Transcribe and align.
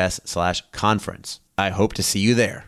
us 0.00 0.20
slash 0.24 0.62
conference. 0.72 1.40
I 1.56 1.70
hope 1.70 1.92
to 1.94 2.02
see 2.02 2.20
you 2.20 2.34
there. 2.34 2.64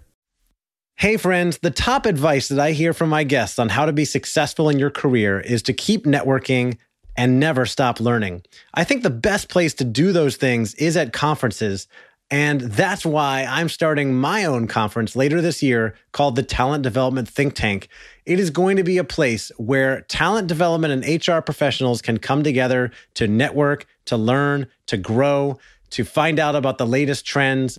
Hey, 0.97 1.17
friends, 1.17 1.59
the 1.59 1.71
top 1.71 2.07
advice 2.07 2.47
that 2.49 2.61
I 2.61 2.73
hear 2.73 2.93
from 2.93 3.09
my 3.09 3.25
guests 3.25 3.59
on 3.59 3.71
how 3.71 3.87
to 3.87 3.93
be 3.93 4.05
successful 4.05 4.69
in 4.69 4.79
your 4.79 4.91
career 4.91 5.41
is 5.41 5.63
to 5.65 5.73
keep 5.73 6.05
networking 6.05 6.79
and 7.17 7.41
never 7.41 7.67
stop 7.67 7.99
learning. 7.99 8.43
I 8.75 8.85
think 8.85 9.03
the 9.03 9.11
best 9.11 9.49
place 9.49 9.75
to 9.75 9.85
do 9.85 10.13
those 10.13 10.37
things 10.37 10.75
is 10.77 10.97
at 10.97 11.13
conferences. 11.13 11.89
And 12.31 12.63
that's 12.63 13.05
why 13.05 13.45
I'm 13.49 13.69
starting 13.69 14.15
my 14.15 14.45
own 14.45 14.67
conference 14.67 15.15
later 15.15 15.41
this 15.41 15.63
year 15.63 15.95
called 16.13 16.37
the 16.37 16.43
Talent 16.43 16.83
Development 16.83 17.29
Think 17.29 17.55
Tank. 17.55 17.89
It 18.25 18.39
is 18.39 18.51
going 18.51 18.77
to 18.77 18.85
be 18.85 18.97
a 18.97 19.05
place 19.05 19.51
where 19.59 20.03
talent 20.03 20.47
development 20.49 21.05
and 21.05 21.29
HR 21.29 21.41
professionals 21.41 22.01
can 22.01 22.19
come 22.19 22.43
together 22.43 22.91
to 23.15 23.27
network, 23.27 23.87
to 24.07 24.17
learn, 24.17 24.67
to 24.87 24.97
grow 24.97 25.59
to 25.93 26.05
find 26.05 26.39
out 26.39 26.55
about 26.55 26.79
the 26.79 26.87
latest 26.87 27.25
trends, 27.25 27.79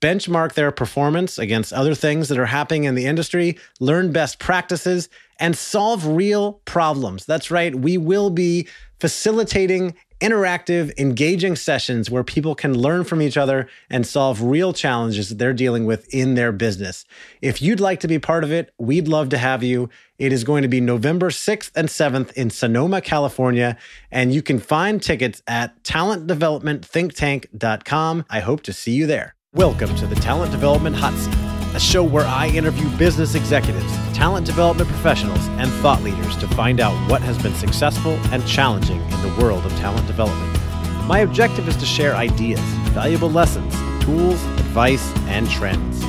benchmark 0.00 0.54
their 0.54 0.70
performance 0.70 1.38
against 1.38 1.72
other 1.72 1.94
things 1.94 2.28
that 2.28 2.38
are 2.38 2.46
happening 2.46 2.84
in 2.84 2.94
the 2.94 3.06
industry, 3.06 3.58
learn 3.80 4.12
best 4.12 4.38
practices, 4.38 5.08
and 5.40 5.56
solve 5.56 6.06
real 6.06 6.54
problems. 6.64 7.26
That's 7.26 7.50
right, 7.50 7.74
we 7.74 7.98
will 7.98 8.30
be 8.30 8.68
facilitating 9.00 9.94
interactive, 10.20 10.96
engaging 10.98 11.56
sessions 11.56 12.10
where 12.10 12.24
people 12.24 12.54
can 12.54 12.76
learn 12.76 13.04
from 13.04 13.22
each 13.22 13.36
other 13.36 13.68
and 13.88 14.06
solve 14.06 14.42
real 14.42 14.72
challenges 14.72 15.28
that 15.28 15.38
they're 15.38 15.52
dealing 15.52 15.84
with 15.84 16.12
in 16.12 16.34
their 16.34 16.52
business. 16.52 17.04
If 17.40 17.62
you'd 17.62 17.80
like 17.80 18.00
to 18.00 18.08
be 18.08 18.18
part 18.18 18.42
of 18.44 18.52
it, 18.52 18.72
we'd 18.78 19.08
love 19.08 19.28
to 19.30 19.38
have 19.38 19.62
you. 19.62 19.88
It 20.18 20.32
is 20.32 20.44
going 20.44 20.62
to 20.62 20.68
be 20.68 20.80
November 20.80 21.30
6th 21.30 21.70
and 21.76 21.88
7th 21.88 22.32
in 22.32 22.50
Sonoma, 22.50 23.00
California, 23.00 23.76
and 24.10 24.34
you 24.34 24.42
can 24.42 24.58
find 24.58 25.02
tickets 25.02 25.42
at 25.46 25.82
talentdevelopmentthinktank.com. 25.84 28.24
I 28.28 28.40
hope 28.40 28.62
to 28.62 28.72
see 28.72 28.92
you 28.92 29.06
there. 29.06 29.36
Welcome 29.54 29.94
to 29.96 30.06
the 30.06 30.16
Talent 30.16 30.52
Development 30.52 30.94
Hot 30.94 31.14
Seat, 31.14 31.34
a 31.74 31.80
show 31.80 32.02
where 32.02 32.26
I 32.26 32.48
interview 32.48 32.88
business 32.96 33.34
executives, 33.34 33.92
talent 34.14 34.46
development 34.46 34.88
professionals, 34.88 35.46
and 35.58 35.70
thought 35.82 36.02
leaders 36.02 36.36
to 36.38 36.48
find 36.48 36.80
out 36.80 36.92
what 37.10 37.22
has 37.22 37.40
been 37.42 37.54
successful 37.54 38.12
and 38.32 38.46
challenging 38.46 39.00
in 39.00 39.22
the 39.22 39.36
world 39.40 39.64
of 39.66 39.72
talent 39.72 40.06
development. 40.06 40.52
My 41.06 41.20
objective 41.20 41.68
is 41.68 41.76
to 41.76 41.86
share 41.86 42.16
ideas, 42.16 42.60
valuable 42.90 43.30
lessons, 43.30 43.74
tools, 44.04 44.42
advice, 44.60 45.12
and 45.26 45.48
trends. 45.50 46.02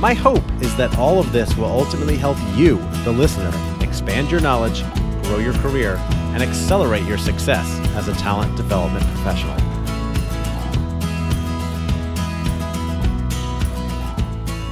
My 0.00 0.14
hope 0.14 0.44
is 0.60 0.76
that 0.76 0.96
all 0.98 1.18
of 1.18 1.32
this 1.32 1.56
will 1.56 1.66
ultimately 1.66 2.16
help 2.16 2.36
you, 2.56 2.78
the 3.04 3.12
listener, 3.12 3.52
expand 3.80 4.30
your 4.30 4.40
knowledge, 4.40 4.82
grow 5.24 5.38
your 5.38 5.54
career, 5.54 5.96
and 6.34 6.42
accelerate 6.42 7.04
your 7.04 7.18
success 7.18 7.66
as 7.94 8.08
a 8.08 8.14
talent 8.14 8.56
development 8.56 9.04
professional. 9.06 9.56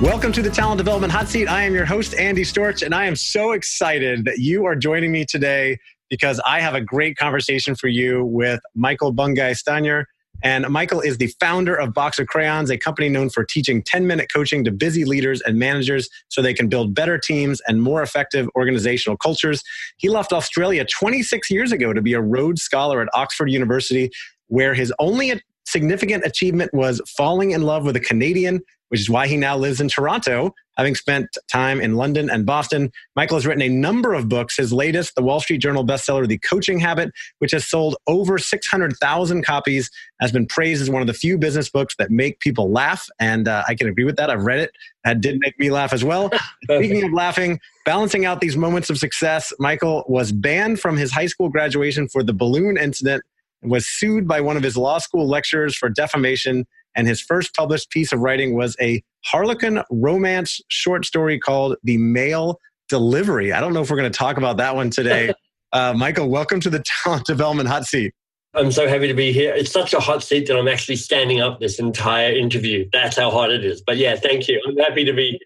Welcome 0.02 0.32
to 0.32 0.42
the 0.42 0.50
Talent 0.50 0.78
Development 0.78 1.12
Hot 1.12 1.28
Seat. 1.28 1.46
I 1.46 1.62
am 1.62 1.74
your 1.74 1.84
host, 1.84 2.16
Andy 2.16 2.42
Storch, 2.42 2.82
and 2.82 2.92
I 2.92 3.04
am 3.04 3.14
so 3.14 3.52
excited 3.52 4.24
that 4.24 4.38
you 4.38 4.64
are 4.64 4.74
joining 4.74 5.12
me 5.12 5.24
today 5.24 5.78
because 6.10 6.40
I 6.44 6.58
have 6.58 6.74
a 6.74 6.80
great 6.80 7.16
conversation 7.16 7.76
for 7.76 7.86
you 7.86 8.24
with 8.24 8.58
Michael 8.74 9.12
Bungay 9.12 9.52
Stanier. 9.52 10.06
And 10.42 10.68
Michael 10.68 11.00
is 11.00 11.18
the 11.18 11.28
founder 11.38 11.76
of 11.76 11.94
Box 11.94 12.18
of 12.18 12.26
Crayons, 12.26 12.68
a 12.68 12.76
company 12.76 13.10
known 13.10 13.30
for 13.30 13.44
teaching 13.44 13.80
10 13.80 14.08
minute 14.08 14.28
coaching 14.30 14.64
to 14.64 14.72
busy 14.72 15.04
leaders 15.04 15.40
and 15.40 15.56
managers 15.56 16.08
so 16.30 16.42
they 16.42 16.52
can 16.52 16.66
build 16.66 16.96
better 16.96 17.16
teams 17.16 17.60
and 17.68 17.80
more 17.80 18.02
effective 18.02 18.48
organizational 18.56 19.16
cultures. 19.16 19.62
He 19.98 20.08
left 20.08 20.32
Australia 20.32 20.84
26 20.84 21.48
years 21.48 21.70
ago 21.70 21.92
to 21.92 22.02
be 22.02 22.14
a 22.14 22.20
Rhodes 22.20 22.62
Scholar 22.62 23.02
at 23.02 23.08
Oxford 23.14 23.52
University, 23.52 24.10
where 24.48 24.74
his 24.74 24.92
only 24.98 25.40
significant 25.64 26.26
achievement 26.26 26.74
was 26.74 27.00
falling 27.16 27.52
in 27.52 27.62
love 27.62 27.84
with 27.84 27.94
a 27.94 28.00
Canadian 28.00 28.62
which 28.92 29.00
is 29.00 29.08
why 29.08 29.26
he 29.26 29.38
now 29.38 29.56
lives 29.56 29.80
in 29.80 29.88
Toronto, 29.88 30.54
having 30.76 30.94
spent 30.94 31.26
time 31.50 31.80
in 31.80 31.96
London 31.96 32.28
and 32.28 32.44
Boston. 32.44 32.92
Michael 33.16 33.38
has 33.38 33.46
written 33.46 33.62
a 33.62 33.68
number 33.70 34.12
of 34.12 34.28
books. 34.28 34.58
His 34.58 34.70
latest, 34.70 35.14
the 35.14 35.22
Wall 35.22 35.40
Street 35.40 35.62
Journal 35.62 35.82
bestseller, 35.82 36.28
The 36.28 36.36
Coaching 36.36 36.78
Habit, 36.78 37.10
which 37.38 37.52
has 37.52 37.66
sold 37.66 37.96
over 38.06 38.36
600,000 38.36 39.46
copies, 39.46 39.90
has 40.20 40.30
been 40.30 40.46
praised 40.46 40.82
as 40.82 40.90
one 40.90 41.00
of 41.00 41.06
the 41.06 41.14
few 41.14 41.38
business 41.38 41.70
books 41.70 41.96
that 41.96 42.10
make 42.10 42.38
people 42.40 42.70
laugh. 42.70 43.08
And 43.18 43.48
uh, 43.48 43.64
I 43.66 43.74
can 43.74 43.88
agree 43.88 44.04
with 44.04 44.16
that. 44.16 44.28
I've 44.28 44.44
read 44.44 44.58
it. 44.58 44.72
That 45.06 45.22
did 45.22 45.38
make 45.40 45.58
me 45.58 45.70
laugh 45.70 45.94
as 45.94 46.04
well. 46.04 46.30
Speaking 46.64 47.02
of 47.02 47.14
laughing, 47.14 47.60
balancing 47.86 48.26
out 48.26 48.42
these 48.42 48.58
moments 48.58 48.90
of 48.90 48.98
success, 48.98 49.54
Michael 49.58 50.04
was 50.06 50.32
banned 50.32 50.80
from 50.80 50.98
his 50.98 51.10
high 51.10 51.28
school 51.28 51.48
graduation 51.48 52.08
for 52.08 52.22
the 52.22 52.34
balloon 52.34 52.76
incident 52.76 53.22
and 53.62 53.70
was 53.70 53.86
sued 53.86 54.28
by 54.28 54.42
one 54.42 54.58
of 54.58 54.62
his 54.62 54.76
law 54.76 54.98
school 54.98 55.26
lecturers 55.26 55.74
for 55.74 55.88
defamation 55.88 56.66
and 56.94 57.06
his 57.06 57.20
first 57.20 57.54
published 57.54 57.90
piece 57.90 58.12
of 58.12 58.20
writing 58.20 58.54
was 58.54 58.76
a 58.80 59.02
Harlequin 59.24 59.82
romance 59.90 60.60
short 60.68 61.04
story 61.04 61.38
called 61.38 61.76
The 61.84 61.96
Mail 61.98 62.58
Delivery. 62.88 63.52
I 63.52 63.60
don't 63.60 63.72
know 63.72 63.82
if 63.82 63.90
we're 63.90 63.96
going 63.96 64.10
to 64.10 64.18
talk 64.18 64.36
about 64.36 64.56
that 64.58 64.74
one 64.74 64.90
today. 64.90 65.32
Uh, 65.74 65.94
Michael, 65.96 66.28
welcome 66.28 66.60
to 66.60 66.68
the 66.68 66.84
Talent 67.02 67.24
Development 67.24 67.66
Hot 67.66 67.86
Seat. 67.86 68.12
I'm 68.54 68.70
so 68.70 68.86
happy 68.86 69.08
to 69.08 69.14
be 69.14 69.32
here. 69.32 69.54
It's 69.54 69.70
such 69.70 69.94
a 69.94 70.00
hot 70.00 70.22
seat 70.22 70.46
that 70.48 70.58
I'm 70.58 70.68
actually 70.68 70.96
standing 70.96 71.40
up 71.40 71.60
this 71.60 71.78
entire 71.78 72.30
interview. 72.30 72.86
That's 72.92 73.16
how 73.16 73.30
hot 73.30 73.50
it 73.50 73.64
is. 73.64 73.80
But 73.80 73.96
yeah, 73.96 74.16
thank 74.16 74.48
you. 74.48 74.62
I'm 74.68 74.76
happy 74.76 75.04
to 75.04 75.14
be. 75.14 75.40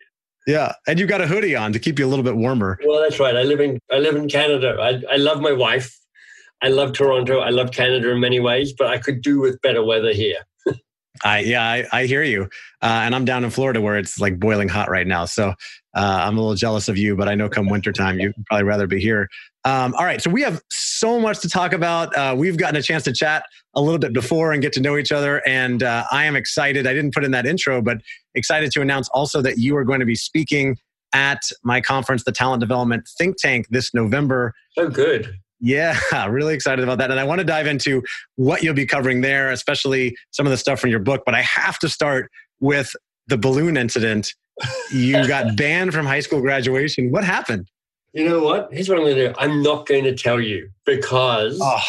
Yeah, 0.47 0.73
and 0.89 0.99
you've 0.99 1.09
got 1.09 1.21
a 1.21 1.29
hoodie 1.29 1.55
on 1.55 1.73
to 1.73 1.79
keep 1.79 2.01
you 2.01 2.07
a 2.07 2.09
little 2.09 2.25
bit 2.25 2.37
warmer. 2.37 2.77
Well, 2.85 3.01
that's 3.01 3.21
right. 3.21 3.37
I 3.37 3.43
live 3.43 3.61
in 3.61 3.79
I 3.93 3.99
live 3.99 4.17
in 4.17 4.29
Canada. 4.29 4.77
I, 4.81 5.15
I 5.15 5.17
love 5.17 5.41
my 5.41 5.53
wife. 5.53 5.97
I 6.63 6.69
love 6.69 6.93
Toronto. 6.93 7.39
I 7.39 7.51
love 7.51 7.71
Canada 7.71 8.11
in 8.11 8.19
many 8.19 8.41
ways, 8.41 8.73
but 8.73 8.89
I 8.89 8.99
could 8.99 9.23
do 9.23 9.41
with 9.41 9.61
better 9.61 9.85
weather 9.85 10.13
here. 10.13 10.39
I 11.25 11.41
yeah, 11.41 11.63
I, 11.63 11.87
I 11.93 12.07
hear 12.07 12.23
you. 12.23 12.43
Uh, 12.83 13.01
and 13.05 13.15
I'm 13.15 13.25
down 13.25 13.45
in 13.45 13.51
Florida 13.51 13.81
where 13.81 13.97
it's 13.97 14.21
like 14.21 14.39
boiling 14.39 14.69
hot 14.69 14.91
right 14.91 15.07
now. 15.07 15.25
So 15.25 15.49
uh, 15.49 15.55
I'm 15.95 16.37
a 16.37 16.41
little 16.41 16.55
jealous 16.55 16.89
of 16.89 16.97
you, 16.97 17.17
but 17.17 17.29
I 17.29 17.35
know 17.35 17.49
come 17.49 17.69
wintertime 17.69 18.19
you'd 18.21 18.35
probably 18.47 18.65
rather 18.65 18.87
be 18.87 19.01
here. 19.01 19.29
Um, 19.65 19.95
all 19.95 20.05
right, 20.05 20.23
so 20.23 20.31
we 20.31 20.43
have 20.43 20.63
so 20.71 21.19
much 21.19 21.41
to 21.41 21.49
talk 21.49 21.73
about. 21.73 22.17
Uh, 22.17 22.35
we've 22.37 22.57
gotten 22.57 22.77
a 22.77 22.83
chance 22.83 23.03
to 23.05 23.13
chat 23.13 23.45
a 23.75 23.81
little 23.81 23.99
bit 23.99 24.13
before 24.13 24.53
and 24.53 24.63
get 24.63 24.73
to 24.75 24.81
know 24.81 24.97
each 24.97 25.11
other, 25.11 25.43
and 25.47 25.83
uh, 25.83 26.05
I 26.13 26.25
am 26.27 26.37
excited. 26.37 26.87
I 26.87 26.95
didn't 26.95 27.13
put 27.13 27.25
in 27.25 27.33
that 27.33 27.47
intro, 27.47 27.83
but 27.83 27.99
excited 28.35 28.71
to 28.73 28.81
announce 28.81 29.09
also 29.09 29.43
that 29.43 29.59
you 29.59 29.77
are 29.77 29.85
going 29.85 30.01
to 30.01 30.07
be 30.07 30.15
speaking 30.15 30.77
at 31.13 31.41
my 31.65 31.81
conference, 31.81 32.25
the 32.25 32.33
Talent 32.33 32.61
Development 32.61 33.09
Think 33.19 33.39
Tank, 33.39 33.67
this 33.71 33.93
November. 33.95 34.55
Oh, 34.77 34.89
good. 34.89 35.37
Yeah, 35.61 35.99
really 36.29 36.55
excited 36.55 36.83
about 36.83 36.99
that. 36.99 37.11
And 37.11 37.19
I 37.19 37.25
want 37.25 37.39
to 37.41 37.45
dive 37.45 37.67
into 37.67 38.03
what 38.37 38.63
you'll 38.63 38.75
be 38.75 38.87
covering 38.87 39.21
there, 39.21 39.51
especially 39.51 40.17
some 40.31 40.47
of 40.47 40.51
the 40.51 40.57
stuff 40.57 40.81
from 40.81 40.91
your 40.91 41.01
book. 41.01 41.23
But 41.25 41.35
I 41.35 41.43
have 41.43 41.79
to 41.81 41.89
start 41.89 42.31
with 42.61 42.95
the 43.27 43.39
balloon 43.39 43.77
incident. 43.77 44.33
You 44.93 45.27
got 45.29 45.57
banned 45.57 45.93
from 45.93 46.07
high 46.07 46.21
school 46.21 46.41
graduation. 46.41 47.11
What 47.11 47.25
happened? 47.25 47.69
You 48.13 48.29
know 48.29 48.43
what? 48.43 48.69
Here's 48.73 48.89
what 48.89 48.99
I'm 48.99 49.05
going 49.05 49.17
to 49.17 49.29
do 49.29 49.35
I'm 49.39 49.63
not 49.63 49.87
going 49.87 50.05
to 50.05 50.15
tell 50.15 50.41
you 50.41 50.69
because. 50.85 51.59
Oh. 51.63 51.81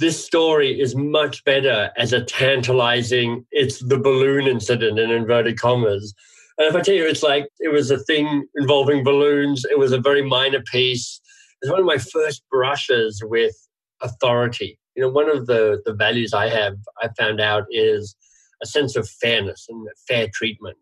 This 0.00 0.24
story 0.24 0.80
is 0.80 0.94
much 0.94 1.42
better 1.42 1.90
as 1.96 2.12
a 2.12 2.22
tantalizing, 2.22 3.44
it's 3.50 3.80
the 3.80 3.98
balloon 3.98 4.46
incident 4.46 4.96
in 4.96 5.10
inverted 5.10 5.58
commas. 5.58 6.14
And 6.56 6.68
if 6.68 6.76
I 6.76 6.82
tell 6.82 6.94
you, 6.94 7.04
it's 7.04 7.24
like 7.24 7.48
it 7.58 7.72
was 7.72 7.90
a 7.90 7.98
thing 7.98 8.44
involving 8.54 9.02
balloons, 9.02 9.64
it 9.68 9.76
was 9.76 9.90
a 9.90 9.98
very 9.98 10.22
minor 10.22 10.62
piece 10.70 11.20
it's 11.60 11.70
one 11.70 11.80
of 11.80 11.86
my 11.86 11.98
first 11.98 12.42
brushes 12.50 13.22
with 13.24 13.54
authority. 14.00 14.78
You 14.94 15.02
know, 15.02 15.10
one 15.10 15.30
of 15.30 15.46
the, 15.46 15.80
the 15.84 15.94
values 15.94 16.32
I 16.32 16.48
have, 16.48 16.76
I 17.02 17.08
found 17.18 17.40
out 17.40 17.64
is 17.70 18.16
a 18.62 18.66
sense 18.66 18.96
of 18.96 19.08
fairness 19.08 19.66
and 19.68 19.86
fair 20.06 20.28
treatment. 20.32 20.78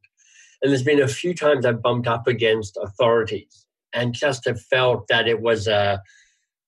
And 0.63 0.71
there's 0.71 0.83
been 0.83 1.03
a 1.03 1.09
few 1.09 1.35
times 1.35 1.67
I've 1.67 1.83
bumped 1.83 2.09
up 2.09 2.27
against 2.27 2.79
authorities 2.83 3.67
and 3.93 4.15
just 4.15 4.47
have 4.47 4.61
felt 4.61 5.09
that 5.09 5.29
it 5.29 5.41
was 5.41 5.67
a, 5.67 6.01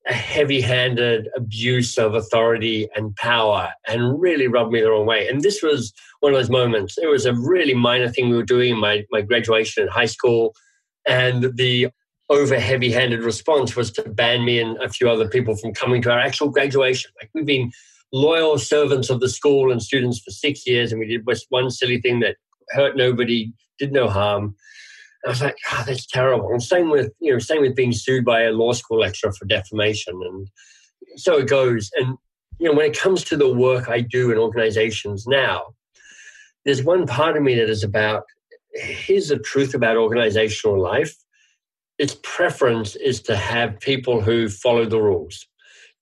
a 0.07 0.13
heavy 0.13 0.61
handed 0.61 1.29
abuse 1.37 1.99
of 1.99 2.15
authority 2.15 2.89
and 2.95 3.15
power 3.17 3.73
and 3.87 4.21
really 4.21 4.47
rubbed 4.47 4.73
me 4.73 4.81
the 4.81 4.91
wrong 4.91 5.07
way. 5.07 5.29
And 5.29 5.43
this 5.43 5.63
was 5.63 5.93
one 6.21 6.33
of 6.33 6.39
those 6.39 6.51
moments. 6.51 6.99
It 6.99 7.09
was 7.09 7.27
a 7.27 7.35
really 7.35 7.75
minor 7.75 8.09
thing 8.09 8.29
we 8.29 8.37
were 8.37 8.43
doing 8.43 8.73
in 8.73 8.81
my, 8.81 9.05
my 9.11 9.23
graduation 9.23 9.83
in 9.83 9.89
high 9.89 10.07
school. 10.07 10.55
And 11.07 11.57
the 11.57 11.89
over 12.31 12.59
heavy 12.59 12.93
handed 12.93 13.23
response 13.23 13.75
was 13.75 13.91
to 13.93 14.03
ban 14.09 14.45
me 14.45 14.61
and 14.61 14.77
a 14.79 14.89
few 14.89 15.09
other 15.09 15.29
people 15.29 15.57
from 15.57 15.73
coming 15.73 16.03
to 16.03 16.11
our 16.11 16.19
actual 16.19 16.51
graduation. 16.51 17.11
Like 17.21 17.31
we've 17.35 17.47
been 17.47 17.73
loyal 18.13 18.59
servants 18.59 19.11
of 19.11 19.21
the 19.21 19.29
school 19.29 19.73
and 19.73 19.83
students 19.83 20.21
for 20.21 20.31
six 20.31 20.67
years, 20.67 20.93
and 20.93 21.01
we 21.01 21.07
did 21.07 21.27
one 21.49 21.71
silly 21.71 22.01
thing 22.01 22.21
that 22.21 22.37
hurt 22.71 22.97
nobody, 22.97 23.53
did 23.79 23.93
no 23.93 24.09
harm. 24.09 24.55
I 25.27 25.31
was 25.31 25.43
like, 25.43 25.57
oh, 25.73 25.85
that's 25.87 26.07
terrible. 26.07 26.51
And 26.51 26.63
same 26.63 26.91
with, 26.91 27.13
you 27.21 27.33
know, 27.33 27.39
same 27.39 27.63
with 27.63 27.75
being 27.75 27.93
sued 27.93 28.25
by 28.25 28.43
a 28.43 28.53
law 28.53 28.73
school 28.73 29.01
lecturer 29.01 29.33
for 29.33 29.47
defamation. 29.47 30.21
And 30.23 30.49
so 31.17 31.39
it 31.39 31.49
goes. 31.49 31.91
And, 31.97 32.17
you 32.59 32.69
know, 32.69 32.77
when 32.77 32.87
it 32.87 32.99
comes 32.99 33.25
to 33.25 33.37
the 33.37 33.53
work 33.53 33.89
I 33.89 34.01
do 34.01 34.31
in 34.31 34.39
organizations 34.39 35.27
now, 35.27 35.75
there's 36.65 36.85
one 36.85 37.07
part 37.07 37.37
of 37.37 37.43
me 37.43 37.57
that 37.57 37.69
is 37.69 37.83
about 37.83 38.25
here's 38.75 39.29
the 39.29 39.39
truth 39.39 39.75
about 39.75 39.97
organizational 39.97 40.81
life. 40.81 41.17
Its 41.99 42.17
preference 42.23 42.95
is 42.97 43.21
to 43.23 43.37
have 43.37 43.81
people 43.81 44.21
who 44.21 44.49
follow 44.49 44.85
the 44.85 45.01
rules, 45.01 45.47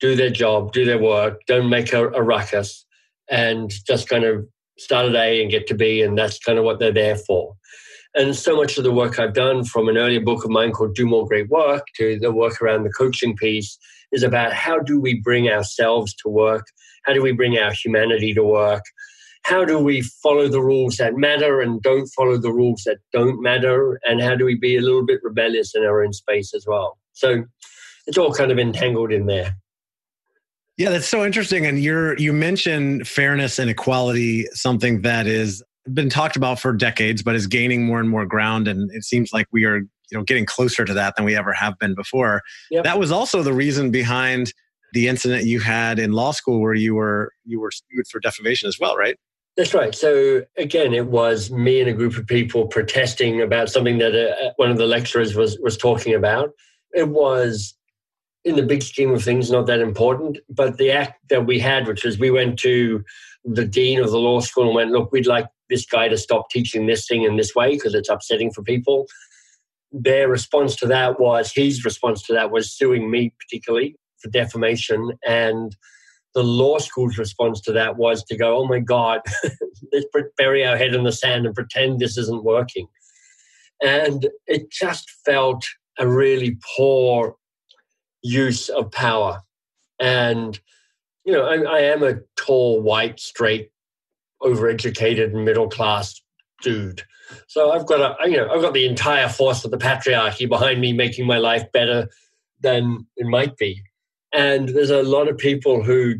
do 0.00 0.14
their 0.14 0.30
job, 0.30 0.72
do 0.72 0.84
their 0.84 1.00
work, 1.00 1.40
don't 1.46 1.70
make 1.70 1.92
a, 1.92 2.08
a 2.08 2.22
ruckus, 2.22 2.84
and 3.30 3.72
just 3.86 4.08
kind 4.08 4.24
of 4.24 4.46
start 4.78 5.06
at 5.06 5.14
A 5.14 5.40
and 5.40 5.50
get 5.50 5.66
to 5.68 5.74
B, 5.74 6.02
and 6.02 6.18
that's 6.18 6.38
kind 6.38 6.58
of 6.58 6.64
what 6.64 6.78
they're 6.78 6.92
there 6.92 7.16
for. 7.16 7.54
And 8.14 8.34
so 8.34 8.56
much 8.56 8.78
of 8.78 8.84
the 8.84 8.92
work 8.92 9.18
I've 9.18 9.34
done 9.34 9.64
from 9.64 9.88
an 9.88 9.98
earlier 9.98 10.20
book 10.20 10.44
of 10.44 10.50
mine 10.50 10.72
called 10.72 10.94
Do 10.94 11.06
More 11.06 11.26
Great 11.26 11.48
Work 11.48 11.86
to 11.96 12.18
the 12.18 12.32
work 12.32 12.62
around 12.62 12.84
the 12.84 12.92
coaching 12.92 13.36
piece 13.36 13.78
is 14.12 14.22
about 14.22 14.52
how 14.52 14.78
do 14.78 15.00
we 15.00 15.20
bring 15.20 15.48
ourselves 15.48 16.14
to 16.16 16.28
work? 16.28 16.66
How 17.04 17.12
do 17.12 17.22
we 17.22 17.32
bring 17.32 17.58
our 17.58 17.72
humanity 17.72 18.32
to 18.34 18.42
work? 18.42 18.82
How 19.46 19.64
do 19.64 19.78
we 19.78 20.02
follow 20.02 20.48
the 20.48 20.60
rules 20.60 20.96
that 20.96 21.14
matter 21.14 21.60
and 21.60 21.80
don't 21.80 22.08
follow 22.08 22.36
the 22.36 22.52
rules 22.52 22.82
that 22.84 22.98
don't 23.12 23.40
matter? 23.40 24.00
And 24.02 24.20
how 24.20 24.34
do 24.34 24.44
we 24.44 24.56
be 24.56 24.76
a 24.76 24.80
little 24.80 25.06
bit 25.06 25.20
rebellious 25.22 25.72
in 25.76 25.84
our 25.84 26.02
own 26.02 26.12
space 26.12 26.52
as 26.52 26.66
well? 26.66 26.98
So 27.12 27.44
it's 28.08 28.18
all 28.18 28.32
kind 28.32 28.50
of 28.50 28.58
entangled 28.58 29.12
in 29.12 29.26
there. 29.26 29.56
Yeah, 30.76 30.90
that's 30.90 31.06
so 31.06 31.24
interesting. 31.24 31.64
And 31.64 31.80
you're 31.80 32.18
you 32.18 32.32
mentioned 32.32 33.06
fairness 33.06 33.60
and 33.60 33.70
equality, 33.70 34.46
something 34.52 35.02
that 35.02 35.28
is 35.28 35.62
been 35.94 36.10
talked 36.10 36.34
about 36.34 36.58
for 36.58 36.72
decades, 36.72 37.22
but 37.22 37.36
is 37.36 37.46
gaining 37.46 37.86
more 37.86 38.00
and 38.00 38.10
more 38.10 38.26
ground. 38.26 38.66
And 38.66 38.90
it 38.92 39.04
seems 39.04 39.32
like 39.32 39.46
we 39.52 39.64
are, 39.64 39.76
you 39.78 39.88
know, 40.12 40.24
getting 40.24 40.44
closer 40.44 40.84
to 40.84 40.92
that 40.94 41.14
than 41.14 41.24
we 41.24 41.36
ever 41.36 41.52
have 41.52 41.78
been 41.78 41.94
before. 41.94 42.42
Yep. 42.72 42.82
That 42.82 42.98
was 42.98 43.12
also 43.12 43.44
the 43.44 43.54
reason 43.54 43.92
behind 43.92 44.52
the 44.92 45.06
incident 45.06 45.44
you 45.44 45.60
had 45.60 46.00
in 46.00 46.10
law 46.10 46.32
school 46.32 46.60
where 46.60 46.74
you 46.74 46.96
were 46.96 47.32
you 47.44 47.60
were 47.60 47.70
sued 47.70 48.08
for 48.10 48.18
defamation 48.18 48.68
as 48.68 48.76
well, 48.80 48.96
right? 48.96 49.16
That's 49.56 49.72
right. 49.72 49.94
So 49.94 50.42
again, 50.58 50.92
it 50.92 51.06
was 51.06 51.50
me 51.50 51.80
and 51.80 51.88
a 51.88 51.94
group 51.94 52.16
of 52.18 52.26
people 52.26 52.66
protesting 52.66 53.40
about 53.40 53.70
something 53.70 53.98
that 53.98 54.14
uh, 54.14 54.52
one 54.56 54.70
of 54.70 54.76
the 54.76 54.86
lecturers 54.86 55.34
was 55.34 55.58
was 55.60 55.76
talking 55.76 56.14
about. 56.14 56.50
It 56.92 57.08
was 57.08 57.74
in 58.44 58.56
the 58.56 58.62
big 58.62 58.82
scheme 58.82 59.12
of 59.12 59.24
things 59.24 59.50
not 59.50 59.66
that 59.66 59.80
important, 59.80 60.38
but 60.48 60.76
the 60.76 60.92
act 60.92 61.18
that 61.30 61.46
we 61.46 61.58
had, 61.58 61.86
which 61.86 62.04
was 62.04 62.18
we 62.18 62.30
went 62.30 62.58
to 62.60 63.02
the 63.44 63.64
dean 63.64 63.98
of 63.98 64.10
the 64.10 64.18
law 64.18 64.40
school 64.40 64.66
and 64.66 64.74
went, 64.74 64.90
look, 64.92 65.10
we'd 65.10 65.26
like 65.26 65.46
this 65.68 65.86
guy 65.86 66.06
to 66.08 66.16
stop 66.16 66.50
teaching 66.50 66.86
this 66.86 67.08
thing 67.08 67.22
in 67.22 67.36
this 67.36 67.54
way 67.54 67.72
because 67.72 67.94
it's 67.94 68.08
upsetting 68.08 68.52
for 68.52 68.62
people. 68.62 69.06
Their 69.90 70.28
response 70.28 70.76
to 70.76 70.86
that 70.86 71.18
was, 71.18 71.52
his 71.52 71.84
response 71.84 72.22
to 72.24 72.34
that 72.34 72.50
was 72.50 72.70
suing 72.70 73.10
me 73.10 73.32
particularly 73.40 73.96
for 74.18 74.30
defamation. 74.30 75.12
And 75.26 75.76
the 76.36 76.42
law 76.42 76.76
school's 76.78 77.16
response 77.16 77.62
to 77.62 77.72
that 77.72 77.96
was 77.96 78.22
to 78.24 78.36
go, 78.36 78.58
oh 78.58 78.68
my 78.68 78.78
God, 78.78 79.22
let's 79.92 80.06
bury 80.36 80.66
our 80.66 80.76
head 80.76 80.94
in 80.94 81.02
the 81.02 81.10
sand 81.10 81.46
and 81.46 81.54
pretend 81.54 81.98
this 81.98 82.18
isn't 82.18 82.44
working. 82.44 82.86
And 83.82 84.28
it 84.46 84.70
just 84.70 85.10
felt 85.24 85.66
a 85.98 86.06
really 86.06 86.58
poor 86.76 87.36
use 88.22 88.68
of 88.68 88.92
power. 88.92 89.40
And, 89.98 90.60
you 91.24 91.32
know, 91.32 91.46
I, 91.46 91.78
I 91.78 91.80
am 91.80 92.02
a 92.02 92.16
tall, 92.36 92.82
white, 92.82 93.18
straight 93.18 93.70
overeducated 94.42 95.32
middle 95.32 95.70
class 95.70 96.20
dude. 96.60 97.02
So 97.48 97.72
I've 97.72 97.86
got 97.86 98.20
a 98.20 98.30
you 98.30 98.36
know 98.36 98.48
I've 98.50 98.60
got 98.60 98.74
the 98.74 98.86
entire 98.86 99.28
force 99.28 99.64
of 99.64 99.70
the 99.70 99.78
patriarchy 99.78 100.48
behind 100.48 100.80
me, 100.80 100.92
making 100.92 101.26
my 101.26 101.38
life 101.38 101.64
better 101.72 102.08
than 102.60 103.06
it 103.16 103.26
might 103.26 103.56
be. 103.56 103.82
And 104.32 104.68
there's 104.70 104.90
a 104.90 105.02
lot 105.02 105.28
of 105.28 105.38
people 105.38 105.82
who 105.82 106.16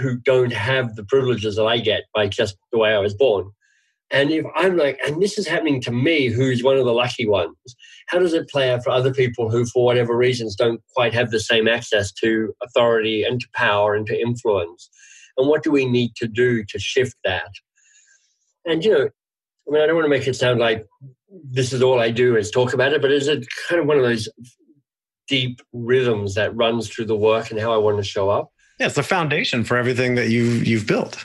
who 0.00 0.16
don't 0.16 0.52
have 0.52 0.96
the 0.96 1.04
privileges 1.04 1.56
that 1.56 1.66
I 1.66 1.78
get 1.78 2.04
by 2.14 2.26
just 2.26 2.56
the 2.72 2.78
way 2.78 2.94
I 2.94 2.98
was 2.98 3.14
born. 3.14 3.50
And 4.10 4.30
if 4.30 4.44
I'm 4.56 4.76
like, 4.76 4.98
and 5.06 5.22
this 5.22 5.38
is 5.38 5.46
happening 5.46 5.80
to 5.82 5.92
me, 5.92 6.28
who's 6.28 6.64
one 6.64 6.76
of 6.76 6.84
the 6.84 6.92
lucky 6.92 7.28
ones, 7.28 7.54
how 8.08 8.18
does 8.18 8.32
it 8.32 8.48
play 8.48 8.70
out 8.70 8.82
for 8.82 8.90
other 8.90 9.12
people 9.12 9.50
who, 9.50 9.66
for 9.66 9.84
whatever 9.84 10.16
reasons, 10.16 10.56
don't 10.56 10.80
quite 10.94 11.14
have 11.14 11.30
the 11.30 11.40
same 11.40 11.68
access 11.68 12.12
to 12.12 12.54
authority 12.62 13.22
and 13.22 13.40
to 13.40 13.46
power 13.54 13.94
and 13.94 14.06
to 14.06 14.18
influence? 14.18 14.88
and 15.36 15.48
what 15.48 15.62
do 15.62 15.70
we 15.70 15.86
need 15.86 16.14
to 16.16 16.28
do 16.28 16.64
to 16.64 16.78
shift 16.78 17.16
that? 17.24 17.50
And 18.64 18.84
you 18.84 18.90
know, 18.92 19.08
I 19.68 19.70
mean, 19.70 19.82
I 19.82 19.86
don't 19.86 19.96
want 19.96 20.06
to 20.06 20.10
make 20.10 20.26
it 20.26 20.36
sound 20.36 20.60
like 20.60 20.86
this 21.50 21.72
is 21.72 21.82
all 21.82 22.00
I 22.00 22.10
do 22.10 22.36
is 22.36 22.50
talk 22.50 22.72
about 22.72 22.92
it, 22.92 23.02
but 23.02 23.10
it's 23.10 23.28
a 23.28 23.42
kind 23.68 23.80
of 23.80 23.86
one 23.86 23.96
of 23.96 24.02
those 24.02 24.28
deep 25.26 25.60
rhythms 25.72 26.34
that 26.34 26.54
runs 26.54 26.88
through 26.88 27.06
the 27.06 27.16
work 27.16 27.50
and 27.50 27.60
how 27.60 27.72
I 27.72 27.76
want 27.76 27.96
to 27.98 28.02
show 28.02 28.28
up. 28.28 28.52
Yeah, 28.78 28.86
it's 28.86 28.96
the 28.96 29.02
foundation 29.02 29.64
for 29.64 29.76
everything 29.76 30.14
that 30.16 30.30
you 30.30 30.44
you've 30.44 30.86
built. 30.86 31.24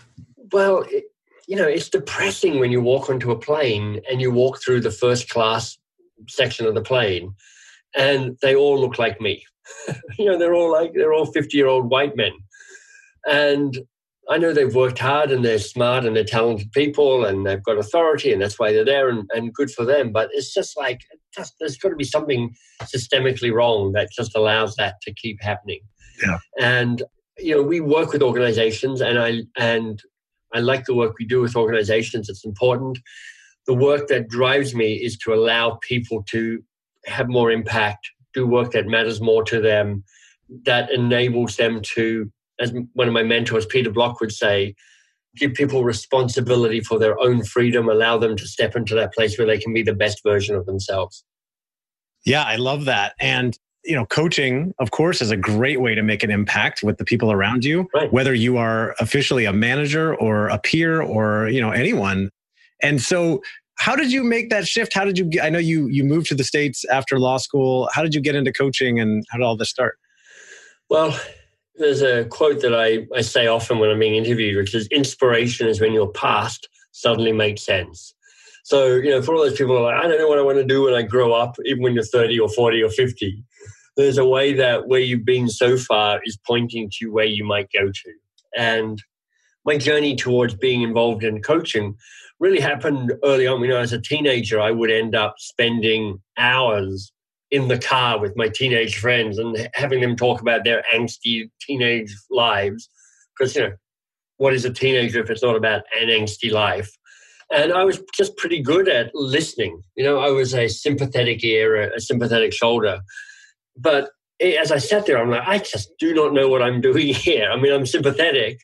Well, 0.52 0.86
it, 0.88 1.06
you 1.48 1.56
know, 1.56 1.68
it's 1.68 1.90
depressing 1.90 2.60
when 2.60 2.72
you 2.72 2.80
walk 2.82 3.10
onto 3.10 3.32
a 3.32 3.40
plane 3.40 4.02
and 4.10 4.22
you 4.22 4.32
walk 4.32 4.62
through 4.62 4.82
the 4.82 4.92
first 4.92 5.30
class 5.30 5.78
section 6.28 6.68
of 6.68 6.76
the 6.76 6.82
plane, 6.82 7.34
and 7.96 8.38
they 8.42 8.56
all 8.56 8.80
look 8.80 9.00
like 9.00 9.20
me. 9.20 9.44
you 10.20 10.26
know, 10.26 10.38
they're 10.38 10.54
all 10.54 10.72
like 10.72 10.94
they're 10.94 11.14
all 11.14 11.26
fifty 11.26 11.58
year 11.58 11.68
old 11.68 11.90
white 11.90 12.16
men, 12.16 12.34
and 13.28 13.80
I 14.30 14.38
know 14.38 14.54
they've 14.54 14.76
worked 14.76 15.00
hard 15.00 15.32
and 15.32 15.44
they're 15.44 15.58
smart 15.58 16.06
and 16.06 16.16
they're 16.16 16.24
talented 16.24 16.72
people 16.72 17.26
and 17.26 17.48
they've 17.48 17.64
got 17.64 17.80
authority 17.80 18.32
and 18.32 18.40
that's 18.40 18.60
why 18.60 18.72
they're 18.72 18.86
there 18.86 19.10
and, 19.10 19.28
and 19.34 19.52
good 19.54 19.72
for 19.72 19.86
them. 19.86 20.12
But 20.12 20.30
it's 20.34 20.54
just 20.54 20.78
like, 20.78 21.02
just, 21.36 21.56
there's 21.60 21.78
got 21.78 21.90
to 21.90 21.96
be 21.96 22.04
something 22.04 22.54
systemically 22.84 23.52
wrong 23.52 23.94
that 23.94 24.10
just 24.12 24.36
allows 24.36 24.76
that 24.76 25.02
to 25.02 25.14
keep 25.14 25.42
happening. 25.42 25.80
Yeah. 26.24 26.38
And, 26.60 27.02
you 27.40 27.56
know, 27.56 27.64
we 27.64 27.80
work 27.80 28.14
with 28.14 28.22
organizations 28.22 29.02
and 29.02 29.18
I, 29.18 29.42
and 29.58 30.00
I 30.54 30.60
like 30.60 30.86
the 30.86 30.96
work 30.96 31.16
we 31.18 31.26
do 31.26 31.42
with 31.42 31.56
organizations. 31.56 32.30
It's 32.30 32.46
important. 32.46 33.00
The 33.66 33.74
work 33.74 34.10
that 34.10 34.30
drives 34.30 34.76
me 34.76 34.94
is 34.94 35.18
to 35.20 35.34
allow 35.34 35.80
people 35.82 36.24
to 36.30 36.64
have 37.06 37.30
more 37.30 37.50
impact, 37.50 38.08
do 38.36 38.46
work 38.46 38.72
that 38.74 38.86
matters 38.86 39.22
more 39.22 39.44
to 39.46 39.60
them, 39.60 40.04
that 40.66 40.92
enables 40.92 41.56
them 41.56 41.82
to 41.96 42.32
as 42.60 42.74
one 42.94 43.08
of 43.08 43.14
my 43.14 43.24
mentors, 43.24 43.66
Peter 43.66 43.92
Block, 43.92 44.20
would 44.20 44.32
say, 44.32 44.76
give 45.36 45.54
people 45.54 45.84
responsibility 45.84 46.82
for 46.82 47.00
their 47.00 47.20
own 47.20 47.44
freedom, 47.44 47.88
allow 47.88 48.18
them 48.18 48.36
to 48.36 48.48
step 48.48 48.76
into 48.76 48.96
that 48.96 49.14
place 49.14 49.38
where 49.38 49.48
they 49.48 49.58
can 49.58 49.74
be 49.74 49.84
the 49.84 49.94
best 49.94 50.22
version 50.24 50.56
of 50.56 50.66
themselves. 50.66 51.24
Yeah, 52.26 52.44
I 52.44 52.58
love 52.58 52.86
that. 52.86 53.14
And 53.20 53.58
you 53.86 53.96
know, 53.96 54.06
coaching, 54.06 54.74
of 54.80 54.92
course, 54.92 55.22
is 55.22 55.32
a 55.32 55.38
great 55.38 55.82
way 55.82 55.96
to 55.96 56.04
make 56.04 56.24
an 56.24 56.30
impact 56.30 56.84
with 56.84 56.98
the 56.98 57.06
people 57.06 57.32
around 57.32 57.64
you, 57.64 57.88
right. 57.94 58.12
whether 58.12 58.34
you 58.34 58.58
are 58.58 58.94
officially 59.00 59.46
a 59.46 59.54
manager 59.54 60.14
or 60.16 60.50
a 60.50 60.60
peer 60.60 61.02
or, 61.02 61.48
you 61.48 61.62
know, 61.62 61.72
anyone. 61.72 62.30
And 62.82 63.02
so 63.02 63.42
how 63.80 63.96
did 63.96 64.12
you 64.12 64.24
make 64.24 64.50
that 64.50 64.68
shift? 64.68 64.94
How 64.94 65.06
did 65.06 65.18
you 65.18 65.26
get, 65.26 65.46
I 65.46 65.50
know 65.50 65.60
you 65.60 65.88
you 65.88 66.04
moved 66.04 66.28
to 66.28 66.36
the 66.36 66.44
States 66.44 66.84
after 66.92 67.18
law 67.18 67.38
school. 67.38 67.90
How 67.94 68.04
did 68.04 68.14
you 68.14 68.22
get 68.22 68.36
into 68.36 68.52
coaching 68.52 69.00
and 69.00 69.24
how 69.30 69.38
did 69.38 69.46
all 69.46 69.56
this 69.56 69.70
start? 69.70 69.98
Well, 70.90 71.18
there's 71.80 72.02
a 72.02 72.26
quote 72.26 72.62
that 72.62 72.76
I, 72.76 73.08
I 73.16 73.22
say 73.22 73.48
often 73.48 73.80
when 73.80 73.90
I'm 73.90 74.00
being 74.00 74.16
interviewed, 74.16 74.58
which 74.58 74.76
is 74.76 74.88
inspiration 74.88 75.68
is 75.68 75.82
when 75.82 75.94
your 75.94 76.12
past 76.12 76.68
suddenly 76.92 77.32
makes 77.32 77.66
sense. 77.66 78.14
So, 78.64 78.96
you 78.96 79.10
know, 79.10 79.22
for 79.22 79.34
all 79.34 79.42
those 79.42 79.58
people 79.58 79.78
are 79.78 79.82
like, 79.82 79.96
I 79.96 80.08
don't 80.08 80.20
know 80.20 80.28
what 80.28 80.38
I 80.38 80.44
want 80.44 80.58
to 80.58 80.64
do 80.64 80.84
when 80.84 80.94
I 80.94 81.02
grow 81.02 81.34
up, 81.34 81.56
even 81.66 81.82
when 81.82 81.94
you're 81.94 82.04
30 82.04 82.40
or 82.40 82.50
40 82.50 82.84
or 82.84 82.90
50, 82.90 83.44
there's 83.98 84.18
a 84.18 84.26
way 84.26 84.54
that 84.54 84.88
where 84.88 85.00
you've 85.00 85.26
been 85.26 85.50
so 85.50 85.78
far 85.78 86.22
is 86.26 86.38
pointing 86.46 86.92
to 87.00 87.08
where 87.08 87.26
you 87.26 87.44
might 87.44 87.70
go 87.74 87.88
to. 87.88 88.14
And 88.56 89.02
my 89.66 89.78
journey 89.78 90.16
towards 90.16 90.54
being 90.54 90.82
involved 90.82 91.24
in 91.24 91.42
coaching 91.42 91.96
really 92.40 92.60
happened 92.60 93.14
early 93.24 93.48
on. 93.48 93.62
You 93.62 93.70
know, 93.70 93.78
as 93.78 93.94
a 93.94 94.02
teenager, 94.02 94.60
I 94.60 94.72
would 94.72 94.92
end 94.92 95.16
up 95.16 95.36
spending 95.38 96.22
hours 96.38 97.12
in 97.52 97.68
the 97.68 97.80
car 97.80 98.20
with 98.20 98.36
my 98.36 98.48
teenage 98.48 98.98
friends 98.98 99.38
and 99.38 99.70
having 99.74 100.02
them 100.02 100.16
talk 100.16 100.42
about 100.42 100.64
their 100.64 100.84
angsty 100.94 101.50
teenage 101.62 102.16
lives. 102.30 102.90
Because, 103.38 103.56
you 103.56 103.62
know, 103.64 103.74
what 104.38 104.54
is 104.54 104.66
a 104.66 104.74
teenager 104.74 105.22
if 105.22 105.30
it's 105.30 105.44
not 105.44 105.56
about 105.56 105.84
an 106.00 106.10
angsty 106.10 106.52
life? 106.52 106.92
And 107.52 107.74
I 107.74 107.84
was 107.84 108.02
just 108.14 108.38
pretty 108.38 108.62
good 108.62 108.88
at 108.88 109.10
listening. 109.16 109.82
You 109.96 110.04
know, 110.04 110.20
I 110.20 110.30
was 110.30 110.54
a 110.54 110.68
sympathetic 110.68 111.44
ear, 111.44 111.92
a 111.92 112.00
sympathetic 112.00 112.54
shoulder. 112.54 113.00
But 113.76 114.12
as 114.40 114.72
I 114.72 114.78
sat 114.78 115.06
there, 115.06 115.18
I'm 115.18 115.32
like, 115.32 115.48
I 115.48 115.58
just 115.58 115.92
do 116.00 116.14
not 116.14 116.34
know 116.34 116.48
what 116.48 116.62
I'm 116.62 116.82
doing 116.90 117.14
here. 117.14 117.50
I 117.50 117.60
mean, 117.60 117.74
I'm 117.74 117.86
sympathetic, 117.86 118.60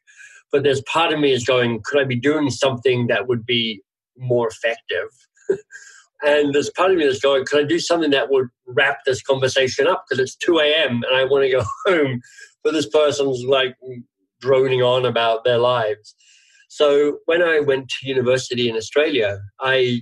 but 0.52 0.64
there's 0.64 0.82
part 0.84 1.14
of 1.14 1.20
me 1.20 1.32
is 1.32 1.46
going, 1.46 1.82
could 1.84 2.00
I 2.00 2.06
be 2.06 2.20
doing 2.20 2.50
something 2.52 3.08
that 3.08 3.28
would 3.28 3.46
be 3.46 3.82
more 4.18 4.48
effective? 4.48 5.10
and 6.24 6.54
there's 6.54 6.72
part 6.72 6.92
of 6.92 6.98
me 6.98 7.06
that's 7.06 7.20
going, 7.20 7.46
could 7.46 7.66
I 7.66 7.68
do 7.68 7.80
something 7.80 8.12
that 8.12 8.30
would 8.30 8.48
wrap 8.68 9.00
this 9.06 9.22
conversation 9.22 9.88
up? 9.88 10.06
Because 10.08 10.22
it's 10.22 10.36
2 10.38 10.60
a.m. 10.60 11.04
and 11.04 11.16
I 11.16 11.26
want 11.26 11.44
to 11.44 11.52
go 11.52 11.64
home, 11.86 12.22
but 12.64 12.74
this 12.74 12.88
person's 12.88 13.44
like 13.44 13.76
droning 14.42 14.82
on 14.82 15.06
about 15.06 15.44
their 15.44 15.58
lives. 15.58 16.16
So 16.70 17.20
when 17.26 17.42
I 17.42 17.60
went 17.60 17.90
to 17.90 18.08
university 18.08 18.70
in 18.70 18.76
Australia, 18.76 19.40
I 19.62 20.02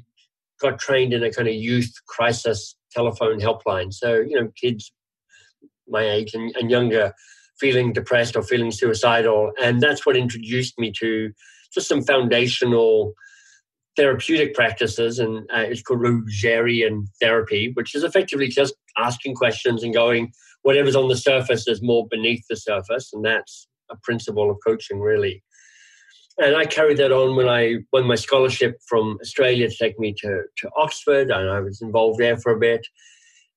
got 0.62 0.80
trained 0.80 1.14
in 1.14 1.24
a 1.24 1.32
kind 1.32 1.48
of 1.48 1.54
youth 1.54 1.92
crisis 2.08 2.76
telephone 2.92 3.40
helpline. 3.40 3.94
So, 3.94 4.16
you 4.16 4.40
know, 4.40 4.50
kids 4.60 4.92
my 5.88 6.10
age 6.10 6.34
and, 6.34 6.56
and 6.56 6.72
younger 6.72 7.14
feeling 7.60 7.94
depressed 7.94 8.36
or 8.36 8.42
feeling 8.42 8.72
suicidal. 8.72 9.52
And 9.62 9.82
that's 9.82 10.06
what 10.06 10.18
introduced 10.18 10.80
me 10.80 10.92
to 11.00 11.32
just 11.74 11.88
some 11.88 12.04
foundational 12.04 13.14
therapeutic 13.96 14.54
practices. 14.54 15.20
And 15.20 15.40
uh, 15.54 15.60
it's 15.60 15.82
called 15.82 16.02
Rogerian 16.02 17.08
therapy, 17.22 17.72
which 17.74 17.96
is 17.96 18.04
effectively 18.04 18.48
just 18.48 18.74
asking 18.98 19.36
questions 19.36 19.84
and 19.84 19.94
going, 19.94 20.32
whatever's 20.64 20.96
on 20.96 21.10
the 21.10 21.18
surface 21.18 21.68
is 21.68 21.82
more 21.82 22.08
beneath 22.10 22.46
the 22.50 22.56
surface. 22.56 23.12
And 23.14 23.24
that's 23.24 23.68
a 23.90 23.96
principle 24.04 24.50
of 24.50 24.58
coaching, 24.66 25.00
really. 25.00 25.44
And 26.40 26.56
I 26.56 26.66
carried 26.66 26.98
that 26.98 27.12
on 27.12 27.36
when 27.36 27.48
I 27.48 27.76
won 27.92 28.08
my 28.08 28.16
scholarship 28.16 28.80
from 28.88 29.20
Australia 29.22 29.70
to 29.70 29.76
take 29.76 30.00
me 30.00 30.14
to, 30.18 30.44
to 30.58 30.70
Oxford, 30.76 31.30
and 31.30 31.50
I 31.50 31.60
was 31.60 31.82
involved 31.82 32.20
there 32.20 32.38
for 32.38 32.52
a 32.52 32.60
bit. 32.60 32.86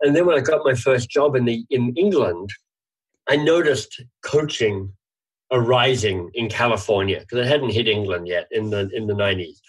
And 0.03 0.15
then 0.15 0.27
when 0.27 0.37
I 0.37 0.43
got 0.43 0.65
my 0.65 0.75
first 0.75 1.09
job 1.09 1.37
in 1.37 1.47
the 1.47 1.65
in 1.71 1.95
England, 1.97 2.51
I 3.29 3.37
noticed 3.37 4.03
coaching 4.23 4.93
arising 5.51 6.31
in 6.35 6.51
California 6.51 7.21
because 7.21 7.39
it 7.39 7.47
hadn't 7.47 7.73
hit 7.73 7.89
England 7.89 8.29
yet 8.29 8.47
in 8.51 8.69
the 8.69 8.91
in 8.93 9.07
the 9.07 9.15
nineties. 9.15 9.63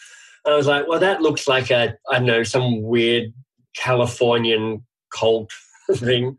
I 0.46 0.56
was 0.56 0.68
like, 0.68 0.88
well, 0.88 1.00
that 1.00 1.22
looks 1.22 1.48
like 1.48 1.72
a 1.72 1.96
I 2.10 2.18
don't 2.18 2.26
know 2.26 2.44
some 2.44 2.82
weird 2.82 3.34
Californian 3.76 4.86
cult 5.14 5.52
thing. 5.96 6.38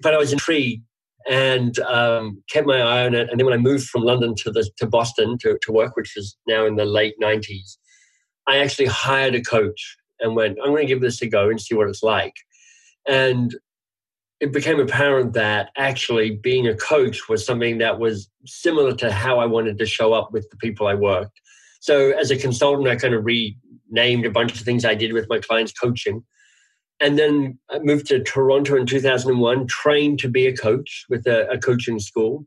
But 0.00 0.14
I 0.14 0.18
was 0.18 0.32
intrigued 0.32 0.84
and 1.28 1.78
um, 1.80 2.42
kept 2.50 2.66
my 2.66 2.80
eye 2.80 3.06
on 3.06 3.14
it. 3.14 3.30
And 3.30 3.38
then 3.38 3.46
when 3.46 3.54
I 3.54 3.62
moved 3.62 3.88
from 3.88 4.02
London 4.02 4.34
to 4.36 4.50
the 4.50 4.68
to 4.78 4.86
Boston 4.86 5.38
to, 5.38 5.58
to 5.62 5.72
work, 5.72 5.96
which 5.96 6.16
is 6.16 6.36
now 6.46 6.66
in 6.66 6.76
the 6.76 6.84
late 6.84 7.14
nineties, 7.18 7.78
I 8.46 8.58
actually 8.58 8.86
hired 8.86 9.34
a 9.34 9.42
coach 9.42 9.96
and 10.20 10.36
went, 10.36 10.58
I'm 10.62 10.70
going 10.70 10.86
to 10.86 10.92
give 10.92 11.00
this 11.00 11.22
a 11.22 11.26
go 11.26 11.48
and 11.48 11.60
see 11.60 11.74
what 11.74 11.88
it's 11.88 12.02
like. 12.02 12.34
And 13.08 13.54
it 14.40 14.52
became 14.52 14.80
apparent 14.80 15.32
that 15.34 15.70
actually 15.76 16.32
being 16.32 16.66
a 16.66 16.76
coach 16.76 17.28
was 17.28 17.44
something 17.44 17.78
that 17.78 17.98
was 17.98 18.28
similar 18.46 18.94
to 18.96 19.10
how 19.10 19.38
I 19.38 19.46
wanted 19.46 19.78
to 19.78 19.86
show 19.86 20.12
up 20.12 20.32
with 20.32 20.48
the 20.50 20.56
people 20.56 20.86
I 20.86 20.94
worked. 20.94 21.40
So 21.84 22.12
as 22.12 22.30
a 22.30 22.36
consultant, 22.38 22.88
I 22.88 22.96
kind 22.96 23.12
of 23.12 23.26
renamed 23.26 24.24
a 24.24 24.30
bunch 24.30 24.52
of 24.52 24.60
things 24.60 24.86
I 24.86 24.94
did 24.94 25.12
with 25.12 25.28
my 25.28 25.38
clients 25.38 25.70
coaching. 25.70 26.24
And 26.98 27.18
then 27.18 27.58
I 27.70 27.78
moved 27.80 28.06
to 28.06 28.22
Toronto 28.22 28.74
in 28.76 28.86
2001, 28.86 29.66
trained 29.66 30.18
to 30.20 30.30
be 30.30 30.46
a 30.46 30.56
coach 30.56 31.04
with 31.10 31.26
a, 31.26 31.46
a 31.50 31.58
coaching 31.58 31.98
school, 31.98 32.46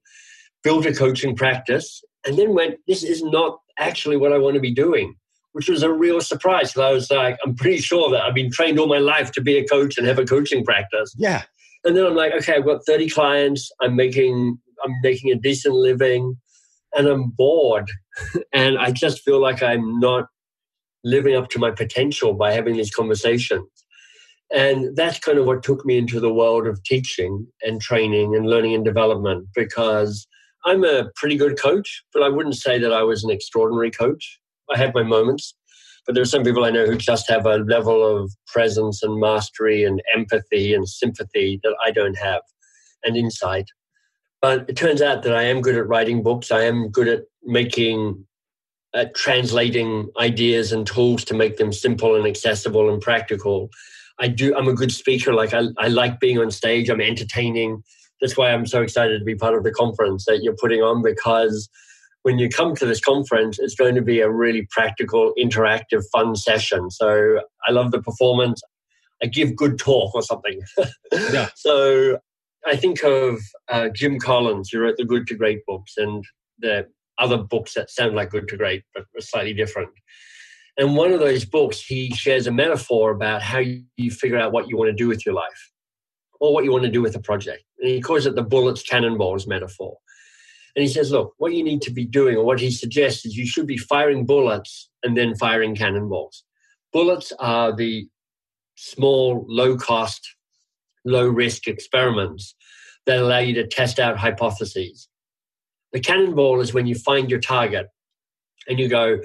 built 0.63 0.87
a 0.87 0.93
coaching 0.93 1.35
practice, 1.35 2.03
and 2.25 2.35
then 2.35 2.55
went, 2.55 2.79
this 2.87 3.03
is 3.03 3.21
not 3.21 3.59
actually 3.77 4.17
what 4.17 4.33
I 4.33 4.39
want 4.39 4.55
to 4.55 4.59
be 4.59 4.73
doing 4.73 5.15
which 5.53 5.69
was 5.69 5.81
a 5.81 5.91
real 5.91 6.21
surprise. 6.21 6.71
Because 6.71 6.87
I 6.87 6.91
was 6.91 7.09
like, 7.09 7.39
I'm 7.43 7.55
pretty 7.55 7.79
sure 7.79 8.11
that 8.11 8.21
I've 8.21 8.35
been 8.35 8.51
trained 8.51 8.77
all 8.77 8.85
my 8.85 8.99
life 8.99 9.31
to 9.31 9.41
be 9.41 9.57
a 9.57 9.67
coach 9.67 9.97
and 9.97 10.05
have 10.05 10.19
a 10.19 10.25
coaching 10.25 10.63
practice. 10.63 11.15
Yeah. 11.17 11.41
And 11.83 11.97
then 11.97 12.05
I'm 12.05 12.15
like, 12.15 12.31
okay, 12.33 12.53
I've 12.53 12.65
got 12.65 12.85
30 12.85 13.09
clients. 13.09 13.71
I'm 13.81 13.95
making 13.95 14.59
I'm 14.85 14.93
making 15.01 15.31
a 15.31 15.35
decent 15.35 15.73
living, 15.73 16.37
and 16.93 17.07
I'm 17.07 17.29
bored, 17.31 17.89
and 18.53 18.77
I 18.77 18.91
just 18.91 19.21
feel 19.23 19.39
like 19.39 19.61
I'm 19.61 19.99
not 19.99 20.27
living 21.03 21.35
up 21.35 21.49
to 21.49 21.59
my 21.59 21.71
potential 21.71 22.33
by 22.33 22.51
having 22.51 22.75
these 22.75 22.93
conversations. 22.93 23.67
And 24.51 24.95
that's 24.95 25.19
kind 25.19 25.37
of 25.37 25.45
what 25.45 25.63
took 25.63 25.85
me 25.85 25.97
into 25.97 26.19
the 26.19 26.33
world 26.33 26.67
of 26.67 26.83
teaching 26.83 27.47
and 27.63 27.81
training 27.81 28.35
and 28.35 28.49
learning 28.49 28.75
and 28.75 28.85
development 28.85 29.47
because 29.53 30.25
I'm 30.65 30.83
a 30.83 31.09
pretty 31.15 31.35
good 31.35 31.59
coach, 31.59 32.03
but 32.13 32.23
I 32.23 32.29
wouldn't 32.29 32.55
say 32.55 32.79
that 32.79 32.93
I 32.93 33.03
was 33.03 33.23
an 33.23 33.31
extraordinary 33.31 33.91
coach. 33.91 34.39
I 34.73 34.77
had 34.77 34.93
my 34.93 35.03
moments, 35.03 35.55
but 36.05 36.15
there 36.15 36.21
are 36.21 36.25
some 36.25 36.43
people 36.43 36.63
I 36.63 36.71
know 36.71 36.85
who 36.85 36.97
just 36.97 37.29
have 37.29 37.45
a 37.45 37.57
level 37.57 38.05
of 38.05 38.31
presence 38.47 39.03
and 39.03 39.19
mastery 39.19 39.83
and 39.83 40.01
empathy 40.13 40.73
and 40.73 40.87
sympathy 40.87 41.59
that 41.63 41.75
I 41.85 41.91
don't 41.91 42.17
have 42.17 42.41
and 43.03 43.15
insight. 43.15 43.65
But 44.41 44.69
it 44.69 44.77
turns 44.77 45.01
out 45.01 45.23
that 45.23 45.35
I 45.35 45.43
am 45.43 45.61
good 45.61 45.75
at 45.75 45.87
writing 45.87 46.23
books. 46.23 46.51
I 46.51 46.63
am 46.63 46.89
good 46.89 47.07
at 47.07 47.23
making, 47.47 48.25
at 48.93 49.15
translating 49.15 50.09
ideas 50.19 50.71
and 50.71 50.85
tools 50.85 51.23
to 51.25 51.33
make 51.33 51.57
them 51.57 51.73
simple 51.73 52.15
and 52.15 52.27
accessible 52.27 52.91
and 52.91 53.01
practical. 53.01 53.69
I 54.19 54.27
do. 54.27 54.55
I'm 54.55 54.67
a 54.67 54.73
good 54.73 54.91
speaker. 54.91 55.33
Like 55.33 55.53
I, 55.53 55.63
I 55.77 55.87
like 55.87 56.19
being 56.19 56.39
on 56.39 56.51
stage. 56.51 56.89
I'm 56.89 57.01
entertaining. 57.01 57.83
That's 58.21 58.35
why 58.35 58.51
I'm 58.51 58.65
so 58.65 58.81
excited 58.81 59.19
to 59.19 59.25
be 59.25 59.35
part 59.35 59.55
of 59.55 59.63
the 59.63 59.71
conference 59.71 60.25
that 60.25 60.41
you're 60.41 60.55
putting 60.59 60.81
on 60.81 61.03
because 61.03 61.69
when 62.23 62.39
you 62.39 62.49
come 62.49 62.75
to 62.75 62.85
this 62.85 62.99
conference, 62.99 63.57
it's 63.59 63.75
going 63.75 63.95
to 63.95 64.01
be 64.01 64.19
a 64.19 64.29
really 64.29 64.67
practical, 64.71 65.33
interactive, 65.39 66.03
fun 66.11 66.35
session. 66.35 66.89
So 66.89 67.39
I 67.67 67.71
love 67.71 67.91
the 67.91 68.01
performance. 68.01 68.61
I 69.23 69.27
give 69.27 69.55
good 69.55 69.79
talk 69.79 70.13
or 70.13 70.21
something. 70.21 70.61
yeah. 71.11 71.49
So 71.55 72.17
I 72.65 72.75
think 72.75 73.03
of 73.03 73.39
uh, 73.69 73.89
Jim 73.89 74.19
Collins, 74.19 74.69
who 74.69 74.79
wrote 74.79 74.97
the 74.97 75.05
Good 75.05 75.27
to 75.27 75.35
Great 75.35 75.65
books, 75.65 75.93
and 75.97 76.23
the 76.59 76.87
other 77.19 77.37
books 77.37 77.73
that 77.73 77.89
sound 77.89 78.15
like 78.15 78.29
Good 78.29 78.47
to 78.49 78.57
Great, 78.57 78.83
but 78.93 79.05
slightly 79.19 79.53
different. 79.53 79.89
And 80.77 80.95
one 80.95 81.11
of 81.11 81.19
those 81.19 81.43
books, 81.43 81.81
he 81.81 82.13
shares 82.13 82.45
a 82.45 82.51
metaphor 82.51 83.11
about 83.11 83.41
how 83.41 83.59
you 83.59 84.11
figure 84.11 84.37
out 84.37 84.51
what 84.51 84.67
you 84.69 84.77
want 84.77 84.89
to 84.89 84.95
do 84.95 85.07
with 85.07 85.25
your 85.25 85.33
life 85.33 85.71
or 86.39 86.53
what 86.53 86.63
you 86.63 86.71
want 86.71 86.83
to 86.83 86.91
do 86.91 87.01
with 87.01 87.15
a 87.15 87.19
project. 87.19 87.63
And 87.79 87.89
he 87.89 87.99
calls 87.99 88.27
it 88.27 88.35
the 88.35 88.43
bullets 88.43 88.83
cannonballs 88.83 89.47
metaphor. 89.47 89.97
And 90.75 90.83
he 90.83 90.87
says, 90.87 91.11
look, 91.11 91.33
what 91.37 91.53
you 91.53 91.63
need 91.63 91.81
to 91.83 91.91
be 91.91 92.05
doing, 92.05 92.37
or 92.37 92.45
what 92.45 92.59
he 92.59 92.69
suggests, 92.69 93.25
is 93.25 93.35
you 93.35 93.47
should 93.47 93.65
be 93.65 93.77
firing 93.77 94.27
bullets 94.27 94.91
and 95.01 95.17
then 95.17 95.35
firing 95.35 95.75
cannonballs. 95.75 96.43
Bullets 96.93 97.33
are 97.39 97.75
the 97.75 98.07
small, 98.75 99.43
low 99.47 99.75
cost, 99.75 100.35
low 101.03 101.27
risk 101.27 101.67
experiments 101.67 102.53
that 103.07 103.17
allow 103.17 103.39
you 103.39 103.55
to 103.55 103.65
test 103.65 103.99
out 103.99 104.17
hypotheses. 104.17 105.09
The 105.93 105.99
cannonball 105.99 106.59
is 106.61 106.73
when 106.73 106.87
you 106.87 106.95
find 106.95 107.29
your 107.29 107.39
target 107.39 107.87
and 108.67 108.79
you 108.79 108.89
go, 108.89 109.19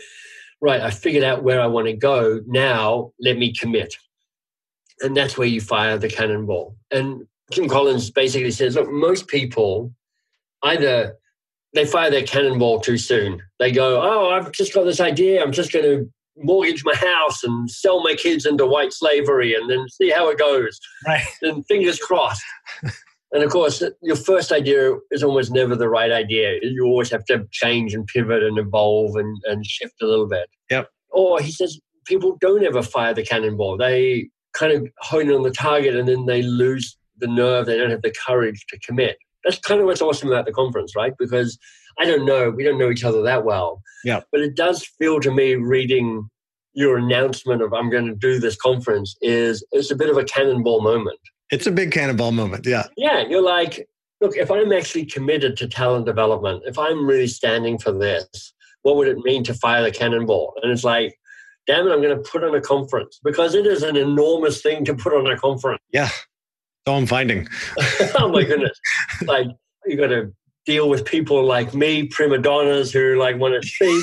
right, 0.60 0.80
I 0.80 0.90
figured 0.90 1.24
out 1.24 1.42
where 1.42 1.60
I 1.60 1.66
want 1.66 1.86
to 1.88 1.92
go. 1.92 2.40
Now 2.46 3.12
let 3.20 3.36
me 3.36 3.52
commit. 3.52 3.94
And 5.00 5.16
that's 5.16 5.36
where 5.36 5.48
you 5.48 5.60
fire 5.60 5.98
the 5.98 6.08
cannonball. 6.08 6.76
And 6.90 7.26
Jim 7.50 7.68
Collins 7.68 8.10
basically 8.10 8.52
says, 8.52 8.76
look, 8.76 8.90
most 8.90 9.26
people 9.26 9.92
either 10.62 11.16
they 11.74 11.86
fire 11.86 12.10
their 12.10 12.22
cannonball 12.22 12.80
too 12.80 12.98
soon. 12.98 13.42
They 13.58 13.72
go, 13.72 14.00
"Oh, 14.02 14.30
I've 14.30 14.52
just 14.52 14.74
got 14.74 14.84
this 14.84 15.00
idea. 15.00 15.42
I'm 15.42 15.52
just 15.52 15.72
going 15.72 15.84
to 15.84 16.10
mortgage 16.36 16.84
my 16.84 16.94
house 16.94 17.42
and 17.42 17.70
sell 17.70 18.02
my 18.02 18.14
kids 18.14 18.46
into 18.46 18.66
white 18.66 18.92
slavery, 18.92 19.54
and 19.54 19.70
then 19.70 19.88
see 19.88 20.10
how 20.10 20.28
it 20.28 20.38
goes." 20.38 20.78
Right. 21.06 21.24
And 21.40 21.66
fingers 21.66 21.98
crossed. 21.98 22.42
and 23.32 23.42
of 23.42 23.50
course, 23.50 23.82
your 24.02 24.16
first 24.16 24.52
idea 24.52 24.94
is 25.10 25.22
almost 25.22 25.52
never 25.52 25.74
the 25.74 25.88
right 25.88 26.12
idea. 26.12 26.58
You 26.62 26.84
always 26.84 27.10
have 27.10 27.24
to 27.26 27.46
change 27.50 27.94
and 27.94 28.06
pivot 28.06 28.42
and 28.42 28.58
evolve 28.58 29.16
and, 29.16 29.36
and 29.46 29.64
shift 29.64 29.94
a 30.02 30.06
little 30.06 30.28
bit. 30.28 30.48
Yep. 30.70 30.88
Or 31.10 31.40
he 31.40 31.50
says 31.50 31.80
people 32.06 32.36
don't 32.40 32.64
ever 32.64 32.82
fire 32.82 33.14
the 33.14 33.24
cannonball. 33.24 33.76
They 33.76 34.28
kind 34.54 34.72
of 34.72 34.86
hone 34.98 35.28
in 35.28 35.34
on 35.34 35.42
the 35.42 35.50
target 35.50 35.96
and 35.96 36.08
then 36.08 36.26
they 36.26 36.42
lose 36.42 36.96
the 37.18 37.26
nerve. 37.26 37.66
They 37.66 37.78
don't 37.78 37.90
have 37.90 38.02
the 38.02 38.14
courage 38.26 38.66
to 38.68 38.78
commit 38.80 39.16
that's 39.44 39.58
kind 39.58 39.80
of 39.80 39.86
what's 39.86 40.02
awesome 40.02 40.28
about 40.28 40.46
the 40.46 40.52
conference, 40.52 40.94
right? 40.96 41.14
Because 41.18 41.58
I 41.98 42.04
don't 42.04 42.24
know, 42.24 42.50
we 42.50 42.64
don't 42.64 42.78
know 42.78 42.90
each 42.90 43.04
other 43.04 43.22
that 43.22 43.44
well. 43.44 43.82
Yeah. 44.04 44.20
But 44.30 44.40
it 44.40 44.56
does 44.56 44.84
feel 44.98 45.20
to 45.20 45.32
me 45.32 45.54
reading 45.54 46.28
your 46.74 46.96
announcement 46.96 47.62
of 47.62 47.72
I'm 47.72 47.90
going 47.90 48.06
to 48.06 48.14
do 48.14 48.38
this 48.38 48.56
conference 48.56 49.14
is 49.20 49.64
it's 49.72 49.90
a 49.90 49.96
bit 49.96 50.08
of 50.08 50.16
a 50.16 50.24
cannonball 50.24 50.82
moment. 50.82 51.18
It's 51.52 51.66
a 51.66 51.70
big 51.70 51.92
cannonball 51.92 52.32
moment, 52.32 52.66
yeah. 52.66 52.86
Yeah, 52.96 53.20
you're 53.28 53.42
like, 53.42 53.86
look, 54.22 54.36
if 54.36 54.50
I'm 54.50 54.72
actually 54.72 55.04
committed 55.04 55.56
to 55.58 55.68
talent 55.68 56.06
development, 56.06 56.62
if 56.66 56.78
I'm 56.78 57.06
really 57.06 57.26
standing 57.26 57.78
for 57.78 57.92
this, 57.92 58.54
what 58.82 58.96
would 58.96 59.06
it 59.06 59.18
mean 59.18 59.44
to 59.44 59.54
fire 59.54 59.82
the 59.82 59.90
cannonball? 59.90 60.54
And 60.62 60.72
it's 60.72 60.82
like, 60.82 61.14
damn 61.66 61.86
it, 61.86 61.92
I'm 61.92 62.00
going 62.00 62.16
to 62.16 62.30
put 62.30 62.42
on 62.42 62.54
a 62.54 62.60
conference 62.60 63.20
because 63.22 63.54
it 63.54 63.66
is 63.66 63.82
an 63.82 63.96
enormous 63.96 64.62
thing 64.62 64.84
to 64.86 64.94
put 64.94 65.12
on 65.12 65.30
a 65.30 65.36
conference. 65.36 65.82
Yeah. 65.92 66.08
So 66.88 66.94
I'm 66.94 67.06
finding. 67.06 67.46
oh 68.18 68.28
my 68.28 68.42
goodness! 68.42 68.76
like 69.26 69.46
you 69.86 69.96
got 69.96 70.08
to 70.08 70.32
deal 70.66 70.88
with 70.88 71.04
people 71.04 71.44
like 71.44 71.74
me, 71.74 72.08
prima 72.08 72.38
donnas 72.38 72.90
who 72.92 73.16
like 73.18 73.38
want 73.38 73.60
to 73.62 73.68
speak. 73.68 74.02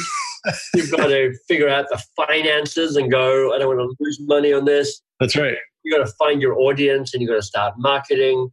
You've 0.76 0.92
got 0.92 1.08
to 1.08 1.36
figure 1.48 1.68
out 1.68 1.88
the 1.90 2.02
finances 2.16 2.96
and 2.96 3.12
go, 3.12 3.54
I 3.54 3.60
don't 3.60 3.76
want 3.76 3.80
to 3.80 3.96
lose 4.00 4.20
money 4.22 4.54
on 4.54 4.64
this. 4.64 5.02
That's 5.20 5.36
right. 5.36 5.58
You've 5.84 5.98
got 5.98 6.06
to 6.06 6.14
find 6.14 6.42
your 6.42 6.60
audience 6.60 7.14
and 7.14 7.22
you've 7.22 7.30
got 7.30 7.36
to 7.36 7.42
start 7.42 7.76
marketing. 7.78 8.50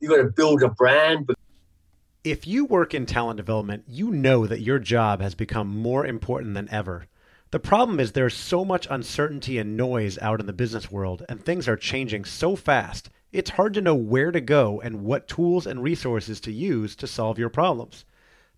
You've 0.00 0.10
got 0.10 0.18
to 0.18 0.30
build 0.30 0.62
a 0.62 0.68
brand. 0.68 1.30
If 2.24 2.46
you 2.46 2.64
work 2.64 2.92
in 2.92 3.06
talent 3.06 3.36
development, 3.36 3.84
you 3.86 4.10
know 4.10 4.46
that 4.46 4.60
your 4.60 4.78
job 4.78 5.20
has 5.20 5.34
become 5.34 5.68
more 5.68 6.04
important 6.04 6.54
than 6.54 6.68
ever. 6.70 7.06
The 7.52 7.60
problem 7.60 8.00
is 8.00 8.12
there's 8.12 8.34
so 8.34 8.64
much 8.64 8.88
uncertainty 8.90 9.58
and 9.58 9.76
noise 9.76 10.18
out 10.18 10.40
in 10.40 10.46
the 10.46 10.52
business 10.52 10.90
world, 10.90 11.24
and 11.28 11.42
things 11.42 11.68
are 11.68 11.76
changing 11.76 12.24
so 12.24 12.56
fast, 12.56 13.08
it's 13.32 13.50
hard 13.50 13.74
to 13.74 13.80
know 13.80 13.94
where 13.94 14.32
to 14.32 14.40
go 14.40 14.80
and 14.80 15.04
what 15.04 15.28
tools 15.28 15.66
and 15.66 15.82
resources 15.82 16.40
to 16.40 16.52
use 16.52 16.96
to 16.96 17.06
solve 17.06 17.38
your 17.38 17.48
problems. 17.48 18.04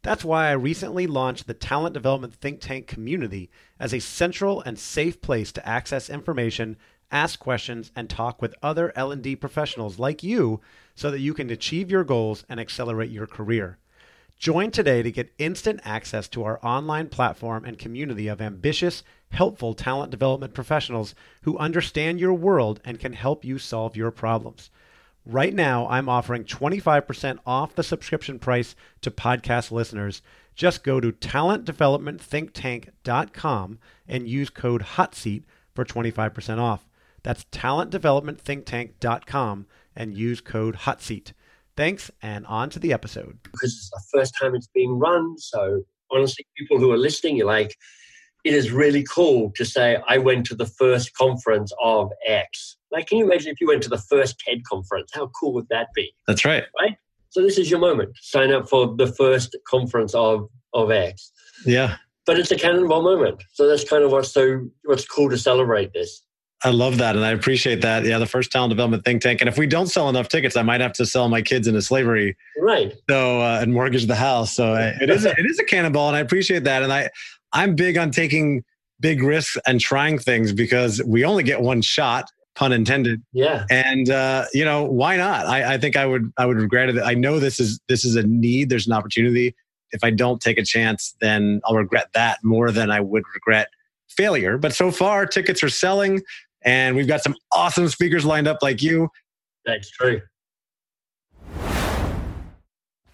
That's 0.02 0.24
why 0.24 0.48
I 0.48 0.52
recently 0.52 1.06
launched 1.06 1.46
the 1.46 1.54
Talent 1.54 1.94
Development 1.94 2.32
Think 2.32 2.60
Tank 2.60 2.86
community 2.86 3.50
as 3.80 3.92
a 3.92 3.98
central 3.98 4.60
and 4.62 4.78
safe 4.78 5.20
place 5.20 5.50
to 5.52 5.68
access 5.68 6.08
information, 6.08 6.76
ask 7.10 7.38
questions, 7.38 7.90
and 7.96 8.08
talk 8.08 8.42
with 8.42 8.54
other 8.62 8.92
L&D 8.96 9.36
professionals 9.36 9.98
like 9.98 10.22
you 10.22 10.60
so 10.94 11.10
that 11.10 11.20
you 11.20 11.34
can 11.34 11.50
achieve 11.50 11.90
your 11.90 12.04
goals 12.04 12.44
and 12.48 12.58
accelerate 12.58 13.10
your 13.10 13.26
career. 13.26 13.78
Join 14.38 14.70
today 14.70 15.02
to 15.02 15.10
get 15.10 15.34
instant 15.38 15.80
access 15.84 16.28
to 16.28 16.44
our 16.44 16.64
online 16.64 17.08
platform 17.08 17.64
and 17.64 17.76
community 17.76 18.28
of 18.28 18.40
ambitious, 18.40 19.02
helpful 19.30 19.74
talent 19.74 20.12
development 20.12 20.54
professionals 20.54 21.16
who 21.42 21.58
understand 21.58 22.20
your 22.20 22.34
world 22.34 22.80
and 22.84 23.00
can 23.00 23.14
help 23.14 23.44
you 23.44 23.58
solve 23.58 23.96
your 23.96 24.12
problems. 24.12 24.70
Right 25.26 25.52
now, 25.52 25.88
I'm 25.88 26.08
offering 26.08 26.44
25% 26.44 27.40
off 27.44 27.74
the 27.74 27.82
subscription 27.82 28.38
price 28.38 28.74
to 29.02 29.10
podcast 29.10 29.70
listeners. 29.70 30.22
Just 30.54 30.82
go 30.84 31.00
to 31.00 31.12
talentdevelopmentthinktank.com 31.12 33.78
and 34.06 34.28
use 34.28 34.50
code 34.50 34.82
HOTSEAT 34.82 35.42
for 35.74 35.84
25% 35.84 36.58
off. 36.58 36.87
That's 37.22 37.44
talentdevelopmentthinktank.com 37.52 39.66
and 39.96 40.16
use 40.16 40.40
code 40.40 40.76
HOTSEAT. 40.76 41.32
Thanks, 41.76 42.10
and 42.22 42.46
on 42.46 42.70
to 42.70 42.78
the 42.78 42.92
episode. 42.92 43.38
Because 43.44 43.72
it's 43.72 43.90
the 43.90 44.02
first 44.12 44.34
time 44.40 44.54
it's 44.54 44.68
being 44.74 44.98
run. 44.98 45.36
So, 45.38 45.82
honestly, 46.10 46.46
people 46.56 46.78
who 46.78 46.90
are 46.90 46.98
listening, 46.98 47.36
you're 47.36 47.46
like, 47.46 47.76
it 48.44 48.54
is 48.54 48.72
really 48.72 49.04
cool 49.04 49.52
to 49.56 49.64
say, 49.64 49.98
I 50.08 50.18
went 50.18 50.46
to 50.46 50.54
the 50.54 50.66
first 50.66 51.14
conference 51.14 51.72
of 51.82 52.10
X. 52.26 52.76
Like, 52.90 53.06
can 53.06 53.18
you 53.18 53.24
imagine 53.24 53.52
if 53.52 53.60
you 53.60 53.68
went 53.68 53.82
to 53.84 53.88
the 53.88 53.98
first 53.98 54.38
TED 54.40 54.64
conference? 54.64 55.10
How 55.12 55.30
cool 55.38 55.52
would 55.54 55.68
that 55.68 55.88
be? 55.94 56.12
That's 56.26 56.44
right. 56.44 56.64
Right? 56.80 56.96
So 57.30 57.42
this 57.42 57.58
is 57.58 57.70
your 57.70 57.80
moment. 57.80 58.16
Sign 58.20 58.52
up 58.52 58.68
for 58.68 58.96
the 58.96 59.06
first 59.06 59.56
conference 59.68 60.14
of 60.14 60.48
of 60.74 60.90
X. 60.90 61.32
Yeah. 61.64 61.96
But 62.26 62.38
it's 62.38 62.50
a 62.50 62.56
cannonball 62.56 63.02
moment. 63.02 63.42
So 63.52 63.68
that's 63.68 63.88
kind 63.88 64.04
of 64.04 64.12
what's 64.12 64.32
so 64.32 64.68
what's 64.84 65.06
cool 65.06 65.30
to 65.30 65.38
celebrate 65.38 65.92
this. 65.92 66.22
I 66.64 66.70
love 66.70 66.98
that, 66.98 67.14
and 67.14 67.24
I 67.24 67.30
appreciate 67.30 67.82
that. 67.82 68.04
Yeah, 68.04 68.18
the 68.18 68.26
first 68.26 68.50
talent 68.50 68.70
development 68.70 69.04
think 69.04 69.22
tank. 69.22 69.40
And 69.40 69.48
if 69.48 69.58
we 69.58 69.66
don't 69.66 69.86
sell 69.86 70.08
enough 70.08 70.28
tickets, 70.28 70.56
I 70.56 70.62
might 70.62 70.80
have 70.80 70.92
to 70.94 71.06
sell 71.06 71.28
my 71.28 71.40
kids 71.40 71.68
into 71.68 71.80
slavery, 71.82 72.36
right? 72.58 72.92
So 73.08 73.40
uh, 73.40 73.60
and 73.62 73.72
mortgage 73.72 74.06
the 74.06 74.16
house. 74.16 74.56
So 74.56 74.72
uh, 74.72 74.92
it 75.00 75.08
is 75.08 75.24
a, 75.24 75.30
it 75.30 75.46
is 75.48 75.58
a 75.60 75.64
cannonball, 75.64 76.08
and 76.08 76.16
I 76.16 76.20
appreciate 76.20 76.64
that. 76.64 76.82
And 76.82 76.92
I 76.92 77.10
I'm 77.52 77.76
big 77.76 77.96
on 77.96 78.10
taking 78.10 78.64
big 79.00 79.22
risks 79.22 79.56
and 79.66 79.80
trying 79.80 80.18
things 80.18 80.52
because 80.52 81.00
we 81.06 81.24
only 81.24 81.44
get 81.44 81.60
one 81.60 81.80
shot 81.80 82.28
pun 82.56 82.72
intended. 82.72 83.22
Yeah. 83.32 83.64
And 83.70 84.10
uh, 84.10 84.46
you 84.52 84.64
know, 84.64 84.82
why 84.84 85.16
not? 85.16 85.46
I, 85.46 85.74
I 85.74 85.78
think 85.78 85.96
I 85.96 86.06
would 86.06 86.32
I 86.36 86.44
would 86.44 86.56
regret 86.56 86.88
it. 86.88 87.00
I 87.00 87.14
know 87.14 87.38
this 87.38 87.60
is 87.60 87.78
this 87.88 88.04
is 88.04 88.16
a 88.16 88.24
need. 88.24 88.68
There's 88.68 88.86
an 88.88 88.92
opportunity. 88.92 89.54
If 89.92 90.02
I 90.02 90.10
don't 90.10 90.40
take 90.40 90.58
a 90.58 90.64
chance, 90.64 91.14
then 91.20 91.60
I'll 91.64 91.76
regret 91.76 92.08
that 92.14 92.38
more 92.42 92.72
than 92.72 92.90
I 92.90 93.00
would 93.00 93.22
regret 93.32 93.68
failure. 94.08 94.58
But 94.58 94.74
so 94.74 94.90
far, 94.90 95.24
tickets 95.24 95.62
are 95.62 95.68
selling, 95.68 96.20
and 96.62 96.96
we've 96.96 97.08
got 97.08 97.22
some 97.22 97.34
awesome 97.52 97.88
speakers 97.88 98.24
lined 98.24 98.48
up 98.48 98.58
like 98.62 98.82
you. 98.82 99.08
That's 99.64 99.90
true. 99.90 100.20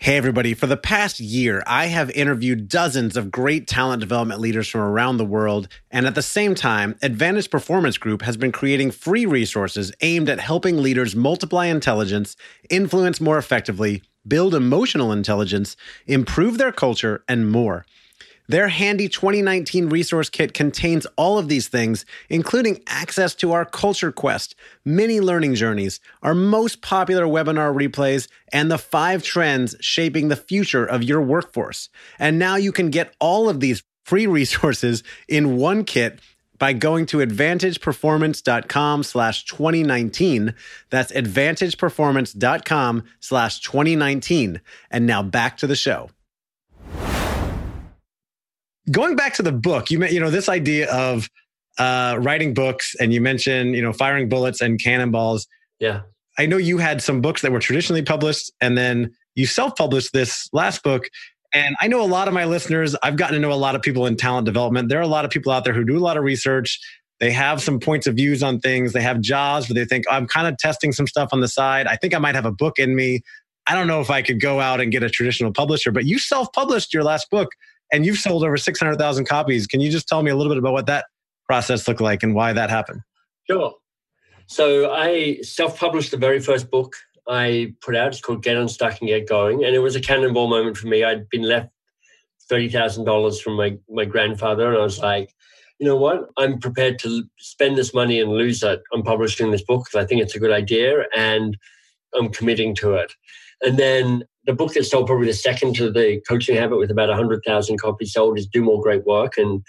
Hey, 0.04 0.18
everybody. 0.18 0.52
For 0.52 0.66
the 0.66 0.76
past 0.76 1.18
year, 1.18 1.62
I 1.66 1.86
have 1.86 2.10
interviewed 2.10 2.68
dozens 2.68 3.16
of 3.16 3.30
great 3.30 3.66
talent 3.66 4.00
development 4.00 4.38
leaders 4.38 4.68
from 4.68 4.82
around 4.82 5.16
the 5.16 5.24
world. 5.24 5.66
And 5.90 6.06
at 6.06 6.14
the 6.14 6.20
same 6.20 6.54
time, 6.54 6.94
Advantage 7.00 7.50
Performance 7.50 7.96
Group 7.96 8.20
has 8.20 8.36
been 8.36 8.52
creating 8.52 8.90
free 8.90 9.24
resources 9.24 9.92
aimed 10.02 10.28
at 10.28 10.40
helping 10.40 10.82
leaders 10.82 11.16
multiply 11.16 11.68
intelligence, 11.68 12.36
influence 12.68 13.18
more 13.18 13.38
effectively, 13.38 14.02
build 14.28 14.54
emotional 14.54 15.10
intelligence, 15.10 15.74
improve 16.06 16.58
their 16.58 16.70
culture, 16.70 17.24
and 17.26 17.50
more. 17.50 17.86
Their 18.46 18.68
handy 18.68 19.08
2019 19.08 19.88
resource 19.88 20.28
kit 20.28 20.52
contains 20.52 21.06
all 21.16 21.38
of 21.38 21.48
these 21.48 21.68
things, 21.68 22.04
including 22.28 22.82
access 22.86 23.34
to 23.36 23.52
our 23.52 23.64
Culture 23.64 24.12
Quest, 24.12 24.54
mini 24.84 25.18
learning 25.18 25.54
journeys, 25.54 25.98
our 26.22 26.34
most 26.34 26.82
popular 26.82 27.24
webinar 27.24 27.74
replays, 27.74 28.28
and 28.52 28.70
the 28.70 28.76
five 28.76 29.22
trends 29.22 29.74
shaping 29.80 30.28
the 30.28 30.36
future 30.36 30.84
of 30.84 31.02
your 31.02 31.22
workforce. 31.22 31.88
And 32.18 32.38
now 32.38 32.56
you 32.56 32.70
can 32.70 32.90
get 32.90 33.14
all 33.18 33.48
of 33.48 33.60
these 33.60 33.82
free 34.04 34.26
resources 34.26 35.02
in 35.26 35.56
one 35.56 35.84
kit 35.84 36.20
by 36.58 36.74
going 36.74 37.06
to 37.06 37.18
advantageperformance.com 37.18 39.02
slash 39.04 39.44
2019. 39.44 40.54
That's 40.90 41.12
advantageperformance.com 41.12 43.04
slash 43.20 43.60
2019. 43.60 44.60
And 44.90 45.06
now 45.06 45.22
back 45.22 45.56
to 45.58 45.66
the 45.66 45.76
show 45.76 46.10
going 48.90 49.16
back 49.16 49.34
to 49.34 49.42
the 49.42 49.52
book, 49.52 49.90
you 49.90 50.04
you 50.06 50.20
know 50.20 50.30
this 50.30 50.48
idea 50.48 50.90
of 50.92 51.28
uh, 51.78 52.18
writing 52.20 52.54
books, 52.54 52.94
and 53.00 53.12
you 53.12 53.20
mentioned 53.20 53.74
you 53.74 53.82
know 53.82 53.92
firing 53.92 54.28
bullets 54.28 54.60
and 54.60 54.80
cannonballs. 54.82 55.46
Yeah, 55.80 56.02
I 56.38 56.46
know 56.46 56.56
you 56.56 56.78
had 56.78 57.02
some 57.02 57.20
books 57.20 57.42
that 57.42 57.52
were 57.52 57.60
traditionally 57.60 58.02
published, 58.02 58.52
and 58.60 58.76
then 58.76 59.12
you 59.34 59.46
self-published 59.46 60.12
this 60.12 60.48
last 60.52 60.82
book. 60.82 61.08
And 61.52 61.76
I 61.80 61.86
know 61.86 62.02
a 62.02 62.06
lot 62.06 62.26
of 62.26 62.34
my 62.34 62.44
listeners. 62.44 62.96
I've 63.02 63.16
gotten 63.16 63.34
to 63.34 63.40
know 63.40 63.52
a 63.52 63.54
lot 63.54 63.76
of 63.76 63.82
people 63.82 64.06
in 64.06 64.16
talent 64.16 64.44
development. 64.44 64.88
There 64.88 64.98
are 64.98 65.02
a 65.02 65.08
lot 65.08 65.24
of 65.24 65.30
people 65.30 65.52
out 65.52 65.64
there 65.64 65.72
who 65.72 65.84
do 65.84 65.96
a 65.96 66.00
lot 66.00 66.16
of 66.16 66.24
research. 66.24 66.80
They 67.20 67.30
have 67.30 67.62
some 67.62 67.78
points 67.78 68.08
of 68.08 68.16
views 68.16 68.42
on 68.42 68.58
things. 68.58 68.92
They 68.92 69.00
have 69.02 69.20
jobs 69.20 69.68
where 69.68 69.74
they 69.74 69.84
think 69.84 70.04
I'm 70.10 70.26
kind 70.26 70.48
of 70.48 70.58
testing 70.58 70.90
some 70.90 71.06
stuff 71.06 71.28
on 71.32 71.40
the 71.40 71.48
side. 71.48 71.86
I 71.86 71.94
think 71.94 72.12
I 72.12 72.18
might 72.18 72.34
have 72.34 72.44
a 72.44 72.52
book 72.52 72.78
in 72.80 72.96
me. 72.96 73.22
I 73.66 73.74
don't 73.74 73.86
know 73.86 74.00
if 74.00 74.10
I 74.10 74.20
could 74.20 74.40
go 74.40 74.60
out 74.60 74.80
and 74.80 74.90
get 74.90 75.02
a 75.02 75.08
traditional 75.08 75.52
publisher, 75.52 75.92
but 75.92 76.04
you 76.04 76.18
self-published 76.18 76.92
your 76.92 77.04
last 77.04 77.30
book 77.30 77.50
and 77.92 78.04
you've 78.04 78.18
sold 78.18 78.44
over 78.44 78.56
600,000 78.56 79.24
copies. 79.26 79.66
Can 79.66 79.80
you 79.80 79.90
just 79.90 80.08
tell 80.08 80.22
me 80.22 80.30
a 80.30 80.36
little 80.36 80.52
bit 80.52 80.58
about 80.58 80.72
what 80.72 80.86
that 80.86 81.06
process 81.46 81.86
looked 81.86 82.00
like 82.00 82.22
and 82.22 82.34
why 82.34 82.52
that 82.52 82.70
happened? 82.70 83.00
Sure. 83.48 83.74
So 84.46 84.92
I 84.92 85.38
self-published 85.42 86.10
the 86.10 86.16
very 86.16 86.40
first 86.40 86.70
book 86.70 86.94
I 87.28 87.74
put 87.80 87.96
out. 87.96 88.08
It's 88.08 88.20
called 88.20 88.42
Get 88.42 88.56
Unstuck 88.56 89.00
and 89.00 89.08
Get 89.08 89.28
Going, 89.28 89.64
and 89.64 89.74
it 89.74 89.78
was 89.78 89.96
a 89.96 90.00
cannonball 90.00 90.48
moment 90.48 90.76
for 90.76 90.86
me. 90.88 91.04
I'd 91.04 91.28
been 91.30 91.42
left 91.42 91.70
thirty 92.48 92.68
thousand 92.68 93.04
dollars 93.04 93.40
from 93.40 93.54
my 93.54 93.78
my 93.88 94.04
grandfather, 94.04 94.68
and 94.68 94.76
I 94.76 94.84
was 94.84 94.98
like, 94.98 95.34
you 95.78 95.86
know 95.86 95.96
what? 95.96 96.28
I'm 96.36 96.58
prepared 96.58 96.98
to 97.00 97.24
spend 97.38 97.78
this 97.78 97.94
money 97.94 98.20
and 98.20 98.32
lose 98.32 98.62
it 98.62 98.82
on 98.92 99.02
publishing 99.02 99.50
this 99.50 99.64
book 99.64 99.86
because 99.86 100.04
I 100.04 100.06
think 100.06 100.20
it's 100.20 100.34
a 100.34 100.40
good 100.40 100.52
idea, 100.52 101.04
and 101.16 101.56
I'm 102.14 102.28
committing 102.28 102.74
to 102.76 102.94
it. 102.94 103.12
And 103.62 103.78
then 103.78 104.24
the 104.46 104.54
book 104.54 104.74
that 104.74 104.84
sold 104.84 105.06
probably 105.06 105.26
the 105.26 105.32
second 105.32 105.74
to 105.76 105.90
the 105.90 106.20
coaching 106.28 106.56
habit 106.56 106.78
with 106.78 106.90
about 106.90 107.08
100,000 107.08 107.78
copies 107.78 108.12
sold 108.12 108.38
is 108.38 108.46
Do 108.46 108.62
More 108.62 108.82
Great 108.82 109.04
Work. 109.04 109.38
And 109.38 109.62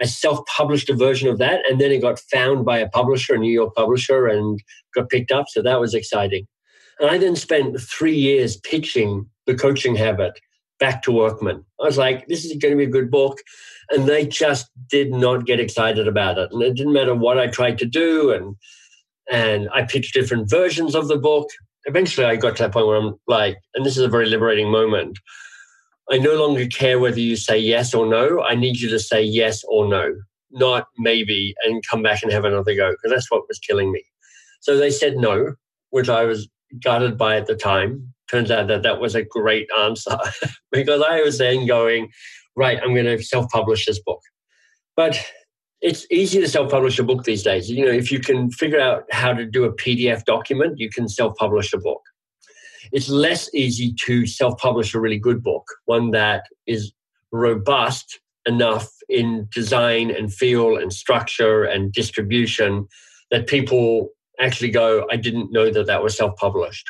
I 0.00 0.06
self 0.06 0.44
published 0.46 0.90
a 0.90 0.94
version 0.94 1.28
of 1.28 1.38
that. 1.38 1.60
And 1.68 1.80
then 1.80 1.92
it 1.92 2.02
got 2.02 2.18
found 2.18 2.64
by 2.64 2.78
a 2.78 2.88
publisher, 2.88 3.34
a 3.34 3.38
New 3.38 3.52
York 3.52 3.74
publisher, 3.74 4.26
and 4.26 4.60
got 4.94 5.08
picked 5.08 5.32
up. 5.32 5.46
So 5.48 5.62
that 5.62 5.80
was 5.80 5.94
exciting. 5.94 6.46
And 7.00 7.10
I 7.10 7.18
then 7.18 7.36
spent 7.36 7.80
three 7.80 8.16
years 8.16 8.56
pitching 8.58 9.26
the 9.46 9.54
coaching 9.54 9.96
habit 9.96 10.38
back 10.78 11.02
to 11.02 11.12
Workman. 11.12 11.64
I 11.80 11.84
was 11.84 11.98
like, 11.98 12.26
this 12.26 12.44
is 12.44 12.56
going 12.56 12.72
to 12.72 12.78
be 12.78 12.84
a 12.84 12.92
good 12.92 13.10
book. 13.10 13.38
And 13.90 14.08
they 14.08 14.26
just 14.26 14.68
did 14.88 15.12
not 15.12 15.46
get 15.46 15.60
excited 15.60 16.08
about 16.08 16.38
it. 16.38 16.50
And 16.52 16.62
it 16.62 16.74
didn't 16.74 16.92
matter 16.92 17.14
what 17.14 17.38
I 17.38 17.46
tried 17.46 17.78
to 17.78 17.86
do. 17.86 18.30
And 18.32 18.56
and 19.30 19.68
I 19.72 19.84
pitched 19.84 20.14
different 20.14 20.50
versions 20.50 20.94
of 20.94 21.08
the 21.08 21.16
book 21.16 21.48
eventually 21.84 22.26
I 22.26 22.36
got 22.36 22.56
to 22.56 22.64
that 22.64 22.72
point 22.72 22.86
where 22.86 22.96
I'm 22.96 23.14
like, 23.26 23.58
and 23.74 23.84
this 23.84 23.96
is 23.96 24.04
a 24.04 24.08
very 24.08 24.26
liberating 24.26 24.70
moment. 24.70 25.18
I 26.10 26.18
no 26.18 26.34
longer 26.34 26.66
care 26.66 26.98
whether 26.98 27.20
you 27.20 27.36
say 27.36 27.58
yes 27.58 27.94
or 27.94 28.06
no. 28.06 28.42
I 28.42 28.54
need 28.54 28.80
you 28.80 28.88
to 28.90 28.98
say 28.98 29.22
yes 29.22 29.62
or 29.68 29.88
no, 29.88 30.14
not 30.50 30.86
maybe, 30.98 31.54
and 31.64 31.82
come 31.88 32.02
back 32.02 32.22
and 32.22 32.32
have 32.32 32.44
another 32.44 32.74
go, 32.74 32.90
because 32.90 33.10
that's 33.10 33.30
what 33.30 33.48
was 33.48 33.58
killing 33.58 33.92
me. 33.92 34.04
So 34.60 34.76
they 34.76 34.90
said 34.90 35.16
no, 35.16 35.54
which 35.90 36.08
I 36.08 36.24
was 36.24 36.48
gutted 36.82 37.16
by 37.16 37.36
at 37.36 37.46
the 37.46 37.54
time. 37.54 38.12
Turns 38.30 38.50
out 38.50 38.68
that 38.68 38.82
that 38.82 39.00
was 39.00 39.14
a 39.14 39.24
great 39.24 39.68
answer 39.78 40.16
because 40.72 41.02
I 41.06 41.20
was 41.20 41.38
then 41.38 41.66
going, 41.66 42.10
right, 42.56 42.78
I'm 42.82 42.94
going 42.94 43.06
to 43.06 43.22
self 43.22 43.48
publish 43.50 43.86
this 43.86 44.00
book. 44.00 44.20
But 44.96 45.24
it's 45.82 46.06
easy 46.10 46.40
to 46.40 46.48
self-publish 46.48 46.98
a 47.00 47.02
book 47.02 47.24
these 47.24 47.42
days. 47.42 47.68
You 47.68 47.84
know, 47.84 47.90
if 47.90 48.12
you 48.12 48.20
can 48.20 48.50
figure 48.50 48.80
out 48.80 49.04
how 49.10 49.32
to 49.32 49.44
do 49.44 49.64
a 49.64 49.74
PDF 49.74 50.24
document, 50.24 50.78
you 50.78 50.88
can 50.88 51.08
self-publish 51.08 51.72
a 51.72 51.78
book. 51.78 52.00
It's 52.92 53.08
less 53.08 53.52
easy 53.52 53.92
to 54.04 54.26
self-publish 54.26 54.94
a 54.94 55.00
really 55.00 55.18
good 55.18 55.42
book, 55.42 55.64
one 55.86 56.12
that 56.12 56.44
is 56.66 56.92
robust 57.32 58.20
enough 58.46 58.88
in 59.08 59.48
design 59.52 60.10
and 60.10 60.32
feel 60.32 60.76
and 60.76 60.92
structure 60.92 61.64
and 61.64 61.92
distribution 61.92 62.86
that 63.30 63.48
people 63.48 64.08
actually 64.40 64.70
go, 64.70 65.06
I 65.10 65.16
didn't 65.16 65.52
know 65.52 65.70
that 65.70 65.86
that 65.86 66.02
was 66.02 66.16
self 66.16 66.36
published. 66.36 66.86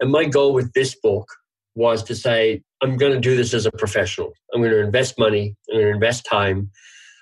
And 0.00 0.10
my 0.10 0.24
goal 0.24 0.52
with 0.52 0.72
this 0.74 0.94
book 0.94 1.28
was 1.74 2.02
to 2.04 2.14
say, 2.14 2.62
I'm 2.82 2.96
going 2.96 3.12
to 3.12 3.20
do 3.20 3.36
this 3.36 3.54
as 3.54 3.64
a 3.64 3.72
professional. 3.72 4.32
I'm 4.52 4.60
going 4.60 4.72
to 4.72 4.82
invest 4.82 5.18
money, 5.18 5.56
I'm 5.70 5.76
going 5.76 5.86
to 5.86 5.94
invest 5.94 6.26
time, 6.26 6.70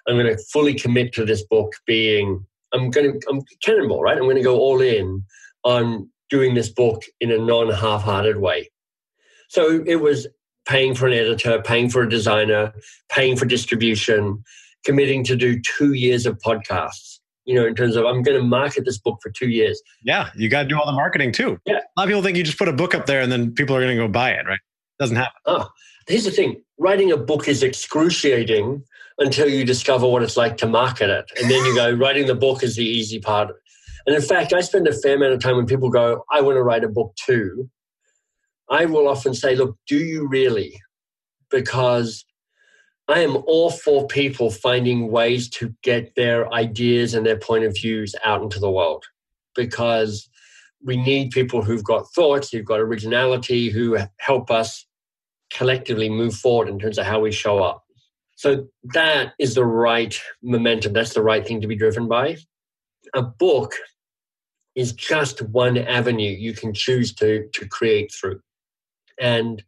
I'm 0.09 0.17
going 0.17 0.27
to 0.27 0.43
fully 0.51 0.75
commit 0.75 1.13
to 1.15 1.25
this 1.25 1.43
book 1.43 1.73
being, 1.87 2.45
I'm 2.73 2.91
going 2.91 3.13
to, 3.13 3.29
I'm 3.29 3.43
Cannonball, 3.63 4.03
right? 4.03 4.17
I'm 4.17 4.25
going 4.25 4.37
to 4.37 4.43
go 4.43 4.59
all 4.59 4.81
in 4.81 5.25
on 5.65 6.09
doing 6.31 6.55
this 6.55 6.69
book 6.69 7.03
in 7.21 7.31
a 7.31 7.39
non 7.39 7.71
half 7.71 8.03
hearted 8.03 8.39
way. 8.39 8.71
So 9.49 9.83
it 9.87 9.97
was 9.97 10.27
paying 10.67 10.95
for 10.95 11.07
an 11.07 11.13
editor, 11.13 11.63
paying 11.63 11.89
for 11.89 12.03
a 12.03 12.09
designer, 12.09 12.73
paying 13.09 13.37
for 13.37 13.47
distribution, 13.47 14.43
committing 14.85 15.25
to 15.25 15.37
do 15.37 15.61
two 15.61 15.93
years 15.95 16.27
of 16.27 16.39
podcasts. 16.39 17.19
You 17.45 17.55
know, 17.55 17.65
in 17.65 17.77
terms 17.77 17.95
of 17.95 18.05
I'm 18.05 18.23
going 18.23 18.37
to 18.37 18.45
market 18.45 18.85
this 18.85 18.99
book 18.99 19.21
for 19.23 19.31
two 19.31 19.49
years. 19.49 19.81
Yeah, 20.03 20.31
you 20.35 20.49
got 20.49 20.65
to 20.65 20.69
do 20.69 20.77
all 20.77 20.87
the 20.87 20.93
marketing 20.93 21.31
too. 21.31 21.59
Yeah, 21.65 21.79
a 21.79 22.01
lot 22.01 22.05
of 22.05 22.09
people 22.09 22.23
think 22.23 22.37
you 22.37 22.43
just 22.43 22.59
put 22.59 22.69
a 22.69 22.73
book 22.73 22.93
up 22.93 23.07
there 23.07 23.21
and 23.21 23.31
then 23.31 23.53
people 23.55 23.77
are 23.77 23.81
going 23.81 23.97
to 23.97 24.03
go 24.03 24.09
buy 24.09 24.33
it. 24.33 24.45
Right? 24.47 24.55
It 24.55 24.99
Doesn't 24.99 25.15
happen. 25.15 25.41
Oh, 25.47 25.69
here's 26.09 26.25
the 26.25 26.33
thing: 26.33 26.61
writing 26.77 27.13
a 27.13 27.17
book 27.17 27.47
is 27.47 27.63
excruciating 27.63 28.83
until 29.19 29.49
you 29.49 29.65
discover 29.65 30.07
what 30.07 30.23
it's 30.23 30.37
like 30.37 30.57
to 30.59 30.67
market 30.67 31.11
it, 31.11 31.31
and 31.41 31.51
then 31.51 31.65
you 31.65 31.75
go, 31.75 31.93
writing 31.97 32.27
the 32.27 32.35
book 32.35 32.63
is 32.63 32.77
the 32.77 32.85
easy 32.85 33.19
part. 33.19 33.51
And 34.07 34.15
in 34.15 34.23
fact, 34.23 34.53
I 34.53 34.61
spend 34.61 34.87
a 34.87 34.93
fair 34.93 35.17
amount 35.17 35.33
of 35.33 35.41
time 35.41 35.57
when 35.57 35.67
people 35.67 35.91
go, 35.91 36.25
"I 36.31 36.41
want 36.41 36.57
to 36.57 36.63
write 36.63 36.85
a 36.85 36.89
book 36.89 37.15
too." 37.17 37.71
I 38.69 38.85
will 38.87 39.09
often 39.09 39.35
say, 39.35 39.55
look, 39.55 39.77
do 39.87 39.97
you 39.97 40.27
really? 40.27 40.81
Because 41.51 42.25
I 43.09 43.21
am 43.21 43.37
all 43.47 43.71
for 43.71 44.07
people 44.09 44.51
finding 44.51 45.11
ways 45.11 45.49
to 45.51 45.73
get 45.83 46.15
their 46.17 46.53
ideas 46.53 47.15
and 47.15 47.25
their 47.25 47.39
point 47.39 47.65
of 47.65 47.75
views 47.75 48.15
out 48.25 48.43
into 48.43 48.59
the 48.59 48.71
world 48.71 49.05
because 49.55 50.29
we 50.85 50.97
need 50.97 51.31
people 51.31 51.63
who've 51.63 51.85
got 51.85 52.11
thoughts, 52.13 52.51
who've 52.51 52.65
got 52.65 52.81
originality, 52.81 53.71
who 53.71 53.97
help 54.19 54.51
us 54.51 54.85
collectively 55.53 56.11
move 56.11 56.35
forward 56.35 56.69
in 56.69 56.79
terms 56.79 56.99
of 56.99 57.07
how 57.07 57.21
we 57.21 57.31
show 57.31 57.63
up. 57.63 57.85
So 58.37 58.69
that 58.93 59.33
is 59.39 59.55
the 59.55 59.65
right 59.65 60.15
momentum. 60.43 60.93
That's 60.93 61.15
the 61.15 61.23
right 61.23 61.45
thing 61.45 61.61
to 61.63 61.67
be 61.67 61.75
driven 61.75 62.07
by. 62.07 62.37
A 63.15 63.23
book 63.23 63.75
is 64.75 64.93
just 64.93 65.41
one 65.41 65.79
avenue 65.79 66.31
you 66.31 66.53
can 66.53 66.75
choose 66.75 67.15
to, 67.15 67.49
to 67.55 67.67
create 67.67 68.13
through. 68.13 68.41
And 69.19 69.63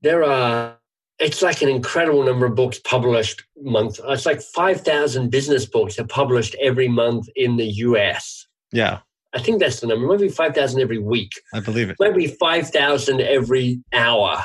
there 0.00 0.24
are, 0.24 0.78
it's 1.18 1.42
like 1.42 1.60
an 1.60 1.68
incredible 1.68 2.24
number 2.24 2.46
of 2.46 2.54
books 2.54 2.80
published 2.82 3.44
month. 3.62 4.00
It's 4.04 4.24
like 4.24 4.40
5,000 4.40 5.30
business 5.30 5.66
books 5.66 5.98
are 5.98 6.06
published 6.06 6.56
every 6.60 6.88
month 6.88 7.28
in 7.36 7.56
the 7.56 7.66
US. 7.66 8.46
Yeah. 8.72 9.00
I 9.34 9.38
think 9.38 9.60
that's 9.60 9.80
the 9.80 9.86
number. 9.86 10.06
Maybe 10.06 10.30
5,000 10.30 10.80
every 10.80 10.98
week. 10.98 11.32
I 11.52 11.60
believe 11.60 11.90
it. 11.90 11.96
Maybe 12.00 12.26
5,000 12.26 13.20
every 13.20 13.82
hour. 13.92 14.42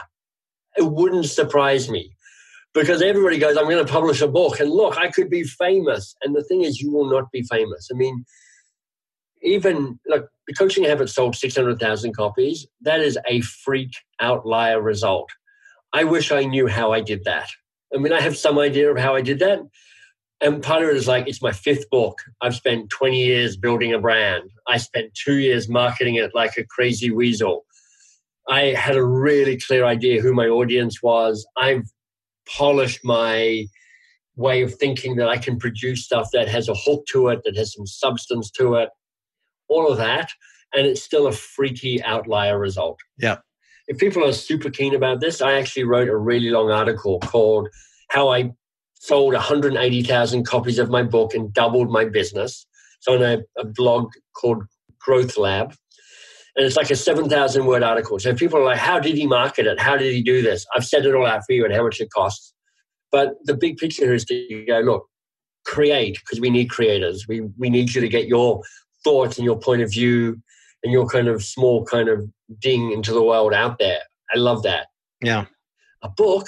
It 0.76 0.84
wouldn't 0.84 1.28
surprise 1.28 1.90
me 1.90 2.14
because 2.74 3.02
everybody 3.02 3.38
goes, 3.38 3.58
I'm 3.58 3.66
going 3.66 3.86
to 3.86 3.92
publish 3.92 4.22
a 4.22 4.28
book. 4.28 4.60
And 4.60 4.70
look, 4.70 4.98
I 4.98 5.10
could 5.10 5.30
be 5.30 5.44
famous. 5.44 6.16
And 6.22 6.36
the 6.36 6.44
thing 6.44 6.62
is, 6.62 6.80
you 6.80 6.92
will 6.92 7.10
not 7.10 7.32
be 7.32 7.44
famous. 7.44 7.90
I 7.94 7.98
mean, 7.98 8.26
even 9.44 10.00
like 10.08 10.24
the 10.48 10.54
coaching 10.54 10.84
habit 10.84 11.10
sold 11.10 11.36
600,000 11.36 12.16
copies. 12.16 12.68
That 12.82 13.02
is 13.02 13.18
a 13.28 13.42
freak 13.42 13.92
outlier 14.20 14.82
result. 14.82 15.30
I 15.94 16.04
wish 16.06 16.32
I 16.32 16.44
knew 16.44 16.68
how 16.68 16.94
I 16.94 17.02
did 17.02 17.24
that. 17.26 17.50
I 17.94 17.98
mean, 17.98 18.14
I 18.14 18.22
have 18.22 18.38
some 18.38 18.58
idea 18.58 18.90
of 18.90 18.98
how 18.98 19.16
I 19.16 19.22
did 19.22 19.40
that. 19.40 19.60
And 20.40 20.64
part 20.64 20.82
of 20.82 20.90
it 20.90 20.96
is 20.96 21.08
like, 21.08 21.28
it's 21.28 21.42
my 21.42 21.52
fifth 21.52 21.90
book. 21.90 22.18
I've 22.42 22.56
spent 22.56 22.90
20 22.90 23.24
years 23.24 23.58
building 23.58 23.94
a 23.94 24.00
brand. 24.00 24.50
I 24.68 24.78
spent 24.78 25.14
two 25.14 25.36
years 25.36 25.70
marketing 25.70 26.16
it 26.16 26.32
like 26.34 26.58
a 26.58 26.66
crazy 26.66 27.12
weasel. 27.12 27.66
I 28.50 28.68
had 28.68 28.96
a 28.96 29.06
really 29.06 29.60
clear 29.60 29.86
idea 29.86 30.22
who 30.22 30.34
my 30.34 30.48
audience 30.48 31.04
was. 31.04 31.46
I've 31.58 31.84
polished 32.58 33.00
my 33.04 33.66
way 34.36 34.62
of 34.62 34.74
thinking 34.76 35.16
that 35.18 35.30
I 35.30 35.38
can 35.38 35.60
produce 35.60 36.06
stuff 36.06 36.30
that 36.34 36.48
has 36.48 36.70
a 36.70 36.76
hook 36.76 37.06
to 37.10 37.30
it, 37.30 37.42
that 37.44 37.58
has 37.58 37.74
some 37.74 37.86
substance 37.86 38.50
to 38.52 38.76
it 38.76 38.90
all 39.72 39.90
of 39.90 39.98
that, 39.98 40.30
and 40.74 40.86
it's 40.86 41.02
still 41.02 41.28
a 41.28 41.32
freaky 41.32 42.04
outlier 42.04 42.60
result. 42.60 43.00
Yeah. 43.18 43.38
If 43.88 43.98
people 43.98 44.24
are 44.26 44.34
super 44.34 44.70
keen 44.70 44.94
about 44.94 45.22
this, 45.22 45.42
I 45.42 45.54
actually 45.54 45.86
wrote 45.86 46.10
a 46.10 46.18
really 46.18 46.50
long 46.50 46.72
article 46.72 47.20
called 47.20 47.70
How 48.10 48.30
I 48.30 48.52
Sold 48.96 49.34
180,000 49.34 50.46
copies 50.46 50.78
of 50.78 50.92
my 50.92 51.02
book 51.02 51.34
and 51.34 51.52
doubled 51.52 51.90
my 51.90 52.06
business. 52.06 52.68
So 53.00 53.16
on 53.16 53.24
a, 53.24 53.40
a 53.58 53.66
blog 53.66 54.12
called 54.36 54.64
Growth 55.00 55.38
Lab. 55.40 55.74
And 56.56 56.66
it's 56.66 56.76
like 56.76 56.92
a 56.92 56.96
7,000 56.96 57.66
word 57.66 57.82
article. 57.84 58.20
So 58.20 58.34
people 58.34 58.60
are 58.60 58.66
like, 58.66 58.78
how 58.78 59.00
did 59.00 59.16
he 59.16 59.26
market 59.26 59.68
it? 59.68 59.80
How 59.80 59.96
did 59.96 60.14
he 60.14 60.22
do 60.22 60.42
this? 60.42 60.66
I've 60.76 60.86
set 60.86 61.06
it 61.06 61.16
all 61.16 61.26
out 61.26 61.44
for 61.46 61.54
you 61.54 61.64
and 61.64 61.74
how 61.74 61.84
much 61.84 62.02
it 62.02 62.10
costs. 62.12 62.54
But 63.12 63.36
the 63.44 63.56
big 63.56 63.78
picture 63.78 64.14
is 64.14 64.26
to 64.26 64.66
go, 64.68 64.80
look, 64.80 65.08
create 65.66 66.18
because 66.20 66.42
we 66.42 66.50
need 66.50 66.70
creators. 66.70 67.26
We, 67.28 67.42
we 67.58 67.70
need 67.70 67.94
you 67.94 68.02
to 68.02 68.10
get 68.10 68.28
your 68.28 68.62
thoughts 69.04 69.38
and 69.38 69.46
your 69.46 69.60
point 69.60 69.82
of 69.82 69.92
view 69.92 70.42
and 70.84 70.92
your 70.92 71.08
kind 71.08 71.28
of 71.28 71.44
small 71.44 71.86
kind 71.86 72.10
of 72.10 72.28
ding 72.60 72.92
into 72.92 73.14
the 73.14 73.24
world 73.24 73.54
out 73.54 73.78
there. 73.80 74.00
I 74.34 74.38
love 74.38 74.64
that. 74.64 74.88
Yeah. 75.22 75.46
A 76.02 76.10
book, 76.10 76.48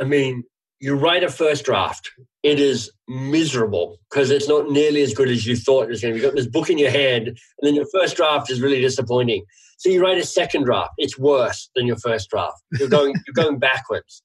I 0.00 0.04
mean, 0.04 0.44
you 0.80 0.94
write 0.94 1.24
a 1.24 1.30
first 1.30 1.64
draft. 1.64 2.10
It 2.42 2.58
is 2.58 2.90
miserable 3.06 3.98
because 4.10 4.30
it's 4.30 4.48
not 4.48 4.70
nearly 4.70 5.02
as 5.02 5.14
good 5.14 5.28
as 5.28 5.46
you 5.46 5.54
thought 5.56 5.84
it 5.84 5.90
was 5.90 6.00
going 6.00 6.14
to 6.14 6.18
be. 6.18 6.22
You've 6.22 6.32
got 6.32 6.36
this 6.36 6.48
book 6.48 6.70
in 6.70 6.78
your 6.78 6.90
head, 6.90 7.28
and 7.28 7.36
then 7.62 7.74
your 7.74 7.86
first 7.92 8.16
draft 8.16 8.50
is 8.50 8.60
really 8.60 8.80
disappointing. 8.80 9.44
So 9.78 9.88
you 9.88 10.02
write 10.02 10.18
a 10.18 10.26
second 10.26 10.64
draft. 10.64 10.92
It's 10.98 11.18
worse 11.18 11.70
than 11.76 11.86
your 11.86 11.96
first 11.96 12.30
draft. 12.30 12.60
You're 12.78 12.88
going, 12.88 13.14
you're 13.26 13.44
going 13.44 13.58
backwards. 13.58 14.22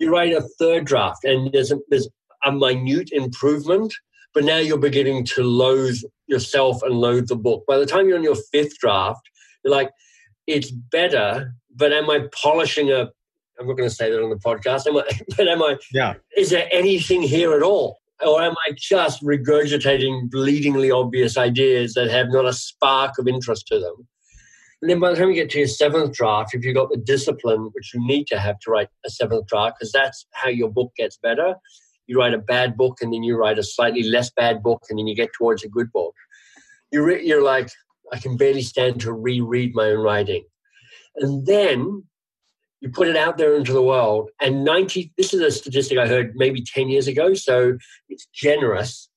You 0.00 0.12
write 0.12 0.32
a 0.32 0.42
third 0.58 0.84
draft, 0.84 1.24
and 1.24 1.52
there's 1.52 1.70
a, 1.70 1.78
there's 1.88 2.08
a 2.44 2.52
minute 2.52 3.10
improvement, 3.12 3.94
but 4.34 4.44
now 4.44 4.58
you're 4.58 4.78
beginning 4.78 5.24
to 5.26 5.42
loathe 5.42 5.98
yourself 6.26 6.82
and 6.82 6.94
loathe 6.94 7.28
the 7.28 7.36
book. 7.36 7.64
By 7.66 7.78
the 7.78 7.86
time 7.86 8.08
you're 8.08 8.18
on 8.18 8.24
your 8.24 8.36
fifth 8.52 8.78
draft, 8.78 9.22
you're 9.64 9.72
like, 9.72 9.90
it's 10.46 10.70
better, 10.70 11.54
but 11.74 11.92
am 11.92 12.10
I 12.10 12.28
polishing 12.32 12.90
a 12.90 13.10
I'm 13.58 13.66
not 13.66 13.76
going 13.76 13.88
to 13.88 13.94
say 13.94 14.10
that 14.10 14.22
on 14.22 14.30
the 14.30 14.36
podcast. 14.36 14.86
Am 14.86 14.96
I, 14.96 15.02
but 15.36 15.48
am 15.48 15.62
I? 15.62 15.76
Yeah. 15.92 16.14
Is 16.36 16.50
there 16.50 16.68
anything 16.70 17.22
here 17.22 17.54
at 17.54 17.62
all, 17.62 17.98
or 18.24 18.42
am 18.42 18.54
I 18.66 18.72
just 18.76 19.22
regurgitating 19.22 20.30
bleedingly 20.30 20.94
obvious 20.94 21.36
ideas 21.36 21.94
that 21.94 22.10
have 22.10 22.28
not 22.28 22.46
a 22.46 22.52
spark 22.52 23.18
of 23.18 23.28
interest 23.28 23.66
to 23.68 23.78
them? 23.78 24.06
And 24.82 24.90
then 24.90 25.00
by 25.00 25.10
the 25.10 25.16
time 25.16 25.30
you 25.30 25.34
get 25.34 25.50
to 25.50 25.58
your 25.58 25.68
seventh 25.68 26.14
draft, 26.14 26.54
if 26.54 26.64
you've 26.64 26.74
got 26.74 26.90
the 26.90 26.98
discipline 26.98 27.70
which 27.72 27.94
you 27.94 28.06
need 28.06 28.26
to 28.26 28.38
have 28.38 28.58
to 28.60 28.70
write 28.70 28.88
a 29.06 29.10
seventh 29.10 29.46
draft, 29.46 29.76
because 29.78 29.92
that's 29.92 30.26
how 30.32 30.50
your 30.50 30.70
book 30.70 30.92
gets 30.96 31.16
better, 31.16 31.54
you 32.06 32.18
write 32.18 32.34
a 32.34 32.38
bad 32.38 32.76
book 32.76 32.98
and 33.00 33.12
then 33.12 33.22
you 33.22 33.36
write 33.36 33.58
a 33.58 33.62
slightly 33.62 34.02
less 34.02 34.30
bad 34.30 34.62
book 34.62 34.82
and 34.88 34.98
then 34.98 35.06
you 35.06 35.16
get 35.16 35.32
towards 35.32 35.64
a 35.64 35.68
good 35.68 35.90
book. 35.92 36.14
You 36.92 37.02
re- 37.02 37.26
you're 37.26 37.42
like, 37.42 37.70
I 38.12 38.18
can 38.18 38.36
barely 38.36 38.62
stand 38.62 39.00
to 39.00 39.12
reread 39.12 39.74
my 39.74 39.86
own 39.86 39.98
writing. 39.98 40.44
And 41.16 41.46
then 41.46 42.04
you 42.80 42.90
put 42.90 43.08
it 43.08 43.16
out 43.16 43.38
there 43.38 43.56
into 43.56 43.72
the 43.72 43.82
world, 43.82 44.30
and 44.40 44.64
90, 44.64 45.12
this 45.16 45.32
is 45.32 45.40
a 45.40 45.50
statistic 45.50 45.98
I 45.98 46.06
heard 46.06 46.34
maybe 46.36 46.62
10 46.62 46.88
years 46.88 47.08
ago, 47.08 47.34
so 47.34 47.78
it's 48.08 48.26
generous. 48.34 49.08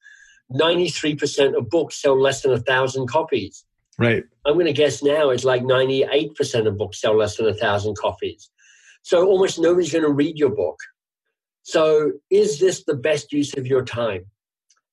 93% 0.54 1.58
of 1.58 1.70
books 1.70 2.02
sell 2.02 2.20
less 2.20 2.42
than 2.42 2.54
a 2.54 2.60
thousand 2.60 3.08
copies. 3.08 3.66
Right. 3.98 4.24
I'm 4.46 4.54
going 4.54 4.66
to 4.66 4.74
guess 4.74 5.04
now 5.04 5.30
it's 5.30 5.44
like 5.44 5.62
98% 5.62 6.68
of 6.68 6.78
books 6.78 7.02
sell 7.02 7.16
less 7.16 7.36
than 7.38 7.48
a 7.48 7.54
thousand 7.54 7.98
copies. 7.98 8.50
So 9.04 9.26
almost 9.28 9.60
nobody's 9.60 9.92
going 9.92 10.06
to 10.06 10.12
read 10.12 10.38
your 10.38 10.50
book. 10.50 10.78
So, 11.64 12.14
is 12.32 12.60
this 12.60 12.84
the 12.86 12.96
best 12.96 13.32
use 13.32 13.56
of 13.56 13.68
your 13.68 13.84
time? 13.84 14.26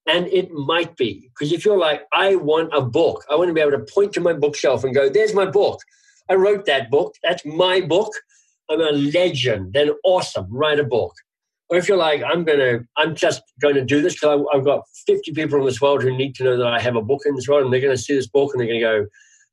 And 0.07 0.27
it 0.27 0.51
might 0.53 0.97
be, 0.97 1.31
because 1.33 1.53
if 1.53 1.65
you're 1.65 1.79
like, 1.79 2.03
I 2.13 2.37
want 2.37 2.71
a 2.75 2.83
book, 2.83 3.25
I 3.31 3.35
want 3.35 3.49
to 3.49 3.55
be 3.55 3.61
able 3.61 3.73
to 3.73 3.93
point 3.93 4.13
to 4.15 4.21
my 4.21 4.33
bookshelf 4.33 4.85
and 4.85 4.95
go, 4.95 5.09
there's 5.09 5.35
my 5.35 5.47
book. 5.47 5.81
I 6.29 6.35
wrote 6.35 6.67
that 6.67 6.91
book. 6.91 7.15
That's 7.23 7.45
my 7.45 7.81
book. 7.81 8.13
I'm 8.71 8.81
a 8.81 8.93
legend. 8.93 9.73
Then 9.73 9.91
awesome, 10.05 10.47
write 10.51 10.81
a 10.81 10.85
book. 10.85 11.15
Or 11.69 11.77
if 11.77 11.89
you're 11.89 11.99
like, 11.99 12.23
I'm 12.23 12.45
to, 12.47 12.81
I'm 12.97 13.17
just 13.17 13.43
going 13.61 13.75
to 13.75 13.85
do 13.85 14.01
this 14.01 14.15
because 14.15 14.45
I've 14.55 14.65
got 14.65 14.83
50 15.07 15.33
people 15.33 15.59
in 15.59 15.65
this 15.67 15.81
world 15.81 16.03
who 16.03 16.17
need 16.17 16.35
to 16.37 16.45
know 16.45 16.57
that 16.57 16.67
I 16.67 16.81
have 16.81 16.95
a 16.95 17.03
book 17.03 17.23
in 17.27 17.35
this 17.35 17.49
world 17.49 17.65
and 17.65 17.73
they're 17.73 17.81
going 17.81 17.97
to 17.97 18.01
see 18.01 18.15
this 18.15 18.29
book 18.29 18.53
and 18.53 18.61
they're 18.61 18.69
going 18.69 18.81
to 18.81 18.87
go, 18.87 19.07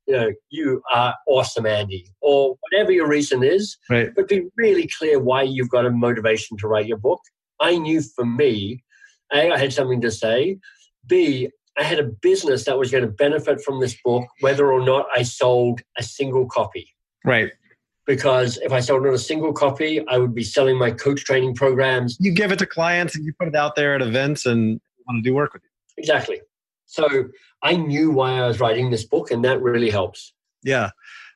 you 0.06 0.14
know, 0.14 0.32
you 0.50 0.82
are 0.92 1.14
awesome, 1.26 1.66
Andy, 1.66 2.06
or 2.20 2.56
whatever 2.60 2.92
your 2.92 3.08
reason 3.08 3.42
is. 3.42 3.76
Right. 3.90 4.10
But 4.14 4.28
be 4.28 4.44
really 4.56 4.88
clear 4.98 5.18
why 5.18 5.42
you've 5.42 5.70
got 5.70 5.86
a 5.86 5.90
motivation 5.90 6.56
to 6.58 6.68
write 6.68 6.86
your 6.86 6.98
book. 6.98 7.20
I 7.60 7.78
knew 7.78 8.00
for 8.00 8.24
me, 8.24 8.84
A, 9.32 9.50
I 9.50 9.58
had 9.58 9.72
something 9.72 10.00
to 10.02 10.10
say. 10.10 10.58
B, 11.06 11.48
I 11.76 11.82
had 11.82 11.98
a 11.98 12.04
business 12.04 12.64
that 12.64 12.78
was 12.78 12.90
going 12.90 13.04
to 13.04 13.10
benefit 13.10 13.60
from 13.62 13.80
this 13.80 13.96
book, 14.04 14.24
whether 14.40 14.72
or 14.72 14.84
not 14.84 15.06
I 15.16 15.22
sold 15.22 15.80
a 15.98 16.02
single 16.02 16.46
copy. 16.46 16.88
Right. 17.24 17.50
Because 18.06 18.58
if 18.58 18.72
I 18.72 18.80
sold 18.80 19.04
not 19.04 19.14
a 19.14 19.18
single 19.18 19.52
copy, 19.52 20.06
I 20.08 20.18
would 20.18 20.34
be 20.34 20.44
selling 20.44 20.78
my 20.78 20.90
coach 20.90 21.24
training 21.24 21.54
programs. 21.54 22.16
You 22.20 22.32
give 22.32 22.52
it 22.52 22.58
to 22.58 22.66
clients 22.66 23.16
and 23.16 23.24
you 23.24 23.32
put 23.38 23.48
it 23.48 23.54
out 23.54 23.76
there 23.76 23.94
at 23.94 24.02
events 24.02 24.46
and 24.46 24.80
want 25.06 25.24
to 25.24 25.28
do 25.28 25.34
work 25.34 25.52
with 25.52 25.62
you. 25.62 25.70
Exactly. 25.96 26.40
So 26.86 27.28
I 27.62 27.76
knew 27.76 28.10
why 28.10 28.38
I 28.38 28.46
was 28.46 28.60
writing 28.60 28.90
this 28.90 29.04
book, 29.04 29.30
and 29.30 29.44
that 29.44 29.60
really 29.62 29.90
helps. 29.90 30.32
Yeah. 30.62 30.90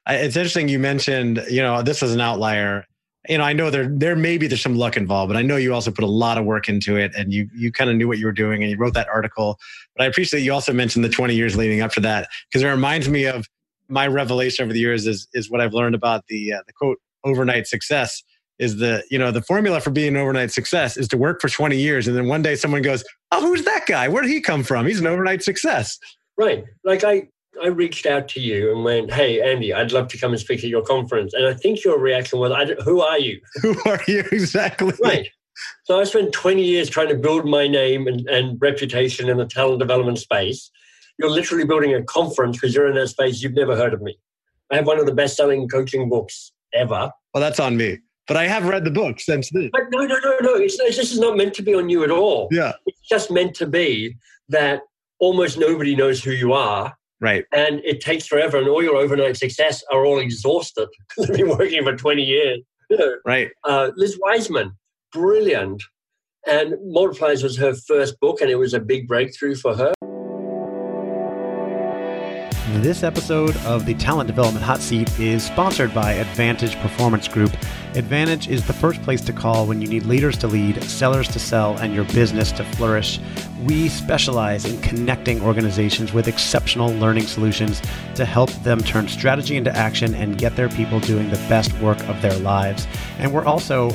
It's 0.08 0.36
interesting 0.36 0.68
you 0.68 0.78
mentioned, 0.78 1.44
you 1.50 1.60
know, 1.60 1.82
this 1.82 2.02
is 2.02 2.14
an 2.14 2.20
outlier. 2.20 2.84
You 3.28 3.38
know, 3.38 3.44
I 3.44 3.52
know 3.52 3.68
there 3.68 3.88
there 3.88 4.16
maybe 4.16 4.46
there's 4.46 4.62
some 4.62 4.76
luck 4.76 4.96
involved, 4.96 5.28
but 5.28 5.36
I 5.36 5.42
know 5.42 5.56
you 5.56 5.74
also 5.74 5.90
put 5.90 6.04
a 6.04 6.08
lot 6.08 6.38
of 6.38 6.46
work 6.46 6.68
into 6.68 6.96
it 6.96 7.12
and 7.14 7.32
you 7.32 7.48
you 7.54 7.70
kind 7.70 7.90
of 7.90 7.96
knew 7.96 8.08
what 8.08 8.18
you 8.18 8.24
were 8.24 8.32
doing 8.32 8.62
and 8.62 8.70
you 8.70 8.78
wrote 8.78 8.94
that 8.94 9.08
article. 9.08 9.58
But 9.94 10.04
I 10.04 10.06
appreciate 10.06 10.42
you 10.42 10.52
also 10.52 10.72
mentioned 10.72 11.04
the 11.04 11.10
20 11.10 11.34
years 11.34 11.56
leading 11.56 11.82
up 11.82 11.92
to 11.92 12.00
that 12.00 12.28
because 12.48 12.62
it 12.62 12.68
reminds 12.68 13.08
me 13.08 13.26
of 13.26 13.46
my 13.88 14.06
revelation 14.06 14.64
over 14.64 14.72
the 14.72 14.80
years 14.80 15.06
is 15.06 15.28
is 15.34 15.50
what 15.50 15.60
I've 15.60 15.74
learned 15.74 15.94
about 15.94 16.26
the 16.28 16.52
uh, 16.52 16.60
the 16.66 16.72
quote 16.72 16.98
overnight 17.24 17.66
success 17.66 18.22
is 18.58 18.76
the 18.76 19.04
you 19.10 19.18
know 19.18 19.30
the 19.30 19.42
formula 19.42 19.80
for 19.80 19.90
being 19.90 20.08
an 20.08 20.16
overnight 20.16 20.50
success 20.50 20.96
is 20.96 21.08
to 21.08 21.16
work 21.16 21.40
for 21.40 21.48
20 21.48 21.76
years 21.76 22.08
and 22.08 22.16
then 22.16 22.26
one 22.26 22.42
day 22.42 22.54
someone 22.54 22.82
goes 22.82 23.04
oh 23.32 23.40
who's 23.40 23.64
that 23.64 23.84
guy? 23.86 24.08
Where 24.08 24.22
did 24.22 24.30
he 24.30 24.40
come 24.40 24.62
from? 24.62 24.86
He's 24.86 25.00
an 25.00 25.06
overnight 25.06 25.42
success. 25.42 25.98
Right. 26.36 26.64
Like 26.84 27.04
i 27.04 27.28
i 27.62 27.66
reached 27.66 28.06
out 28.06 28.28
to 28.28 28.40
you 28.40 28.70
and 28.72 28.84
went 28.84 29.12
hey 29.12 29.40
andy 29.42 29.74
i'd 29.74 29.90
love 29.90 30.06
to 30.06 30.16
come 30.16 30.30
and 30.30 30.40
speak 30.40 30.62
at 30.62 30.70
your 30.70 30.82
conference. 30.82 31.34
And 31.34 31.46
i 31.46 31.54
think 31.54 31.84
your 31.84 31.98
reaction 31.98 32.38
was 32.38 32.52
who 32.84 33.00
are 33.00 33.18
you? 33.18 33.40
Who 33.62 33.76
are 33.86 34.00
you? 34.06 34.24
Exactly. 34.32 34.92
Right. 35.02 35.28
So 35.84 35.98
i 36.00 36.04
spent 36.04 36.32
20 36.32 36.62
years 36.62 36.88
trying 36.88 37.08
to 37.08 37.16
build 37.16 37.46
my 37.46 37.66
name 37.66 38.06
and, 38.06 38.28
and 38.28 38.60
reputation 38.60 39.28
in 39.28 39.38
the 39.38 39.46
talent 39.46 39.78
development 39.78 40.18
space 40.18 40.70
you're 41.18 41.30
literally 41.30 41.64
building 41.64 41.94
a 41.94 42.02
conference 42.02 42.56
because 42.56 42.74
you're 42.74 42.88
in 42.88 42.94
that 42.94 43.08
space. 43.08 43.42
You've 43.42 43.54
never 43.54 43.76
heard 43.76 43.92
of 43.92 44.00
me. 44.00 44.16
I 44.70 44.76
have 44.76 44.86
one 44.86 44.98
of 44.98 45.06
the 45.06 45.14
best 45.14 45.36
selling 45.36 45.68
coaching 45.68 46.08
books 46.08 46.52
ever. 46.74 47.10
Well, 47.34 47.40
that's 47.40 47.60
on 47.60 47.76
me. 47.76 47.98
But 48.26 48.36
I 48.36 48.46
have 48.46 48.66
read 48.66 48.84
the 48.84 48.90
book 48.90 49.20
since 49.20 49.50
then. 49.50 49.70
But 49.72 49.84
no, 49.90 50.04
no, 50.04 50.18
no, 50.22 50.36
no. 50.42 50.54
It's, 50.54 50.78
it's, 50.78 50.98
this 50.98 51.12
is 51.12 51.18
not 51.18 51.36
meant 51.36 51.54
to 51.54 51.62
be 51.62 51.74
on 51.74 51.88
you 51.88 52.04
at 52.04 52.10
all. 52.10 52.48
Yeah. 52.50 52.72
It's 52.86 53.00
just 53.08 53.30
meant 53.30 53.54
to 53.56 53.66
be 53.66 54.16
that 54.50 54.82
almost 55.18 55.58
nobody 55.58 55.96
knows 55.96 56.22
who 56.22 56.32
you 56.32 56.52
are. 56.52 56.94
Right. 57.20 57.44
And 57.52 57.80
it 57.84 58.00
takes 58.00 58.26
forever, 58.26 58.58
and 58.58 58.68
all 58.68 58.82
your 58.82 58.96
overnight 58.96 59.36
success 59.36 59.82
are 59.90 60.04
all 60.04 60.20
exhausted 60.20 60.88
because 61.08 61.28
they've 61.28 61.38
been 61.38 61.58
working 61.58 61.82
for 61.82 61.96
20 61.96 62.22
years. 62.22 62.60
You 62.90 62.98
know, 62.98 63.14
right. 63.24 63.50
Uh, 63.64 63.90
Liz 63.96 64.18
Wiseman, 64.20 64.72
brilliant. 65.12 65.82
And 66.46 66.74
Multipliers 66.94 67.42
was 67.42 67.56
her 67.56 67.74
first 67.74 68.20
book, 68.20 68.40
and 68.40 68.50
it 68.50 68.56
was 68.56 68.72
a 68.72 68.80
big 68.80 69.08
breakthrough 69.08 69.56
for 69.56 69.74
her. 69.74 69.92
This 72.74 73.02
episode 73.02 73.56
of 73.64 73.86
the 73.86 73.94
Talent 73.94 74.26
Development 74.26 74.64
Hot 74.64 74.80
Seat 74.80 75.18
is 75.18 75.42
sponsored 75.42 75.92
by 75.94 76.12
Advantage 76.12 76.76
Performance 76.76 77.26
Group. 77.26 77.50
Advantage 77.94 78.46
is 78.46 78.64
the 78.66 78.74
first 78.74 79.02
place 79.02 79.22
to 79.22 79.32
call 79.32 79.66
when 79.66 79.80
you 79.80 79.88
need 79.88 80.04
leaders 80.04 80.36
to 80.38 80.46
lead, 80.46 80.80
sellers 80.84 81.28
to 81.28 81.38
sell, 81.38 81.78
and 81.78 81.94
your 81.94 82.04
business 82.04 82.52
to 82.52 82.64
flourish. 82.64 83.20
We 83.64 83.88
specialize 83.88 84.66
in 84.66 84.80
connecting 84.82 85.40
organizations 85.40 86.12
with 86.12 86.28
exceptional 86.28 86.92
learning 86.96 87.26
solutions 87.26 87.80
to 88.14 88.26
help 88.26 88.50
them 88.62 88.80
turn 88.80 89.08
strategy 89.08 89.56
into 89.56 89.74
action 89.74 90.14
and 90.14 90.36
get 90.36 90.54
their 90.54 90.68
people 90.68 91.00
doing 91.00 91.30
the 91.30 91.44
best 91.48 91.72
work 91.80 91.98
of 92.06 92.20
their 92.20 92.38
lives. 92.40 92.86
And 93.18 93.32
we're 93.32 93.46
also 93.46 93.90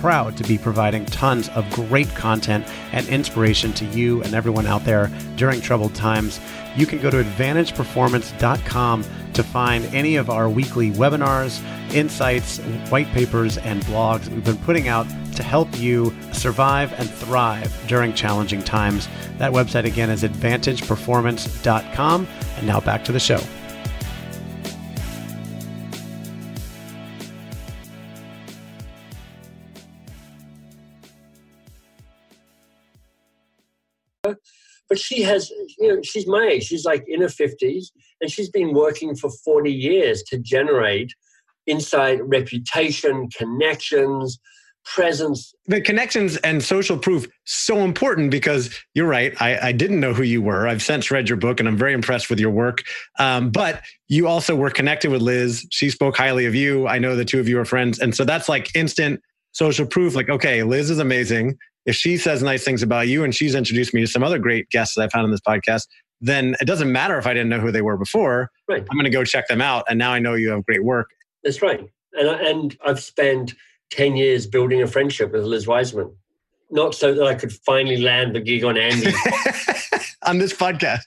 proud 0.00 0.36
to 0.36 0.44
be 0.44 0.58
providing 0.58 1.06
tons 1.06 1.48
of 1.50 1.68
great 1.70 2.08
content 2.10 2.66
and 2.92 3.08
inspiration 3.08 3.72
to 3.74 3.84
you 3.86 4.20
and 4.24 4.34
everyone 4.34 4.66
out 4.66 4.84
there 4.84 5.10
during 5.36 5.60
troubled 5.60 5.94
times 5.94 6.40
you 6.76 6.86
can 6.86 7.00
go 7.00 7.10
to 7.10 7.22
advantageperformance.com 7.22 9.04
to 9.32 9.42
find 9.42 9.84
any 9.94 10.16
of 10.16 10.30
our 10.30 10.48
weekly 10.48 10.92
webinars, 10.92 11.60
insights, 11.94 12.58
white 12.90 13.08
papers, 13.08 13.58
and 13.58 13.82
blogs 13.84 14.28
we've 14.28 14.44
been 14.44 14.56
putting 14.58 14.86
out 14.88 15.06
to 15.34 15.42
help 15.42 15.68
you 15.78 16.14
survive 16.32 16.92
and 16.94 17.10
thrive 17.10 17.70
during 17.86 18.14
challenging 18.14 18.62
times. 18.62 19.08
That 19.38 19.52
website 19.52 19.84
again 19.84 20.08
is 20.10 20.22
advantageperformance.com. 20.22 22.28
And 22.56 22.66
now 22.66 22.80
back 22.80 23.04
to 23.04 23.12
the 23.12 23.20
show. 23.20 23.40
But 34.88 34.98
she 34.98 35.22
has, 35.22 35.50
you 35.78 35.88
know, 35.94 36.02
she's 36.02 36.26
my 36.26 36.48
age. 36.52 36.64
She's 36.64 36.84
like 36.84 37.04
in 37.08 37.20
her 37.20 37.28
50s, 37.28 37.86
and 38.20 38.30
she's 38.30 38.50
been 38.50 38.72
working 38.72 39.16
for 39.16 39.30
40 39.44 39.72
years 39.72 40.22
to 40.24 40.38
generate 40.38 41.12
inside 41.66 42.20
reputation, 42.22 43.28
connections, 43.30 44.38
presence. 44.86 45.52
The 45.66 45.80
connections 45.80 46.36
and 46.38 46.62
social 46.62 46.96
proof 46.96 47.26
so 47.44 47.78
important 47.78 48.30
because 48.30 48.70
you're 48.94 49.08
right. 49.08 49.34
I, 49.42 49.68
I, 49.68 49.72
didn't 49.72 50.00
know 50.00 50.14
who 50.14 50.22
you 50.22 50.40
were. 50.40 50.68
I've 50.68 50.82
since 50.82 51.10
read 51.10 51.28
your 51.28 51.36
book 51.36 51.58
and 51.58 51.68
I'm 51.68 51.76
very 51.76 51.92
impressed 51.92 52.30
with 52.30 52.38
your 52.38 52.50
work. 52.50 52.84
Um, 53.18 53.50
but 53.50 53.82
you 54.08 54.28
also 54.28 54.54
were 54.54 54.70
connected 54.70 55.10
with 55.10 55.22
Liz. 55.22 55.66
She 55.70 55.90
spoke 55.90 56.16
highly 56.16 56.46
of 56.46 56.54
you. 56.54 56.86
I 56.86 56.98
know 56.98 57.16
the 57.16 57.24
two 57.24 57.40
of 57.40 57.48
you 57.48 57.58
are 57.58 57.64
friends. 57.64 57.98
And 57.98 58.14
so 58.14 58.24
that's 58.24 58.48
like 58.48 58.74
instant 58.76 59.20
social 59.52 59.86
proof. 59.86 60.14
Like, 60.14 60.28
okay, 60.28 60.62
Liz 60.62 60.88
is 60.88 61.00
amazing 61.00 61.58
if 61.86 61.94
she 61.94 62.16
says 62.16 62.42
nice 62.42 62.64
things 62.64 62.82
about 62.82 63.08
you 63.08 63.24
and 63.24 63.34
she's 63.34 63.54
introduced 63.54 63.94
me 63.94 64.00
to 64.00 64.06
some 64.06 64.22
other 64.22 64.38
great 64.38 64.68
guests 64.70 64.96
that 64.96 65.02
I've 65.02 65.12
found 65.12 65.24
on 65.24 65.30
this 65.30 65.40
podcast, 65.40 65.86
then 66.20 66.56
it 66.60 66.64
doesn't 66.64 66.90
matter 66.90 67.16
if 67.16 67.26
I 67.26 67.32
didn't 67.32 67.48
know 67.48 67.60
who 67.60 67.70
they 67.70 67.82
were 67.82 67.96
before. 67.96 68.50
Right. 68.68 68.84
I'm 68.90 68.96
going 68.96 69.04
to 69.04 69.10
go 69.10 69.24
check 69.24 69.46
them 69.48 69.60
out. 69.60 69.84
And 69.88 69.98
now 69.98 70.12
I 70.12 70.18
know 70.18 70.34
you 70.34 70.50
have 70.50 70.64
great 70.66 70.84
work. 70.84 71.08
That's 71.44 71.62
right. 71.62 71.88
And, 72.14 72.28
and 72.28 72.78
I've 72.84 73.00
spent 73.00 73.54
10 73.90 74.16
years 74.16 74.46
building 74.46 74.82
a 74.82 74.86
friendship 74.86 75.32
with 75.32 75.44
Liz 75.44 75.66
Wiseman, 75.66 76.12
not 76.70 76.94
so 76.94 77.14
that 77.14 77.24
I 77.24 77.34
could 77.34 77.52
finally 77.52 77.98
land 77.98 78.34
the 78.34 78.40
gig 78.40 78.64
on 78.64 78.76
Andy. 78.76 79.12
on 80.22 80.38
this 80.38 80.52
podcast. 80.52 81.02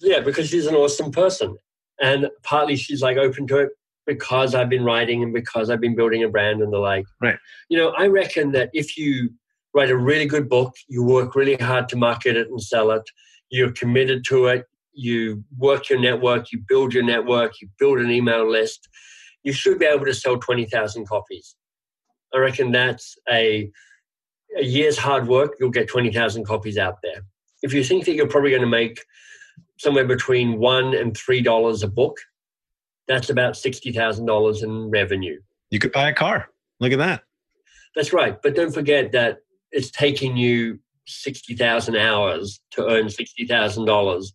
Yeah, 0.00 0.20
because 0.20 0.48
she's 0.50 0.66
an 0.66 0.74
awesome 0.74 1.10
person. 1.10 1.56
And 2.00 2.28
partly 2.42 2.76
she's 2.76 3.02
like 3.02 3.16
open 3.16 3.46
to 3.48 3.58
it 3.58 3.70
because 4.06 4.54
I've 4.54 4.68
been 4.68 4.84
writing 4.84 5.22
and 5.22 5.32
because 5.32 5.70
I've 5.70 5.80
been 5.80 5.96
building 5.96 6.22
a 6.22 6.28
brand 6.28 6.62
and 6.62 6.72
the 6.72 6.78
like. 6.78 7.06
Right. 7.20 7.38
You 7.68 7.78
know, 7.78 7.90
I 7.90 8.06
reckon 8.06 8.52
that 8.52 8.70
if 8.72 8.96
you 8.96 9.30
write 9.78 9.90
a 9.90 9.96
really 9.96 10.26
good 10.26 10.48
book, 10.48 10.74
you 10.88 11.04
work 11.04 11.36
really 11.36 11.54
hard 11.54 11.88
to 11.88 11.96
market 11.96 12.36
it 12.36 12.48
and 12.48 12.60
sell 12.60 12.90
it, 12.90 13.08
you're 13.48 13.70
committed 13.70 14.24
to 14.24 14.46
it, 14.46 14.66
you 14.92 15.44
work 15.56 15.88
your 15.88 16.00
network, 16.00 16.50
you 16.50 16.60
build 16.66 16.92
your 16.92 17.04
network, 17.04 17.60
you 17.60 17.68
build 17.78 17.98
an 17.98 18.10
email 18.10 18.50
list, 18.50 18.88
you 19.44 19.52
should 19.52 19.78
be 19.78 19.86
able 19.86 20.04
to 20.04 20.12
sell 20.12 20.36
20,000 20.36 21.06
copies. 21.06 21.54
I 22.34 22.38
reckon 22.38 22.72
that's 22.72 23.16
a, 23.30 23.70
a 24.58 24.64
year's 24.64 24.98
hard 24.98 25.28
work, 25.28 25.54
you'll 25.60 25.70
get 25.70 25.88
20,000 25.88 26.44
copies 26.44 26.76
out 26.76 26.96
there. 27.04 27.22
If 27.62 27.72
you 27.72 27.84
think 27.84 28.04
that 28.06 28.14
you're 28.14 28.26
probably 28.26 28.50
going 28.50 28.62
to 28.62 28.68
make 28.68 29.04
somewhere 29.78 30.06
between 30.06 30.58
one 30.58 30.92
and 30.92 31.16
three 31.16 31.40
dollars 31.40 31.84
a 31.84 31.88
book, 31.88 32.18
that's 33.06 33.30
about 33.30 33.54
$60,000 33.54 34.62
in 34.64 34.90
revenue. 34.90 35.40
You 35.70 35.78
could 35.78 35.92
buy 35.92 36.08
a 36.08 36.14
car. 36.14 36.48
Look 36.80 36.90
at 36.90 36.98
that. 36.98 37.22
That's 37.94 38.12
right. 38.12 38.40
But 38.42 38.56
don't 38.56 38.74
forget 38.74 39.12
that 39.12 39.38
it's 39.72 39.90
taking 39.90 40.36
you 40.36 40.78
60,000 41.06 41.96
hours 41.96 42.60
to 42.72 42.86
earn 42.86 43.06
$60,000 43.06 44.26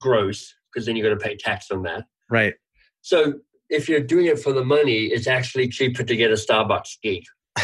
gross, 0.00 0.54
because 0.72 0.86
then 0.86 0.96
you're 0.96 1.06
going 1.06 1.18
to 1.18 1.24
pay 1.24 1.36
tax 1.36 1.70
on 1.70 1.82
that. 1.82 2.04
Right. 2.30 2.54
So 3.02 3.34
if 3.68 3.88
you're 3.88 4.00
doing 4.00 4.26
it 4.26 4.38
for 4.38 4.52
the 4.52 4.64
money, 4.64 5.06
it's 5.06 5.26
actually 5.26 5.68
cheaper 5.68 6.02
to 6.02 6.16
get 6.16 6.30
a 6.30 6.34
Starbucks 6.34 6.98
gig. 7.02 7.24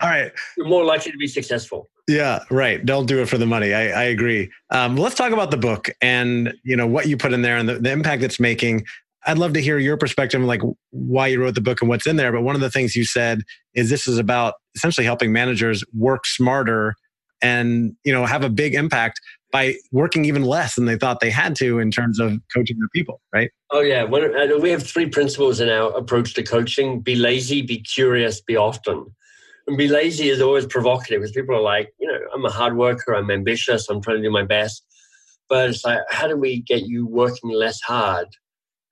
All 0.00 0.08
right. 0.08 0.32
You're 0.56 0.68
more 0.68 0.84
likely 0.84 1.12
to 1.12 1.18
be 1.18 1.26
successful. 1.26 1.88
Yeah, 2.08 2.44
right. 2.50 2.84
Don't 2.84 3.06
do 3.06 3.20
it 3.20 3.28
for 3.28 3.36
the 3.36 3.46
money. 3.46 3.74
I, 3.74 3.88
I 3.88 4.04
agree. 4.04 4.50
Um, 4.70 4.96
let's 4.96 5.16
talk 5.16 5.32
about 5.32 5.50
the 5.50 5.56
book 5.56 5.90
and 6.00 6.54
you 6.62 6.76
know 6.76 6.86
what 6.86 7.08
you 7.08 7.16
put 7.16 7.32
in 7.32 7.42
there 7.42 7.56
and 7.56 7.68
the, 7.68 7.74
the 7.80 7.90
impact 7.90 8.22
it's 8.22 8.38
making. 8.38 8.86
I'd 9.26 9.38
love 9.38 9.52
to 9.54 9.60
hear 9.60 9.78
your 9.78 9.96
perspective 9.96 10.40
like 10.42 10.62
why 10.90 11.26
you 11.26 11.40
wrote 11.40 11.56
the 11.56 11.60
book 11.60 11.80
and 11.82 11.88
what's 11.88 12.06
in 12.06 12.16
there. 12.16 12.32
But 12.32 12.42
one 12.42 12.54
of 12.54 12.60
the 12.60 12.70
things 12.70 12.94
you 12.94 13.04
said 13.04 13.42
is 13.74 13.90
this 13.90 14.06
is 14.06 14.18
about 14.18 14.54
essentially 14.74 15.04
helping 15.04 15.32
managers 15.32 15.84
work 15.92 16.26
smarter 16.26 16.94
and 17.42 17.94
you 18.04 18.12
know 18.12 18.24
have 18.24 18.44
a 18.44 18.48
big 18.48 18.74
impact 18.74 19.20
by 19.52 19.74
working 19.92 20.24
even 20.24 20.42
less 20.42 20.74
than 20.74 20.86
they 20.86 20.96
thought 20.96 21.20
they 21.20 21.30
had 21.30 21.54
to 21.56 21.78
in 21.78 21.90
terms 21.90 22.18
of 22.18 22.38
coaching 22.54 22.78
their 22.78 22.88
people, 22.94 23.20
right? 23.32 23.50
Oh 23.70 23.80
yeah, 23.80 24.04
uh, 24.04 24.58
we 24.58 24.70
have 24.70 24.82
three 24.82 25.08
principles 25.08 25.60
in 25.60 25.68
our 25.68 25.90
approach 25.96 26.34
to 26.34 26.42
coaching: 26.42 27.00
be 27.00 27.16
lazy, 27.16 27.62
be 27.62 27.80
curious, 27.80 28.40
be 28.40 28.56
often. 28.56 29.06
And 29.66 29.76
be 29.76 29.88
lazy 29.88 30.28
is 30.28 30.40
always 30.40 30.64
provocative 30.64 31.20
because 31.20 31.32
people 31.32 31.56
are 31.56 31.60
like, 31.60 31.92
you 31.98 32.06
know, 32.06 32.18
I'm 32.32 32.44
a 32.44 32.50
hard 32.50 32.76
worker, 32.76 33.14
I'm 33.14 33.32
ambitious, 33.32 33.88
I'm 33.88 34.00
trying 34.00 34.18
to 34.18 34.22
do 34.22 34.30
my 34.30 34.44
best. 34.44 34.84
But 35.48 35.70
it's 35.70 35.84
like, 35.84 35.98
how 36.08 36.28
do 36.28 36.36
we 36.36 36.60
get 36.62 36.82
you 36.82 37.04
working 37.04 37.50
less 37.50 37.80
hard 37.82 38.28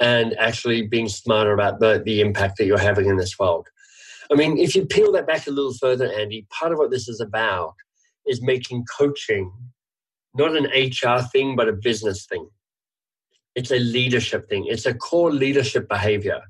and 0.01 0.35
actually 0.39 0.87
being 0.87 1.09
smarter 1.09 1.53
about 1.53 1.81
the, 1.81 2.03
the 2.05 2.21
impact 2.21 2.59
that 2.59 2.67
you're 2.67 2.79
having 2.79 3.07
in 3.07 3.17
this 3.17 3.39
world. 3.39 3.69
I 4.31 4.35
mean, 4.35 4.59
if 4.59 4.75
you 4.75 4.87
peel 4.87 5.13
that 5.13 5.27
back 5.27 5.47
a 5.47 5.51
little 5.51 5.75
further, 5.75 6.11
Andy, 6.11 6.47
part 6.51 6.73
of 6.73 6.79
what 6.79 6.91
this 6.91 7.09
is 7.09 7.21
about 7.21 7.75
is 8.27 8.43
making 8.43 8.85
coaching 8.99 9.53
not 10.35 10.57
an 10.57 10.67
HR 10.75 11.23
thing, 11.23 11.55
but 11.57 11.69
a 11.69 11.73
business 11.73 12.27
thing. 12.27 12.49
It's 13.55 13.71
a 13.71 13.79
leadership 13.79 14.49
thing. 14.49 14.67
It's 14.67 14.87
a 14.87 14.95
core 14.95 15.33
leadership 15.33 15.89
behavior. 15.89 16.41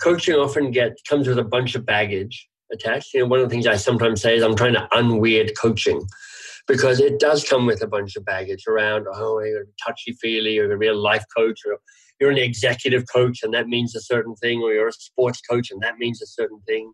coaching 0.00 0.34
often 0.34 0.70
gets 0.70 1.02
comes 1.02 1.26
with 1.26 1.38
a 1.38 1.44
bunch 1.44 1.74
of 1.74 1.84
baggage 1.84 2.48
attached. 2.72 3.14
You 3.14 3.20
know, 3.20 3.26
one 3.26 3.40
of 3.40 3.48
the 3.48 3.52
things 3.52 3.66
I 3.66 3.76
sometimes 3.76 4.22
say 4.22 4.36
is 4.36 4.42
I'm 4.42 4.54
trying 4.54 4.74
to 4.74 4.88
unweird 4.92 5.56
coaching 5.58 6.06
because 6.68 7.00
it 7.00 7.18
does 7.18 7.48
come 7.48 7.66
with 7.66 7.82
a 7.82 7.86
bunch 7.86 8.16
of 8.16 8.24
baggage 8.24 8.64
around, 8.68 9.06
oh, 9.12 9.40
you're 9.40 9.66
touchy 9.84 10.12
feely, 10.12 10.54
you're 10.54 10.66
going 10.66 10.78
to 10.78 10.84
be 10.84 10.88
a 10.88 10.94
life 10.94 11.24
coach, 11.36 11.60
or 11.66 11.78
you're 12.20 12.30
an 12.30 12.38
executive 12.38 13.04
coach, 13.12 13.42
and 13.42 13.52
that 13.54 13.68
means 13.68 13.94
a 13.94 14.00
certain 14.00 14.34
thing, 14.36 14.62
or 14.62 14.72
you're 14.72 14.88
a 14.88 14.92
sports 14.92 15.40
coach, 15.40 15.70
and 15.70 15.80
that 15.82 15.98
means 15.98 16.22
a 16.22 16.26
certain 16.26 16.60
thing. 16.66 16.92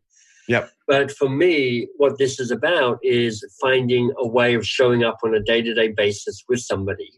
Yep. 0.49 0.71
But 0.89 1.13
for 1.13 1.29
me, 1.29 1.89
what 1.97 2.19
this 2.19 2.41
is 2.41 2.51
about 2.51 2.99
is 3.03 3.45
finding 3.61 4.13
a 4.19 4.27
way 4.27 4.55
of 4.55 4.67
showing 4.67 5.05
up 5.05 5.19
on 5.25 5.35
a 5.35 5.43
day 5.43 5.63
to 5.63 5.75
day 5.75 5.89
basis 5.89 6.43
with 6.49 6.61
somebody. 6.61 7.11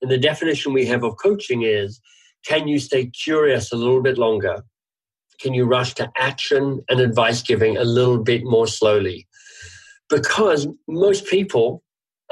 And 0.00 0.10
the 0.10 0.18
definition 0.18 0.72
we 0.72 0.86
have 0.86 1.04
of 1.04 1.16
coaching 1.22 1.62
is 1.62 2.00
can 2.44 2.66
you 2.66 2.78
stay 2.78 3.06
curious 3.06 3.72
a 3.72 3.76
little 3.76 4.02
bit 4.02 4.18
longer? 4.18 4.62
Can 5.40 5.54
you 5.54 5.64
rush 5.64 5.94
to 5.94 6.10
action 6.18 6.80
and 6.88 7.00
advice 7.00 7.42
giving 7.42 7.76
a 7.76 7.84
little 7.84 8.18
bit 8.18 8.42
more 8.44 8.66
slowly? 8.66 9.28
Because 10.08 10.66
most 10.88 11.26
people 11.26 11.82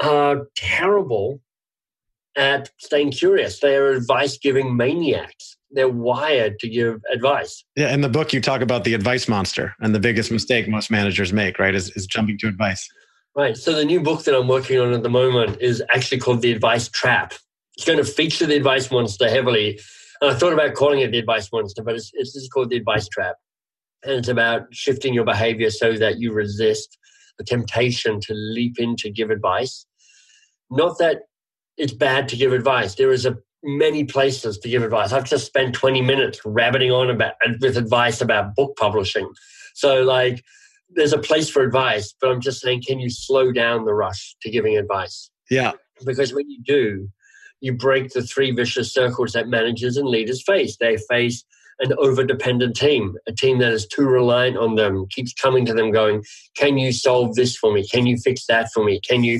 are 0.01 0.47
terrible 0.55 1.39
at 2.35 2.69
staying 2.77 3.11
curious. 3.11 3.59
They 3.59 3.75
are 3.75 3.91
advice 3.91 4.37
giving 4.37 4.75
maniacs. 4.75 5.57
They're 5.71 5.89
wired 5.89 6.59
to 6.59 6.69
give 6.69 7.01
advice. 7.11 7.63
Yeah, 7.75 7.93
in 7.93 8.01
the 8.01 8.09
book, 8.09 8.33
you 8.33 8.41
talk 8.41 8.61
about 8.61 8.83
the 8.83 8.93
advice 8.93 9.27
monster 9.27 9.75
and 9.79 9.95
the 9.95 9.99
biggest 9.99 10.31
mistake 10.31 10.67
most 10.67 10.91
managers 10.91 11.31
make, 11.31 11.59
right, 11.59 11.75
is, 11.75 11.91
is 11.91 12.05
jumping 12.05 12.37
to 12.39 12.47
advice. 12.47 12.87
Right. 13.35 13.55
So 13.55 13.73
the 13.73 13.85
new 13.85 14.01
book 14.01 14.23
that 14.25 14.35
I'm 14.35 14.49
working 14.49 14.79
on 14.79 14.91
at 14.91 15.03
the 15.03 15.09
moment 15.09 15.61
is 15.61 15.81
actually 15.93 16.19
called 16.19 16.41
The 16.41 16.51
Advice 16.51 16.89
Trap. 16.89 17.33
It's 17.77 17.85
going 17.85 17.97
to 17.97 18.03
feature 18.03 18.45
the 18.45 18.57
advice 18.57 18.91
monster 18.91 19.29
heavily. 19.29 19.79
And 20.19 20.31
I 20.31 20.33
thought 20.33 20.51
about 20.51 20.73
calling 20.73 20.99
it 20.99 21.11
the 21.11 21.19
advice 21.19 21.49
monster, 21.53 21.81
but 21.81 21.95
it's, 21.95 22.11
it's 22.13 22.33
just 22.33 22.51
called 22.51 22.69
the 22.69 22.75
advice 22.75 23.07
trap. 23.07 23.37
And 24.03 24.13
it's 24.13 24.27
about 24.27 24.63
shifting 24.71 25.13
your 25.13 25.23
behavior 25.23 25.69
so 25.71 25.93
that 25.93 26.19
you 26.19 26.33
resist 26.33 26.97
the 27.37 27.45
temptation 27.45 28.19
to 28.21 28.33
leap 28.33 28.79
in 28.79 28.95
to 28.97 29.09
give 29.09 29.29
advice. 29.29 29.85
Not 30.69 30.97
that 30.99 31.23
it's 31.77 31.93
bad 31.93 32.27
to 32.29 32.37
give 32.37 32.53
advice. 32.53 32.95
There 32.95 33.11
is 33.11 33.25
a 33.25 33.37
many 33.63 34.03
places 34.03 34.57
to 34.59 34.69
give 34.69 34.83
advice. 34.83 35.11
I've 35.11 35.23
just 35.23 35.45
spent 35.45 35.75
20 35.75 36.01
minutes 36.01 36.39
rabbiting 36.45 36.91
on 36.91 37.09
about 37.09 37.33
with 37.59 37.77
advice 37.77 38.21
about 38.21 38.55
book 38.55 38.75
publishing. 38.77 39.31
So 39.75 40.03
like 40.03 40.43
there's 40.89 41.13
a 41.13 41.19
place 41.19 41.49
for 41.49 41.61
advice, 41.63 42.13
but 42.19 42.31
I'm 42.31 42.41
just 42.41 42.61
saying, 42.61 42.83
can 42.85 42.99
you 42.99 43.09
slow 43.09 43.51
down 43.51 43.85
the 43.85 43.93
rush 43.93 44.35
to 44.41 44.49
giving 44.49 44.77
advice? 44.77 45.29
Yeah. 45.49 45.73
Because 46.05 46.33
when 46.33 46.49
you 46.49 46.61
do, 46.63 47.09
you 47.61 47.73
break 47.73 48.09
the 48.09 48.23
three 48.23 48.51
vicious 48.51 48.91
circles 48.91 49.33
that 49.33 49.47
managers 49.47 49.95
and 49.95 50.07
leaders 50.07 50.43
face. 50.43 50.77
They 50.77 50.97
face 51.09 51.45
an 51.79 51.93
over 51.97 52.23
dependent 52.23 52.75
team, 52.75 53.15
a 53.27 53.31
team 53.31 53.59
that 53.59 53.71
is 53.71 53.87
too 53.87 54.05
reliant 54.05 54.57
on 54.57 54.75
them, 54.75 55.05
keeps 55.09 55.33
coming 55.33 55.65
to 55.65 55.73
them 55.73 55.91
going, 55.91 56.23
Can 56.55 56.77
you 56.77 56.91
solve 56.91 57.35
this 57.35 57.55
for 57.55 57.71
me? 57.73 57.87
Can 57.87 58.05
you 58.05 58.17
fix 58.17 58.45
that 58.47 58.69
for 58.73 58.83
me? 58.83 58.99
Can 59.07 59.23
you 59.23 59.39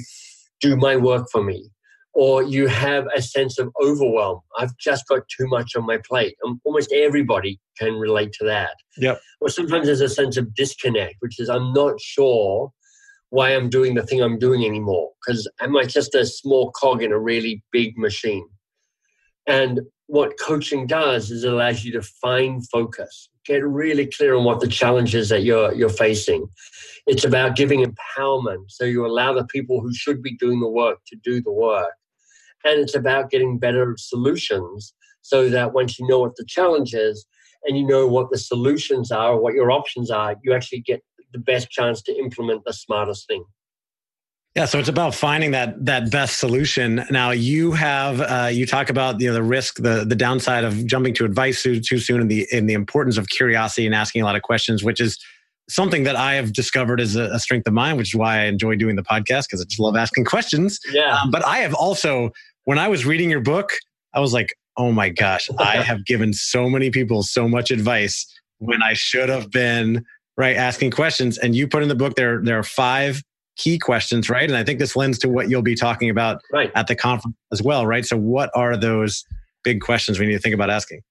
do 0.60 0.76
my 0.76 0.96
work 0.96 1.28
for 1.32 1.44
me? 1.44 1.70
Or 2.14 2.44
you 2.44 2.68
have 2.68 3.08
a 3.16 3.22
sense 3.22 3.58
of 3.58 3.72
overwhelm. 3.82 4.42
I've 4.58 4.76
just 4.78 5.08
got 5.08 5.22
too 5.30 5.48
much 5.48 5.76
on 5.76 5.86
my 5.86 5.98
plate. 5.98 6.36
And 6.44 6.60
almost 6.66 6.92
everybody 6.92 7.60
can 7.78 7.94
relate 7.96 8.34
to 8.34 8.46
that. 8.46 8.76
Yep. 8.98 9.22
Or 9.40 9.50
sometimes 9.50 9.86
there's 9.86 10.02
a 10.02 10.10
sense 10.10 10.36
of 10.36 10.54
disconnect, 10.54 11.16
which 11.20 11.40
is 11.40 11.50
I'm 11.50 11.72
not 11.74 12.02
sure 12.02 12.72
why 13.30 13.56
I'm 13.56 13.70
doing 13.70 13.96
the 13.96 14.06
thing 14.06 14.22
I'm 14.22 14.38
doing 14.38 14.66
anymore 14.66 15.10
because 15.26 15.50
am 15.62 15.78
I 15.78 15.86
just 15.86 16.14
a 16.16 16.26
small 16.26 16.72
cog 16.72 17.02
in 17.02 17.14
a 17.14 17.20
really 17.20 17.64
big 17.72 17.98
machine? 17.98 18.48
And 19.48 19.82
what 20.08 20.38
coaching 20.40 20.86
does 20.86 21.32
is 21.32 21.46
it 21.46 21.54
allows 21.54 21.86
you 21.86 21.94
to 21.94 22.02
find 22.02 22.68
focus, 22.70 23.30
get 23.46 23.66
really 23.66 24.06
clear 24.06 24.36
on 24.36 24.44
what 24.44 24.60
the 24.60 24.68
challenges 24.68 25.30
that 25.30 25.44
you're 25.44 25.74
you're 25.74 25.90
facing. 25.90 26.46
It's 27.08 27.24
about 27.24 27.56
giving 27.56 27.84
empowerment, 27.84 28.66
so 28.68 28.84
you 28.84 29.06
allow 29.06 29.34
the 29.34 29.46
people 29.46 29.80
who 29.80 29.94
should 29.94 30.22
be 30.22 30.36
doing 30.36 30.60
the 30.60 30.70
work 30.70 31.00
to 31.08 31.16
do 31.24 31.42
the 31.42 31.52
work, 31.54 31.94
and 32.66 32.80
it's 32.80 32.96
about 32.96 33.30
getting 33.30 33.58
better 33.58 33.96
solutions, 33.98 34.94
so 35.22 35.50
that 35.50 35.74
once 35.74 36.00
you 36.00 36.08
know 36.08 36.20
what 36.20 36.36
the 36.36 36.46
challenge 36.48 36.94
is 36.94 37.26
and 37.64 37.78
you 37.78 37.86
know 37.86 38.08
what 38.08 38.32
the 38.32 38.38
solutions 38.38 39.12
are, 39.12 39.34
or 39.34 39.42
what 39.42 39.54
your 39.54 39.72
options 39.72 40.10
are, 40.10 40.36
you 40.44 40.54
actually 40.54 40.82
get 40.82 41.02
the 41.34 41.40
best 41.40 41.70
chance 41.70 42.02
to 42.02 42.18
implement 42.18 42.64
the 42.66 42.74
smartest 42.74 43.28
thing. 43.28 43.44
Yeah, 44.56 44.66
so 44.66 44.80
it's 44.80 44.90
about 44.90 45.16
finding 45.16 45.52
that 45.52 45.86
that 45.86 46.12
best 46.12 46.40
solution. 46.40 47.06
Now 47.10 47.32
you 47.32 47.72
have 47.72 48.20
uh, 48.20 48.50
you 48.52 48.66
talk 48.66 48.90
about 48.90 49.22
you 49.22 49.28
know 49.28 49.34
the 49.34 49.44
risk, 49.44 49.78
the 49.78 50.04
the 50.06 50.16
downside 50.16 50.66
of 50.66 50.86
jumping 50.86 51.14
to 51.16 51.26
advice 51.26 51.64
too, 51.64 51.80
too 51.80 52.00
soon, 52.00 52.20
and 52.20 52.30
the 52.30 52.46
in 52.52 52.66
the 52.66 52.74
importance 52.74 53.18
of 53.18 53.30
curiosity 53.30 53.86
and 53.86 53.96
asking 53.96 54.24
a 54.24 54.26
lot 54.26 54.36
of 54.36 54.42
questions, 54.42 54.84
which 54.84 55.00
is 55.00 55.18
something 55.70 56.04
that 56.04 56.18
I 56.18 56.34
have 56.34 56.52
discovered 56.52 57.00
as 57.00 57.16
a, 57.16 57.30
a 57.32 57.40
strength 57.40 57.66
of 57.66 57.74
mine, 57.74 57.96
which 57.96 58.10
is 58.10 58.16
why 58.16 58.42
I 58.42 58.44
enjoy 58.46 58.76
doing 58.76 58.98
the 58.98 59.04
podcast 59.04 59.44
because 59.44 59.62
I 59.62 59.64
just 59.64 59.80
love 59.80 59.96
asking 59.96 60.26
questions. 60.26 60.80
Yeah. 60.92 61.18
Um, 61.18 61.32
but 61.32 61.46
I 61.46 61.60
have 61.60 61.74
also, 61.74 62.32
when 62.66 62.80
I 62.80 62.88
was 62.88 63.06
reading 63.06 63.30
your 63.30 63.42
book, 63.42 63.72
I 64.14 64.20
was 64.20 64.34
like, 64.34 64.56
oh 64.78 64.92
my 64.92 65.10
gosh, 65.10 65.50
I 65.58 65.78
have 65.82 66.06
given 66.06 66.34
so 66.34 66.70
many 66.70 66.92
people 66.92 67.24
so 67.24 67.48
much 67.48 67.72
advice 67.72 68.26
when 68.60 68.84
I 68.84 68.94
should 68.94 69.30
have 69.30 69.50
been 69.52 70.06
right? 70.38 70.56
Asking 70.56 70.92
questions. 70.92 71.38
And 71.38 71.56
you 71.56 71.68
put 71.68 71.84
in 71.84 71.90
the 71.90 71.96
book 71.96 72.16
there, 72.16 72.42
there 72.42 72.58
are 72.58 72.64
five 72.64 73.22
key 73.58 73.78
questions, 73.78 74.30
right? 74.30 74.50
And 74.50 74.58
I 74.58 74.64
think 74.64 74.80
this 74.80 74.96
lends 74.96 75.20
to 75.20 75.30
what 75.30 75.50
you'll 75.50 75.62
be 75.62 75.76
talking 75.76 76.10
about 76.10 76.42
right. 76.52 76.72
at 76.76 76.88
the 76.88 76.96
conference 76.96 77.36
as 77.52 77.62
well, 77.62 77.86
right? 77.86 78.06
So, 78.06 78.18
what 78.18 78.50
are 78.56 78.78
those 78.78 79.24
big 79.64 79.82
questions 79.82 80.20
we 80.20 80.26
need 80.26 80.34
to 80.34 80.40
think 80.40 80.56
about 80.56 80.70
asking? 80.70 81.02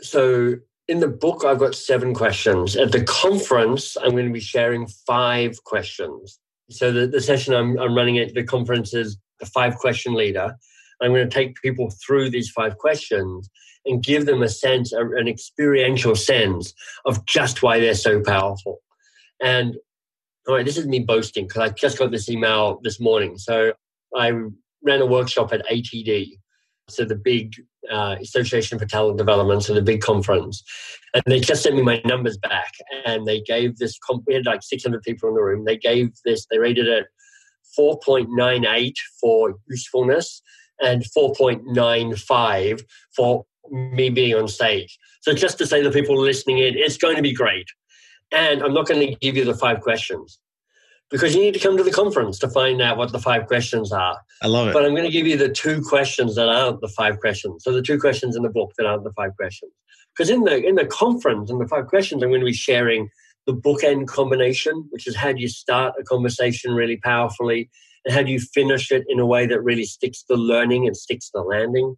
So, 0.00 0.56
in 0.88 1.00
the 1.00 1.08
book, 1.08 1.44
I've 1.44 1.58
got 1.58 1.74
seven 1.74 2.14
questions. 2.14 2.74
At 2.76 2.92
the 2.92 3.04
conference, 3.04 3.96
I'm 3.96 4.10
going 4.10 4.26
to 4.26 4.32
be 4.32 4.40
sharing 4.40 4.88
five 5.06 5.62
questions. 5.64 6.38
So, 6.70 6.90
the, 6.90 7.06
the 7.06 7.20
session 7.20 7.54
I'm, 7.54 7.78
I'm 7.78 7.94
running 7.94 8.18
at 8.18 8.34
the 8.34 8.42
conference 8.42 8.94
is 8.94 9.18
the 9.40 9.46
five 9.46 9.76
question 9.76 10.14
leader. 10.14 10.56
I'm 11.00 11.12
going 11.12 11.28
to 11.28 11.34
take 11.34 11.60
people 11.62 11.90
through 12.04 12.30
these 12.30 12.50
five 12.50 12.78
questions 12.78 13.48
and 13.84 14.02
give 14.02 14.26
them 14.26 14.42
a 14.42 14.48
sense, 14.48 14.92
an 14.92 15.28
experiential 15.28 16.14
sense 16.14 16.74
of 17.06 17.24
just 17.26 17.62
why 17.62 17.80
they're 17.80 17.94
so 17.94 18.20
powerful. 18.20 18.80
And 19.40 19.76
all 20.46 20.54
right, 20.54 20.64
this 20.64 20.76
is 20.76 20.86
me 20.86 21.00
boasting 21.00 21.46
because 21.46 21.62
I 21.62 21.68
just 21.74 21.98
got 21.98 22.10
this 22.10 22.28
email 22.28 22.80
this 22.82 23.00
morning. 23.00 23.38
So 23.38 23.72
I 24.16 24.30
ran 24.82 25.00
a 25.00 25.06
workshop 25.06 25.52
at 25.52 25.66
ATD, 25.66 26.38
so 26.88 27.04
the 27.04 27.14
big 27.14 27.52
uh, 27.90 28.16
Association 28.20 28.78
for 28.78 28.86
Talent 28.86 29.18
Development, 29.18 29.62
so 29.62 29.74
the 29.74 29.82
big 29.82 30.00
conference, 30.00 30.62
and 31.14 31.22
they 31.26 31.40
just 31.40 31.62
sent 31.62 31.76
me 31.76 31.82
my 31.82 32.00
numbers 32.04 32.38
back, 32.38 32.72
and 33.04 33.26
they 33.26 33.40
gave 33.42 33.76
this. 33.76 33.98
We 34.26 34.34
had 34.34 34.46
like 34.46 34.62
600 34.62 35.02
people 35.02 35.28
in 35.28 35.34
the 35.34 35.42
room. 35.42 35.64
They 35.64 35.76
gave 35.76 36.12
this. 36.24 36.46
They 36.50 36.58
rated 36.58 36.88
it 36.88 37.06
4.98 37.78 38.94
for 39.20 39.54
usefulness 39.68 40.42
and 40.80 41.02
4.95 41.02 42.82
for 43.14 43.44
me 43.70 44.10
being 44.10 44.34
on 44.34 44.48
stage. 44.48 44.98
So 45.20 45.34
just 45.34 45.58
to 45.58 45.66
say 45.66 45.82
to 45.82 45.90
people 45.90 46.20
listening 46.20 46.58
in, 46.58 46.74
it's 46.76 46.96
going 46.96 47.16
to 47.16 47.22
be 47.22 47.32
great. 47.32 47.66
And 48.32 48.62
I'm 48.62 48.74
not 48.74 48.86
going 48.86 49.00
to 49.00 49.14
give 49.20 49.36
you 49.36 49.44
the 49.44 49.54
five 49.54 49.80
questions 49.80 50.38
because 51.10 51.34
you 51.34 51.40
need 51.40 51.54
to 51.54 51.60
come 51.60 51.76
to 51.76 51.82
the 51.82 51.90
conference 51.90 52.38
to 52.38 52.48
find 52.48 52.82
out 52.82 52.98
what 52.98 53.12
the 53.12 53.18
five 53.18 53.46
questions 53.46 53.92
are. 53.92 54.18
I 54.42 54.46
love 54.46 54.68
it. 54.68 54.72
But 54.72 54.84
I'm 54.84 54.92
going 54.92 55.04
to 55.04 55.10
give 55.10 55.26
you 55.26 55.36
the 55.36 55.48
two 55.48 55.82
questions 55.82 56.34
that 56.36 56.48
aren't 56.48 56.80
the 56.80 56.88
five 56.88 57.18
questions. 57.20 57.64
So 57.64 57.72
the 57.72 57.82
two 57.82 57.98
questions 57.98 58.36
in 58.36 58.42
the 58.42 58.50
book 58.50 58.72
that 58.76 58.86
aren't 58.86 59.04
the 59.04 59.12
five 59.12 59.34
questions. 59.36 59.72
Because 60.14 60.30
in 60.30 60.44
the 60.44 60.56
in 60.62 60.74
the 60.74 60.86
conference 60.86 61.50
and 61.50 61.60
the 61.60 61.68
five 61.68 61.86
questions, 61.86 62.22
I'm 62.22 62.30
going 62.30 62.40
to 62.40 62.46
be 62.46 62.52
sharing 62.52 63.08
the 63.46 63.54
bookend 63.54 64.08
combination, 64.08 64.86
which 64.90 65.06
is 65.06 65.16
how 65.16 65.32
do 65.32 65.40
you 65.40 65.48
start 65.48 65.94
a 65.98 66.02
conversation 66.02 66.74
really 66.74 66.98
powerfully 66.98 67.70
and 68.04 68.14
how 68.14 68.22
do 68.22 68.30
you 68.30 68.40
finish 68.40 68.90
it 68.90 69.04
in 69.08 69.18
a 69.18 69.26
way 69.26 69.46
that 69.46 69.62
really 69.62 69.84
sticks 69.84 70.24
the 70.28 70.36
learning 70.36 70.86
and 70.86 70.96
sticks 70.96 71.30
the 71.32 71.42
landing. 71.42 71.94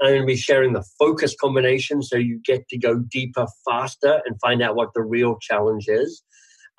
I'm 0.00 0.10
going 0.10 0.20
to 0.22 0.26
be 0.26 0.36
sharing 0.36 0.72
the 0.72 0.84
focus 0.98 1.34
combination 1.40 2.02
so 2.02 2.16
you 2.16 2.40
get 2.44 2.68
to 2.68 2.78
go 2.78 2.98
deeper 2.98 3.46
faster 3.68 4.20
and 4.26 4.40
find 4.40 4.60
out 4.60 4.76
what 4.76 4.90
the 4.94 5.02
real 5.02 5.38
challenge 5.40 5.86
is. 5.88 6.22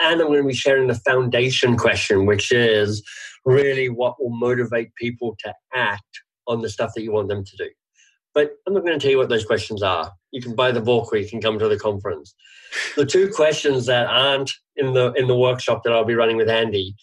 And 0.01 0.19
I'm 0.19 0.27
going 0.27 0.41
to 0.41 0.47
be 0.47 0.53
sharing 0.53 0.87
the 0.87 0.95
foundation 0.95 1.77
question, 1.77 2.25
which 2.25 2.51
is 2.51 3.01
really 3.45 3.87
what 3.87 4.21
will 4.21 4.35
motivate 4.35 4.93
people 4.95 5.37
to 5.45 5.53
act 5.73 6.03
on 6.47 6.61
the 6.61 6.69
stuff 6.69 6.91
that 6.95 7.03
you 7.03 7.13
want 7.13 7.29
them 7.29 7.45
to 7.45 7.57
do. 7.57 7.69
But 8.33 8.51
I'm 8.67 8.73
not 8.73 8.85
going 8.85 8.99
to 8.99 9.01
tell 9.01 9.11
you 9.11 9.17
what 9.17 9.29
those 9.29 9.45
questions 9.45 9.81
are. 9.81 10.11
You 10.31 10.41
can 10.41 10.55
buy 10.55 10.71
the 10.71 10.81
book 10.81 11.11
or 11.13 11.17
you 11.17 11.27
can 11.27 11.39
come 11.39 11.57
to 11.57 11.69
the 11.69 11.79
conference. 11.79 12.35
The 12.97 13.05
two 13.05 13.31
questions 13.31 13.85
that 13.85 14.07
aren't 14.07 14.51
in 14.75 14.93
the 14.93 15.13
in 15.13 15.27
the 15.27 15.37
workshop 15.37 15.83
that 15.83 15.93
I'll 15.93 16.03
be 16.03 16.15
running 16.15 16.35
with 16.35 16.49
Andy, 16.49 16.95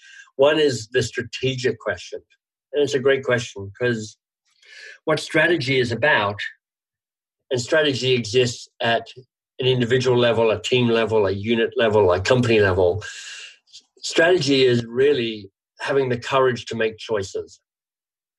one 0.42 0.58
is 0.58 0.88
the 0.88 1.04
strategic 1.04 1.78
question. 1.78 2.20
And 2.72 2.82
it's 2.82 2.94
a 2.94 2.98
great 2.98 3.22
question 3.22 3.70
because 3.70 4.18
what 5.04 5.20
strategy 5.20 5.78
is 5.78 5.92
about, 5.92 6.40
and 7.52 7.60
strategy 7.60 8.14
exists 8.14 8.68
at 8.80 9.06
an 9.60 9.66
individual 9.66 10.18
level, 10.18 10.50
a 10.50 10.60
team 10.60 10.88
level, 10.88 11.28
a 11.28 11.30
unit 11.30 11.74
level, 11.76 12.12
a 12.12 12.20
company 12.20 12.58
level. 12.58 13.04
Strategy 13.98 14.64
is 14.64 14.84
really 14.84 15.48
having 15.78 16.08
the 16.08 16.18
courage 16.18 16.66
to 16.66 16.74
make 16.74 16.98
choices. 16.98 17.60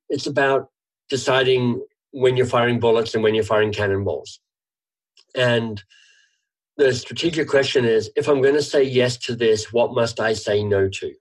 It's 0.10 0.28
about 0.28 0.68
deciding 1.08 1.86
when 2.12 2.36
you're 2.36 2.54
firing 2.58 2.82
bullets 2.82 3.16
and 3.16 3.24
when 3.24 3.34
you're 3.34 3.45
firing 3.45 3.72
cannonballs. 3.72 4.41
And 5.36 5.82
the 6.76 6.93
strategic 6.93 7.47
question 7.47 7.86
is 7.86 8.12
if 8.18 8.28
I'm 8.28 8.41
going 8.41 8.56
to 8.56 8.70
say 8.74 8.84
yes 8.84 9.16
to 9.20 9.38
this, 9.38 9.72
what 9.72 9.93
must 9.93 10.20
I 10.20 10.34
say 10.34 10.66
no 10.66 10.89
to? 10.89 11.14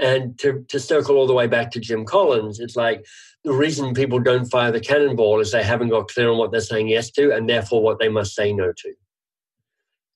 And 0.00 0.38
to, 0.40 0.64
to 0.68 0.80
circle 0.80 1.16
all 1.16 1.26
the 1.26 1.34
way 1.34 1.46
back 1.46 1.70
to 1.72 1.80
Jim 1.80 2.04
Collins, 2.04 2.60
it's 2.60 2.76
like 2.76 3.04
the 3.44 3.52
reason 3.52 3.94
people 3.94 4.18
don't 4.18 4.46
fire 4.46 4.72
the 4.72 4.80
cannonball 4.80 5.40
is 5.40 5.52
they 5.52 5.62
haven't 5.62 5.90
got 5.90 6.08
clear 6.08 6.30
on 6.30 6.38
what 6.38 6.50
they're 6.50 6.60
saying 6.60 6.88
yes 6.88 7.10
to 7.12 7.32
and 7.32 7.48
therefore 7.48 7.82
what 7.82 7.98
they 7.98 8.08
must 8.08 8.34
say 8.34 8.52
no 8.52 8.72
to. 8.72 8.94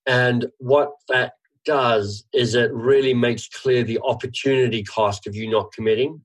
And 0.06 0.46
what 0.58 0.92
that 1.08 1.32
does 1.64 2.24
is 2.32 2.54
it 2.54 2.72
really 2.72 3.12
makes 3.12 3.48
clear 3.48 3.82
the 3.82 3.98
opportunity 4.04 4.82
cost 4.82 5.26
of 5.26 5.34
you 5.34 5.50
not 5.50 5.72
committing 5.72 6.22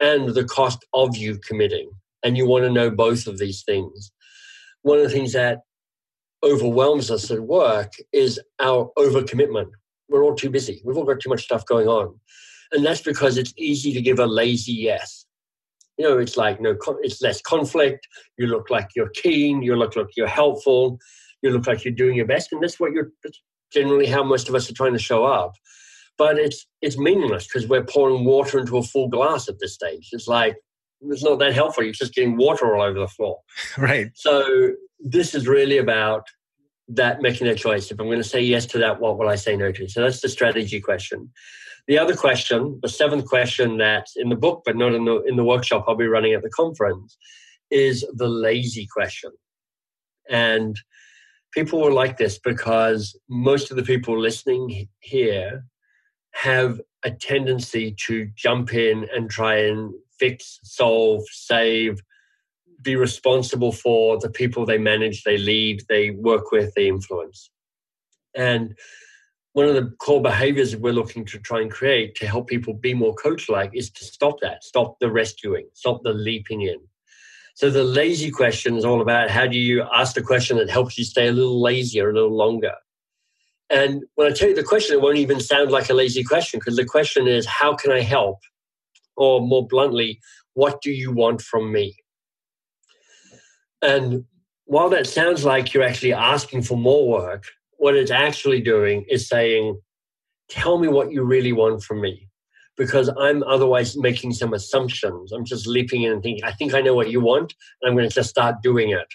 and 0.00 0.34
the 0.34 0.44
cost 0.44 0.84
of 0.92 1.16
you 1.16 1.38
committing. 1.38 1.90
And 2.22 2.36
you 2.36 2.46
want 2.46 2.64
to 2.64 2.70
know 2.70 2.90
both 2.90 3.26
of 3.26 3.38
these 3.38 3.62
things. 3.62 4.12
One 4.82 4.98
of 4.98 5.04
the 5.04 5.10
things 5.10 5.32
that 5.32 5.60
overwhelms 6.42 7.10
us 7.10 7.30
at 7.30 7.40
work 7.40 7.92
is 8.12 8.40
our 8.60 8.90
overcommitment. 8.98 9.70
We're 10.08 10.24
all 10.24 10.34
too 10.34 10.50
busy. 10.50 10.82
We've 10.84 10.96
all 10.96 11.04
got 11.04 11.20
too 11.20 11.28
much 11.28 11.44
stuff 11.44 11.64
going 11.66 11.86
on. 11.86 12.18
And 12.72 12.84
that's 12.84 13.02
because 13.02 13.36
it's 13.36 13.52
easy 13.56 13.92
to 13.92 14.00
give 14.00 14.18
a 14.18 14.26
lazy 14.26 14.72
yes. 14.72 15.26
You 15.98 16.08
know, 16.08 16.18
it's 16.18 16.36
like 16.36 16.60
no, 16.60 16.76
it's 17.02 17.20
less 17.20 17.42
conflict. 17.42 18.06
You 18.38 18.46
look 18.46 18.70
like 18.70 18.88
you're 18.96 19.10
keen. 19.10 19.62
You 19.62 19.76
look 19.76 19.96
like 19.96 20.16
you're 20.16 20.26
helpful. 20.26 20.98
You 21.42 21.50
look 21.50 21.66
like 21.66 21.84
you're 21.84 21.94
doing 21.94 22.16
your 22.16 22.26
best, 22.26 22.52
and 22.52 22.62
that's 22.62 22.80
what 22.80 22.92
you're. 22.92 23.10
That's 23.22 23.42
generally 23.72 24.06
how 24.06 24.22
most 24.22 24.48
of 24.48 24.54
us 24.54 24.70
are 24.70 24.74
trying 24.74 24.94
to 24.94 24.98
show 24.98 25.24
up. 25.24 25.52
But 26.16 26.38
it's 26.38 26.66
it's 26.80 26.98
meaningless 26.98 27.46
because 27.46 27.68
we're 27.68 27.84
pouring 27.84 28.24
water 28.24 28.58
into 28.58 28.78
a 28.78 28.82
full 28.82 29.08
glass 29.08 29.48
at 29.48 29.58
this 29.60 29.74
stage. 29.74 30.08
It's 30.12 30.26
like 30.26 30.56
it's 31.02 31.24
not 31.24 31.38
that 31.38 31.54
helpful. 31.54 31.84
You're 31.84 31.92
just 31.92 32.14
getting 32.14 32.36
water 32.36 32.74
all 32.74 32.82
over 32.82 32.98
the 32.98 33.08
floor. 33.08 33.38
Right. 33.78 34.10
So 34.14 34.72
this 34.98 35.34
is 35.34 35.46
really 35.46 35.78
about 35.78 36.26
that 36.88 37.22
making 37.22 37.46
a 37.46 37.54
choice. 37.54 37.90
If 37.90 38.00
I'm 38.00 38.06
going 38.06 38.18
to 38.18 38.24
say 38.24 38.40
yes 38.40 38.66
to 38.66 38.78
that, 38.78 39.00
what 39.00 39.18
will 39.18 39.28
I 39.28 39.36
say 39.36 39.56
no 39.56 39.72
to? 39.72 39.88
So 39.88 40.02
that's 40.02 40.20
the 40.20 40.28
strategy 40.28 40.80
question. 40.80 41.30
The 41.88 41.98
other 41.98 42.14
question, 42.14 42.78
the 42.82 42.88
seventh 42.88 43.26
question 43.26 43.78
that 43.78 44.06
in 44.16 44.28
the 44.28 44.36
book, 44.36 44.62
but 44.64 44.76
not 44.76 44.94
in 44.94 45.04
the 45.04 45.22
in 45.22 45.36
the 45.36 45.44
workshop 45.44 45.84
I'll 45.86 45.96
be 45.96 46.06
running 46.06 46.34
at 46.34 46.42
the 46.42 46.50
conference, 46.50 47.16
is 47.70 48.04
the 48.14 48.28
lazy 48.28 48.86
question. 48.92 49.30
And 50.28 50.76
people 51.52 51.80
will 51.80 51.92
like 51.92 52.16
this 52.16 52.38
because 52.38 53.18
most 53.28 53.70
of 53.70 53.76
the 53.76 53.82
people 53.82 54.18
listening 54.18 54.88
here 55.00 55.64
have 56.32 56.80
a 57.02 57.10
tendency 57.10 57.94
to 58.06 58.30
jump 58.36 58.74
in 58.74 59.08
and 59.14 59.30
try 59.30 59.56
and 59.56 59.92
fix, 60.18 60.60
solve, 60.62 61.22
save, 61.30 62.00
be 62.82 62.96
responsible 62.96 63.72
for 63.72 64.18
the 64.18 64.30
people 64.30 64.64
they 64.64 64.78
manage, 64.78 65.22
they 65.22 65.38
lead, 65.38 65.82
they 65.88 66.10
work 66.10 66.50
with, 66.52 66.72
they 66.74 66.88
influence. 66.88 67.50
And 68.34 68.74
one 69.52 69.66
of 69.66 69.74
the 69.74 69.92
core 69.98 70.22
behaviors 70.22 70.76
we're 70.76 70.92
looking 70.92 71.24
to 71.26 71.38
try 71.38 71.60
and 71.60 71.70
create 71.70 72.14
to 72.16 72.26
help 72.26 72.46
people 72.46 72.74
be 72.74 72.94
more 72.94 73.14
coach 73.14 73.48
like 73.48 73.70
is 73.74 73.90
to 73.90 74.04
stop 74.04 74.36
that, 74.42 74.62
stop 74.62 74.98
the 75.00 75.10
rescuing, 75.10 75.68
stop 75.74 76.02
the 76.04 76.12
leaping 76.12 76.62
in. 76.62 76.78
So 77.54 77.68
the 77.68 77.84
lazy 77.84 78.30
question 78.30 78.76
is 78.76 78.84
all 78.84 79.02
about 79.02 79.28
how 79.28 79.46
do 79.46 79.58
you 79.58 79.84
ask 79.94 80.14
the 80.14 80.22
question 80.22 80.56
that 80.58 80.70
helps 80.70 80.96
you 80.96 81.04
stay 81.04 81.28
a 81.28 81.32
little 81.32 81.60
lazier 81.60 82.10
a 82.10 82.14
little 82.14 82.36
longer. 82.36 82.74
And 83.68 84.04
when 84.14 84.28
I 84.28 84.34
tell 84.34 84.48
you 84.48 84.54
the 84.54 84.62
question, 84.62 84.94
it 84.94 85.02
won't 85.02 85.18
even 85.18 85.40
sound 85.40 85.70
like 85.70 85.90
a 85.90 85.94
lazy 85.94 86.24
question 86.24 86.58
because 86.58 86.76
the 86.76 86.84
question 86.84 87.28
is, 87.28 87.46
how 87.46 87.74
can 87.74 87.92
I 87.92 88.00
help? 88.00 88.38
Or 89.16 89.40
more 89.40 89.66
bluntly, 89.66 90.20
what 90.54 90.80
do 90.80 90.90
you 90.90 91.12
want 91.12 91.42
from 91.42 91.72
me? 91.72 91.96
And 93.82 94.24
while 94.64 94.88
that 94.90 95.06
sounds 95.06 95.44
like 95.44 95.74
you're 95.74 95.82
actually 95.82 96.12
asking 96.12 96.62
for 96.62 96.76
more 96.76 97.08
work, 97.08 97.44
what 97.80 97.96
it's 97.96 98.10
actually 98.10 98.60
doing 98.60 99.06
is 99.08 99.26
saying, 99.26 99.80
tell 100.50 100.78
me 100.78 100.86
what 100.86 101.10
you 101.12 101.24
really 101.24 101.52
want 101.52 101.82
from 101.82 102.02
me. 102.02 102.28
Because 102.76 103.10
I'm 103.18 103.42
otherwise 103.44 103.96
making 103.96 104.34
some 104.34 104.52
assumptions. 104.52 105.32
I'm 105.32 105.46
just 105.46 105.66
leaping 105.66 106.02
in 106.02 106.12
and 106.12 106.22
thinking, 106.22 106.44
I 106.44 106.52
think 106.52 106.74
I 106.74 106.82
know 106.82 106.94
what 106.94 107.10
you 107.10 107.22
want, 107.22 107.54
and 107.80 107.88
I'm 107.88 107.96
going 107.96 108.08
to 108.08 108.14
just 108.14 108.28
start 108.28 108.56
doing 108.62 108.90
it. 108.90 109.06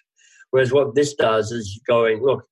Whereas 0.50 0.72
what 0.72 0.96
this 0.96 1.14
does 1.14 1.52
is 1.52 1.80
going, 1.88 2.24
look, 2.24 2.44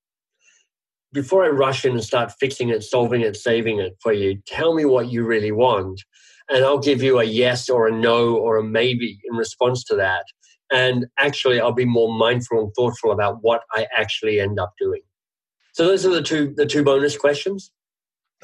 before 1.12 1.44
I 1.44 1.48
rush 1.48 1.84
in 1.84 1.92
and 1.92 2.04
start 2.04 2.32
fixing 2.38 2.68
it, 2.68 2.84
solving 2.84 3.20
it, 3.20 3.36
saving 3.36 3.80
it 3.80 3.96
for 4.00 4.12
you, 4.12 4.40
tell 4.46 4.74
me 4.74 4.84
what 4.84 5.10
you 5.10 5.24
really 5.24 5.52
want. 5.52 6.00
And 6.48 6.64
I'll 6.64 6.78
give 6.78 7.02
you 7.02 7.18
a 7.18 7.24
yes 7.24 7.68
or 7.68 7.88
a 7.88 7.92
no 7.92 8.36
or 8.36 8.56
a 8.56 8.62
maybe 8.62 9.18
in 9.28 9.36
response 9.36 9.82
to 9.84 9.96
that. 9.96 10.24
And 10.72 11.06
actually, 11.18 11.60
I'll 11.60 11.72
be 11.72 11.84
more 11.84 12.16
mindful 12.16 12.60
and 12.60 12.72
thoughtful 12.74 13.10
about 13.10 13.38
what 13.42 13.62
I 13.72 13.88
actually 13.96 14.38
end 14.38 14.60
up 14.60 14.74
doing. 14.78 15.02
So 15.74 15.86
those 15.86 16.06
are 16.06 16.10
the 16.10 16.22
two 16.22 16.54
the 16.56 16.66
two 16.66 16.82
bonus 16.82 17.16
questions. 17.16 17.70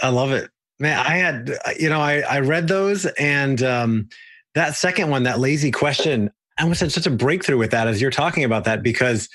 I 0.03 0.09
love 0.11 0.33
it, 0.33 0.51
man. 0.79 0.99
I 0.99 1.17
had 1.17 1.53
you 1.79 1.89
know 1.89 2.01
I 2.01 2.21
I 2.21 2.41
read 2.41 2.69
those 2.69 3.07
and 3.07 3.63
um, 3.63 4.09
that 4.55 4.75
second 4.75 5.11
one, 5.11 5.23
that 5.25 5.39
lazy 5.39 5.71
question, 5.71 6.31
I 6.59 6.63
almost 6.63 6.81
had 6.81 6.93
such 6.93 7.07
a 7.07 7.11
breakthrough 7.11 7.57
with 7.57 7.71
that 7.71 7.87
as 7.87 8.03
you're 8.03 8.11
talking 8.11 8.45
about 8.45 8.65
that 8.65 8.83
because 8.83 9.29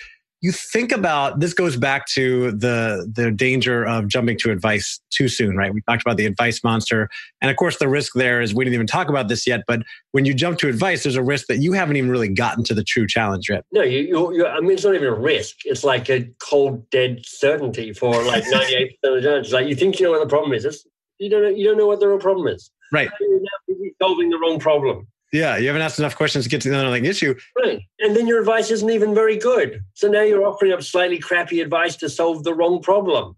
you 0.45 0.51
think 0.51 0.91
about 0.91 1.39
this 1.39 1.55
goes 1.55 1.75
back 1.75 2.05
to 2.05 2.51
the 2.51 3.11
the 3.11 3.31
danger 3.31 3.83
of 3.83 4.07
jumping 4.07 4.37
to 4.37 4.51
advice 4.51 4.99
too 5.09 5.27
soon 5.27 5.57
right? 5.57 5.73
We 5.73 5.81
talked 5.81 6.03
about 6.03 6.17
the 6.17 6.27
advice 6.27 6.63
monster. 6.63 7.09
And 7.41 7.49
of 7.49 7.57
course 7.57 7.79
the 7.79 7.87
risk 7.87 8.13
there 8.13 8.41
is 8.41 8.53
we 8.53 8.63
didn't 8.63 8.75
even 8.75 8.85
talk 8.85 9.09
about 9.09 9.27
this 9.27 9.47
yet 9.47 9.63
but 9.67 9.81
when 10.11 10.25
you 10.25 10.35
jump 10.35 10.59
to 10.59 10.69
advice 10.69 11.01
there's 11.01 11.15
a 11.15 11.23
risk 11.23 11.47
that 11.47 11.57
you 11.57 11.73
haven't 11.73 11.95
even 11.95 12.11
really 12.11 12.29
gotten 12.29 12.63
to 12.65 12.75
the 12.75 12.83
true 12.83 13.07
challenge 13.07 13.49
yet. 13.49 13.65
No 13.71 13.81
you, 13.81 14.33
you, 14.35 14.45
i 14.45 14.59
mean 14.59 14.73
it's 14.73 14.85
not 14.85 14.93
even 14.93 15.07
a 15.07 15.15
risk. 15.15 15.55
It's 15.65 15.83
like 15.83 16.09
a 16.11 16.29
cold 16.39 16.87
dead 16.91 17.21
certainty 17.25 17.91
for 17.91 18.11
like 18.23 18.43
98% 18.43 18.89
of 19.03 19.23
the 19.23 19.41
time 19.41 19.51
like 19.51 19.67
you 19.67 19.75
think 19.75 19.99
you 19.99 20.05
know 20.05 20.11
what 20.11 20.21
the 20.21 20.29
problem 20.29 20.53
is. 20.53 20.63
It's, 20.63 20.85
you 21.17 21.29
don't 21.31 21.41
know, 21.41 21.49
you 21.49 21.65
don't 21.65 21.77
know 21.77 21.87
what 21.87 21.99
the 21.99 22.07
real 22.07 22.19
problem 22.19 22.47
is. 22.47 22.69
Right. 22.91 23.09
You're 23.19 23.91
solving 23.99 24.29
the 24.29 24.37
wrong 24.37 24.59
problem 24.59 25.07
yeah, 25.35 25.57
you 25.57 25.67
haven't 25.67 25.81
asked 25.81 25.99
enough 25.99 26.15
questions 26.15 26.45
to 26.45 26.49
get 26.49 26.61
to 26.61 26.69
the 26.69 26.77
underlying 26.77 27.05
issue. 27.05 27.35
Right. 27.57 27.81
And 27.99 28.15
then 28.15 28.27
your 28.27 28.39
advice 28.39 28.71
isn't 28.71 28.89
even 28.89 29.13
very 29.13 29.37
good. 29.37 29.81
So 29.93 30.07
now 30.07 30.21
you're 30.21 30.45
offering 30.45 30.71
up 30.71 30.81
slightly 30.81 31.19
crappy 31.19 31.61
advice 31.61 31.95
to 31.97 32.09
solve 32.09 32.43
the 32.43 32.53
wrong 32.53 32.81
problem. 32.81 33.35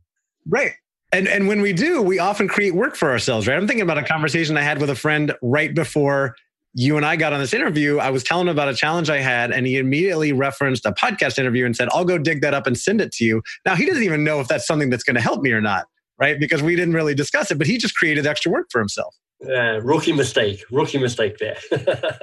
Right. 0.47 0.73
And 1.11 1.27
and 1.27 1.47
when 1.47 1.61
we 1.61 1.73
do, 1.73 2.01
we 2.01 2.19
often 2.19 2.47
create 2.47 2.75
work 2.75 2.95
for 2.95 3.09
ourselves, 3.09 3.47
right? 3.47 3.55
I'm 3.55 3.65
thinking 3.65 3.81
about 3.81 3.97
a 3.97 4.03
conversation 4.03 4.57
I 4.57 4.61
had 4.61 4.79
with 4.79 4.89
a 4.89 4.95
friend 4.95 5.33
right 5.41 5.73
before 5.73 6.35
you 6.73 6.95
and 6.97 7.05
I 7.05 7.15
got 7.15 7.33
on 7.33 7.39
this 7.39 7.53
interview. 7.53 7.97
I 7.97 8.11
was 8.11 8.23
telling 8.23 8.47
him 8.47 8.51
about 8.51 8.69
a 8.69 8.75
challenge 8.75 9.09
I 9.09 9.19
had, 9.19 9.51
and 9.51 9.65
he 9.65 9.77
immediately 9.77 10.31
referenced 10.31 10.85
a 10.85 10.91
podcast 10.91 11.39
interview 11.39 11.65
and 11.65 11.75
said, 11.75 11.89
I'll 11.91 12.05
go 12.05 12.19
dig 12.19 12.41
that 12.41 12.53
up 12.53 12.67
and 12.67 12.77
send 12.77 13.01
it 13.01 13.11
to 13.13 13.25
you. 13.25 13.41
Now, 13.65 13.75
he 13.75 13.87
doesn't 13.87 14.03
even 14.03 14.23
know 14.23 14.41
if 14.41 14.47
that's 14.47 14.67
something 14.67 14.91
that's 14.91 15.03
going 15.03 15.15
to 15.15 15.21
help 15.21 15.41
me 15.41 15.51
or 15.51 15.61
not, 15.61 15.85
right? 16.19 16.39
Because 16.39 16.61
we 16.61 16.75
didn't 16.75 16.93
really 16.93 17.15
discuss 17.15 17.49
it, 17.49 17.57
but 17.57 17.65
he 17.65 17.79
just 17.79 17.95
created 17.95 18.27
extra 18.27 18.51
work 18.51 18.67
for 18.69 18.77
himself. 18.79 19.15
Uh, 19.45 19.79
rookie 19.81 20.13
mistake, 20.13 20.63
rookie 20.71 20.97
mistake 20.97 21.37
there. 21.37 21.57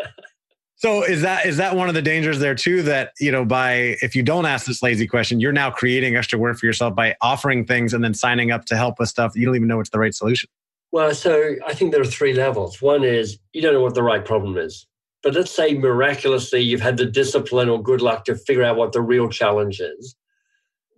so 0.76 1.02
is 1.04 1.22
that 1.22 1.46
is 1.46 1.56
that 1.56 1.76
one 1.76 1.88
of 1.88 1.94
the 1.94 2.02
dangers 2.02 2.40
there 2.40 2.54
too? 2.54 2.82
That 2.82 3.12
you 3.20 3.30
know, 3.30 3.44
by 3.44 3.96
if 4.02 4.16
you 4.16 4.22
don't 4.22 4.46
ask 4.46 4.66
this 4.66 4.82
lazy 4.82 5.06
question, 5.06 5.38
you're 5.38 5.52
now 5.52 5.70
creating 5.70 6.16
extra 6.16 6.38
work 6.38 6.58
for 6.58 6.66
yourself 6.66 6.94
by 6.94 7.14
offering 7.22 7.66
things 7.66 7.94
and 7.94 8.02
then 8.02 8.14
signing 8.14 8.50
up 8.50 8.64
to 8.66 8.76
help 8.76 8.98
with 8.98 9.08
stuff 9.08 9.36
you 9.36 9.46
don't 9.46 9.54
even 9.54 9.68
know 9.68 9.80
it's 9.80 9.90
the 9.90 9.98
right 9.98 10.14
solution. 10.14 10.48
Well, 10.90 11.14
so 11.14 11.54
I 11.66 11.74
think 11.74 11.92
there 11.92 12.00
are 12.00 12.06
three 12.06 12.34
levels. 12.34 12.82
One 12.82 13.04
is 13.04 13.38
you 13.52 13.62
don't 13.62 13.74
know 13.74 13.82
what 13.82 13.94
the 13.94 14.02
right 14.02 14.24
problem 14.24 14.58
is. 14.58 14.86
But 15.22 15.34
let's 15.34 15.52
say 15.52 15.74
miraculously 15.74 16.60
you've 16.60 16.82
had 16.82 16.98
the 16.98 17.06
discipline 17.06 17.68
or 17.68 17.82
good 17.82 18.02
luck 18.02 18.24
to 18.26 18.36
figure 18.36 18.62
out 18.62 18.76
what 18.76 18.92
the 18.92 19.00
real 19.00 19.28
challenge 19.28 19.80
is 19.80 20.14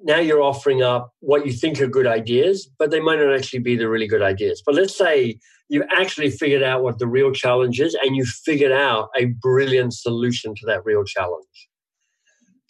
now 0.03 0.19
you're 0.19 0.43
offering 0.43 0.83
up 0.83 1.13
what 1.21 1.47
you 1.47 1.53
think 1.53 1.81
are 1.81 1.87
good 1.87 2.07
ideas, 2.07 2.69
but 2.79 2.91
they 2.91 3.01
might 3.01 3.19
not 3.19 3.35
actually 3.35 3.61
be 3.61 3.77
the 3.77 3.89
really 3.89 4.07
good 4.07 4.23
ideas. 4.23 4.63
But 4.65 4.75
let's 4.75 4.97
say 4.97 5.39
you've 5.69 5.87
actually 5.97 6.31
figured 6.31 6.63
out 6.63 6.83
what 6.83 6.99
the 6.99 7.07
real 7.07 7.33
challenge 7.33 7.81
is 7.81 7.97
and 8.03 8.15
you've 8.15 8.29
figured 8.29 8.73
out 8.73 9.09
a 9.17 9.27
brilliant 9.27 9.95
solution 9.95 10.55
to 10.55 10.67
that 10.67 10.85
real 10.85 11.05
challenge. 11.05 11.69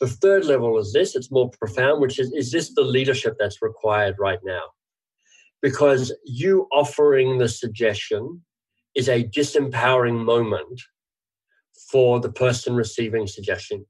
The 0.00 0.06
third 0.06 0.44
level 0.44 0.78
is 0.78 0.92
this 0.92 1.16
it's 1.16 1.30
more 1.30 1.50
profound, 1.58 2.00
which 2.00 2.18
is 2.18 2.30
is 2.32 2.52
this 2.52 2.74
the 2.74 2.82
leadership 2.82 3.36
that's 3.38 3.62
required 3.62 4.16
right 4.18 4.38
now? 4.44 4.62
Because 5.62 6.14
you 6.24 6.68
offering 6.70 7.38
the 7.38 7.48
suggestion 7.48 8.42
is 8.94 9.08
a 9.08 9.24
disempowering 9.24 10.22
moment 10.22 10.80
for 11.90 12.20
the 12.20 12.30
person 12.30 12.74
receiving 12.74 13.26
suggestion. 13.26 13.86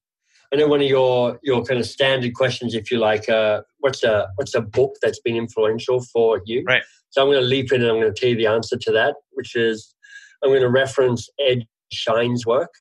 I 0.53 0.57
know 0.57 0.68
one 0.68 0.80
of 0.80 0.86
your 0.86 1.38
your 1.42 1.64
kind 1.64 1.80
of 1.80 1.86
standard 1.86 2.34
questions, 2.34 2.74
if 2.74 2.90
you 2.90 2.99
like, 2.99 3.28
uh, 3.28 3.62
what's 3.78 4.03
a 4.03 4.28
what's 4.36 4.55
a 4.55 4.61
book 4.61 4.97
that's 5.03 5.20
been 5.20 5.36
influential 5.36 6.03
for 6.03 6.40
you? 6.44 6.62
Right. 6.66 6.82
So 7.11 7.22
I'm 7.22 7.28
going 7.28 7.40
to 7.40 7.47
leap 7.47 7.72
in 7.72 7.82
and 7.82 7.90
I'm 7.90 8.01
going 8.01 8.12
to 8.12 8.18
tell 8.18 8.30
you 8.30 8.36
the 8.36 8.47
answer 8.47 8.76
to 8.76 8.92
that, 8.92 9.14
which 9.32 9.57
is 9.57 9.94
I'm 10.42 10.51
going 10.51 10.61
to 10.61 10.68
reference 10.68 11.28
Ed 11.40 11.66
Schein's 11.92 12.44
work. 12.44 12.72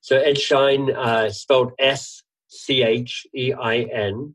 So 0.00 0.18
Ed 0.18 0.38
Schein, 0.38 0.94
uh, 0.94 1.30
spelled 1.30 1.72
S 1.78 2.22
C 2.48 2.82
H 2.82 3.26
E 3.34 3.52
I 3.52 3.78
N. 3.92 4.34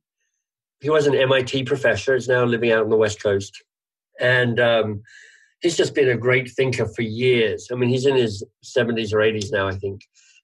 He 0.81 0.89
was 0.89 1.07
an 1.07 1.15
MIT 1.15 1.63
professor. 1.63 2.15
He's 2.15 2.27
now 2.27 2.43
living 2.43 2.71
out 2.71 2.83
on 2.83 2.89
the 2.89 2.97
West 2.97 3.21
Coast, 3.21 3.63
and 4.19 4.59
um, 4.59 5.01
he's 5.61 5.77
just 5.77 5.93
been 5.93 6.09
a 6.09 6.17
great 6.17 6.49
thinker 6.49 6.85
for 6.85 7.01
years. 7.01 7.67
I 7.71 7.75
mean, 7.75 7.89
he's 7.89 8.05
in 8.05 8.15
his 8.15 8.43
70s 8.63 9.13
or 9.13 9.17
80s 9.17 9.51
now, 9.51 9.67
I 9.67 9.75
think, 9.75 10.01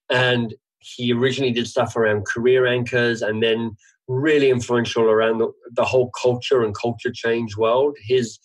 and 0.09 0.53
He 0.95 1.11
originally 1.13 1.51
did 1.51 1.67
stuff 1.67 1.95
around 1.95 2.27
career 2.27 2.65
anchors 2.65 3.21
and 3.21 3.41
then 3.41 3.75
really 4.07 4.49
influential 4.49 5.03
around 5.03 5.39
the, 5.39 5.51
the 5.71 5.85
whole 5.85 6.11
culture 6.21 6.63
and 6.63 6.75
culture 6.75 7.11
change 7.11 7.57
world. 7.57 7.97
His 7.99 8.37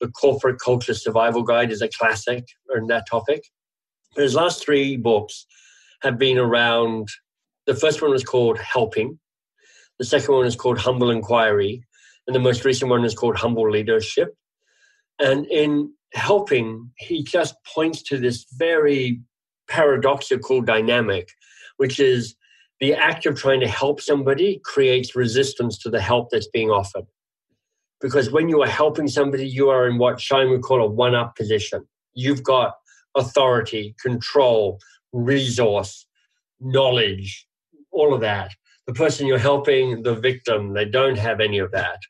The 0.00 0.08
Corporate 0.08 0.58
Culture 0.58 0.94
Survival 0.94 1.42
Guide 1.42 1.70
is 1.70 1.82
a 1.82 1.88
classic 1.88 2.44
on 2.74 2.86
that 2.86 3.06
topic. 3.08 3.42
But 4.14 4.22
his 4.22 4.34
last 4.34 4.64
three 4.64 4.96
books 4.96 5.46
have 6.02 6.18
been 6.18 6.38
around 6.38 7.08
the 7.66 7.74
first 7.74 8.02
one 8.02 8.10
was 8.10 8.24
called 8.24 8.58
Helping, 8.58 9.18
the 9.98 10.04
second 10.04 10.34
one 10.34 10.46
is 10.46 10.56
called 10.56 10.78
Humble 10.78 11.10
Inquiry, 11.10 11.84
and 12.26 12.34
the 12.34 12.40
most 12.40 12.64
recent 12.64 12.90
one 12.90 13.04
is 13.04 13.14
called 13.14 13.36
Humble 13.36 13.70
Leadership. 13.70 14.34
And 15.20 15.46
in 15.46 15.92
helping, 16.14 16.90
he 16.98 17.22
just 17.22 17.54
points 17.74 18.02
to 18.04 18.18
this 18.18 18.44
very 18.52 19.20
paradoxical 19.68 20.60
dynamic, 20.62 21.28
which 21.76 22.00
is 22.00 22.34
the 22.80 22.94
act 22.94 23.26
of 23.26 23.36
trying 23.36 23.60
to 23.60 23.68
help 23.68 24.00
somebody 24.00 24.60
creates 24.64 25.16
resistance 25.16 25.78
to 25.78 25.90
the 25.90 26.00
help 26.00 26.30
that's 26.30 26.48
being 26.48 26.70
offered. 26.70 27.06
Because 28.00 28.30
when 28.30 28.48
you 28.48 28.62
are 28.62 28.68
helping 28.68 29.08
somebody, 29.08 29.46
you 29.46 29.70
are 29.70 29.88
in 29.88 29.98
what 29.98 30.20
Schein 30.20 30.50
would 30.50 30.62
call 30.62 30.82
a 30.82 30.90
one 30.90 31.14
up 31.14 31.36
position. 31.36 31.86
You've 32.14 32.42
got 32.42 32.74
authority, 33.16 33.94
control, 34.02 34.78
resource, 35.12 36.06
knowledge, 36.60 37.46
all 37.92 38.12
of 38.12 38.20
that. 38.20 38.50
The 38.86 38.92
person 38.92 39.26
you're 39.26 39.38
helping, 39.38 40.02
the 40.02 40.14
victim, 40.14 40.74
they 40.74 40.84
don't 40.84 41.16
have 41.16 41.40
any 41.40 41.58
of 41.58 41.70
that. 41.72 42.00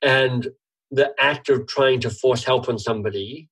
And 0.00 0.48
the 0.90 1.12
act 1.18 1.50
of 1.50 1.66
trying 1.66 2.00
to 2.00 2.10
force 2.10 2.44
help 2.44 2.68
on 2.68 2.78
somebody 2.78 3.48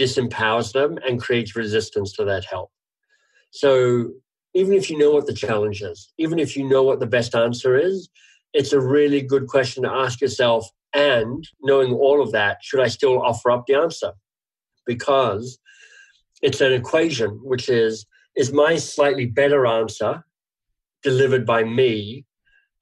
disempowers 0.00 0.72
them 0.72 0.98
and 1.06 1.20
creates 1.20 1.56
resistance 1.56 2.12
to 2.12 2.24
that 2.24 2.44
help. 2.44 2.70
So 3.50 4.12
even 4.58 4.74
if 4.74 4.90
you 4.90 4.98
know 4.98 5.12
what 5.12 5.26
the 5.26 5.32
challenge 5.32 5.82
is, 5.82 6.12
even 6.18 6.40
if 6.40 6.56
you 6.56 6.68
know 6.68 6.82
what 6.82 6.98
the 6.98 7.06
best 7.06 7.36
answer 7.36 7.76
is, 7.76 8.08
it's 8.52 8.72
a 8.72 8.80
really 8.80 9.22
good 9.22 9.46
question 9.46 9.84
to 9.84 9.90
ask 9.90 10.20
yourself. 10.20 10.68
And 10.92 11.46
knowing 11.62 11.92
all 11.92 12.20
of 12.20 12.32
that, 12.32 12.58
should 12.62 12.80
I 12.80 12.88
still 12.88 13.22
offer 13.22 13.52
up 13.52 13.66
the 13.66 13.74
answer? 13.74 14.12
Because 14.84 15.60
it's 16.42 16.60
an 16.60 16.72
equation, 16.72 17.38
which 17.44 17.68
is 17.68 18.04
is 18.36 18.52
my 18.52 18.76
slightly 18.76 19.26
better 19.26 19.64
answer 19.66 20.24
delivered 21.02 21.46
by 21.46 21.62
me 21.62 22.24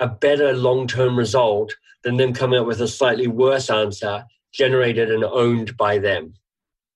a 0.00 0.08
better 0.08 0.54
long 0.54 0.86
term 0.86 1.18
result 1.18 1.74
than 2.04 2.16
them 2.16 2.32
coming 2.32 2.58
up 2.58 2.66
with 2.66 2.80
a 2.80 2.88
slightly 2.88 3.26
worse 3.26 3.68
answer 3.68 4.24
generated 4.54 5.10
and 5.10 5.24
owned 5.24 5.76
by 5.76 5.98
them. 5.98 6.32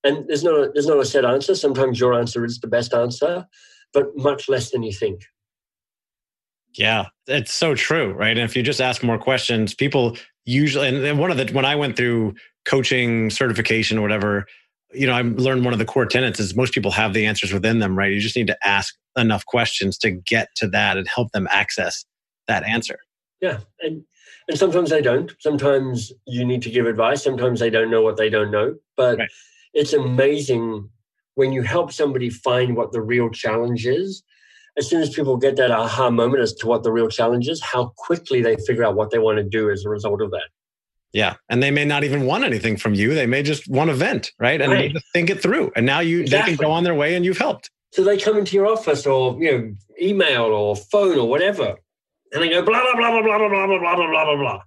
And 0.05 0.27
there's 0.27 0.45
not 0.45 0.55
a, 0.55 0.71
there's 0.73 0.87
not 0.87 1.01
a 1.01 1.05
set 1.05 1.27
answer. 1.27 1.55
Sometimes 1.55 2.01
your 2.01 2.15
answer 2.15 2.45
is 2.47 2.61
the 2.61 2.67
best 2.67 2.95
answer, 2.95 3.47
but 3.93 4.17
much 4.17 4.49
less 4.49 4.71
than 4.71 4.83
you 4.83 4.93
think. 4.93 5.23
Yeah, 6.77 7.07
it's 7.27 7.53
so 7.53 7.75
true, 7.75 8.13
right? 8.13 8.37
And 8.37 8.49
if 8.49 8.57
you 8.57 8.63
just 8.63 8.81
ask 8.81 9.03
more 9.03 9.19
questions, 9.19 9.75
people 9.75 10.17
usually 10.45 10.89
and 10.89 11.19
one 11.19 11.31
of 11.31 11.37
the 11.37 11.53
when 11.53 11.65
I 11.65 11.75
went 11.77 11.97
through 11.97 12.35
coaching 12.65 13.31
certification 13.31 13.99
or 13.99 14.03
whatever, 14.03 14.47
you 14.93 15.07
know, 15.07 15.15
I 15.15 15.23
learned 15.23 15.65
one 15.65 15.73
of 15.73 15.79
the 15.79 15.85
core 15.85 16.07
tenets 16.07 16.39
is 16.39 16.55
most 16.55 16.73
people 16.73 16.91
have 16.93 17.13
the 17.13 17.27
answers 17.27 17.53
within 17.53 17.81
them, 17.81 17.97
right? 17.97 18.13
You 18.13 18.21
just 18.21 18.37
need 18.37 18.47
to 18.49 18.59
ask 18.65 18.95
enough 19.17 19.45
questions 19.47 19.99
to 19.99 20.11
get 20.11 20.49
to 20.57 20.69
that 20.69 20.97
and 20.97 21.09
help 21.09 21.33
them 21.33 21.49
access 21.51 22.05
that 22.47 22.65
answer. 22.65 22.99
Yeah, 23.41 23.61
and 23.81 24.05
and 24.49 24.59
sometimes 24.59 24.91
they 24.91 25.03
don't. 25.03 25.33
Sometimes 25.39 26.13
you 26.27 26.45
need 26.45 26.63
to 26.63 26.71
give 26.71 26.87
advice. 26.87 27.23
Sometimes 27.23 27.61
they 27.61 27.71
don't 27.71 27.91
know 27.91 28.03
what 28.03 28.17
they 28.17 28.29
don't 28.29 28.51
know. 28.51 28.77
But 28.97 29.19
right. 29.19 29.31
it's 29.75 29.93
amazing 29.93 30.89
when 31.35 31.53
you 31.53 31.63
help 31.63 31.93
somebody 31.93 32.31
find 32.31 32.77
what 32.77 32.93
the 32.93 33.01
real 33.01 33.31
challenge 33.31 33.87
is. 33.87 34.23
As 34.77 34.89
soon 34.89 35.03
as 35.03 35.11
people 35.11 35.37
get 35.37 35.57
that 35.57 35.71
aha 35.71 36.11
moment 36.11 36.43
as 36.43 36.55
to 36.55 36.67
what 36.67 36.83
the 36.83 36.93
real 36.93 37.09
challenge 37.09 37.49
is, 37.49 37.61
how 37.63 37.93
quickly 37.97 38.41
they 38.41 38.57
figure 38.57 38.85
out 38.85 38.95
what 38.95 39.11
they 39.11 39.19
want 39.19 39.39
to 39.39 39.45
do 39.45 39.71
as 39.71 39.85
a 39.85 39.89
result 39.89 40.23
of 40.23 40.31
that. 40.31 40.49
Yeah, 41.13 41.35
and 41.49 41.63
they 41.63 41.73
may 41.73 41.85
not 41.85 42.05
even 42.05 42.25
want 42.25 42.45
anything 42.45 42.77
from 42.77 42.95
you. 42.95 43.15
They 43.15 43.27
may 43.27 43.43
just 43.43 43.69
want 43.69 43.91
a 43.91 43.95
vent, 43.95 44.31
right? 44.39 44.61
And 44.61 44.73
right. 44.73 44.97
think 45.13 45.29
it 45.29 45.43
through. 45.43 45.73
And 45.75 45.85
now 45.85 46.01
you 46.01 46.21
exactly. 46.21 46.53
they 46.53 46.57
can 46.57 46.67
go 46.67 46.71
on 46.71 46.85
their 46.85 46.95
way, 46.95 47.17
and 47.17 47.25
you've 47.25 47.39
helped. 47.39 47.71
So 47.93 48.05
they 48.05 48.17
come 48.17 48.39
into 48.39 48.55
your 48.55 48.69
office 48.69 49.07
or 49.07 49.37
you 49.43 49.51
know 49.51 49.75
email 50.01 50.45
or 50.45 50.77
phone 50.77 51.19
or 51.19 51.29
whatever, 51.29 51.77
and 52.33 52.43
they 52.43 52.49
go 52.49 52.63
blah 52.63 52.81
blah 52.81 52.95
blah 52.95 53.11
blah 53.23 53.39
blah 53.39 53.49
blah 53.49 53.67
blah 53.67 53.79
blah 53.79 53.97
blah 53.97 54.25
blah 54.25 54.37
blah. 54.37 54.61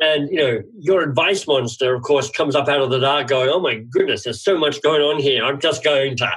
And 0.00 0.28
you 0.30 0.36
know 0.36 0.62
your 0.78 1.02
advice 1.02 1.46
monster, 1.46 1.94
of 1.94 2.02
course, 2.02 2.30
comes 2.30 2.54
up 2.54 2.68
out 2.68 2.80
of 2.80 2.90
the 2.90 2.98
dark, 2.98 3.28
going, 3.28 3.48
"Oh 3.48 3.60
my 3.60 3.76
goodness, 3.76 4.24
there's 4.24 4.42
so 4.42 4.58
much 4.58 4.82
going 4.82 5.02
on 5.02 5.20
here. 5.20 5.44
I'm 5.44 5.60
just 5.60 5.84
going 5.84 6.16
to 6.18 6.30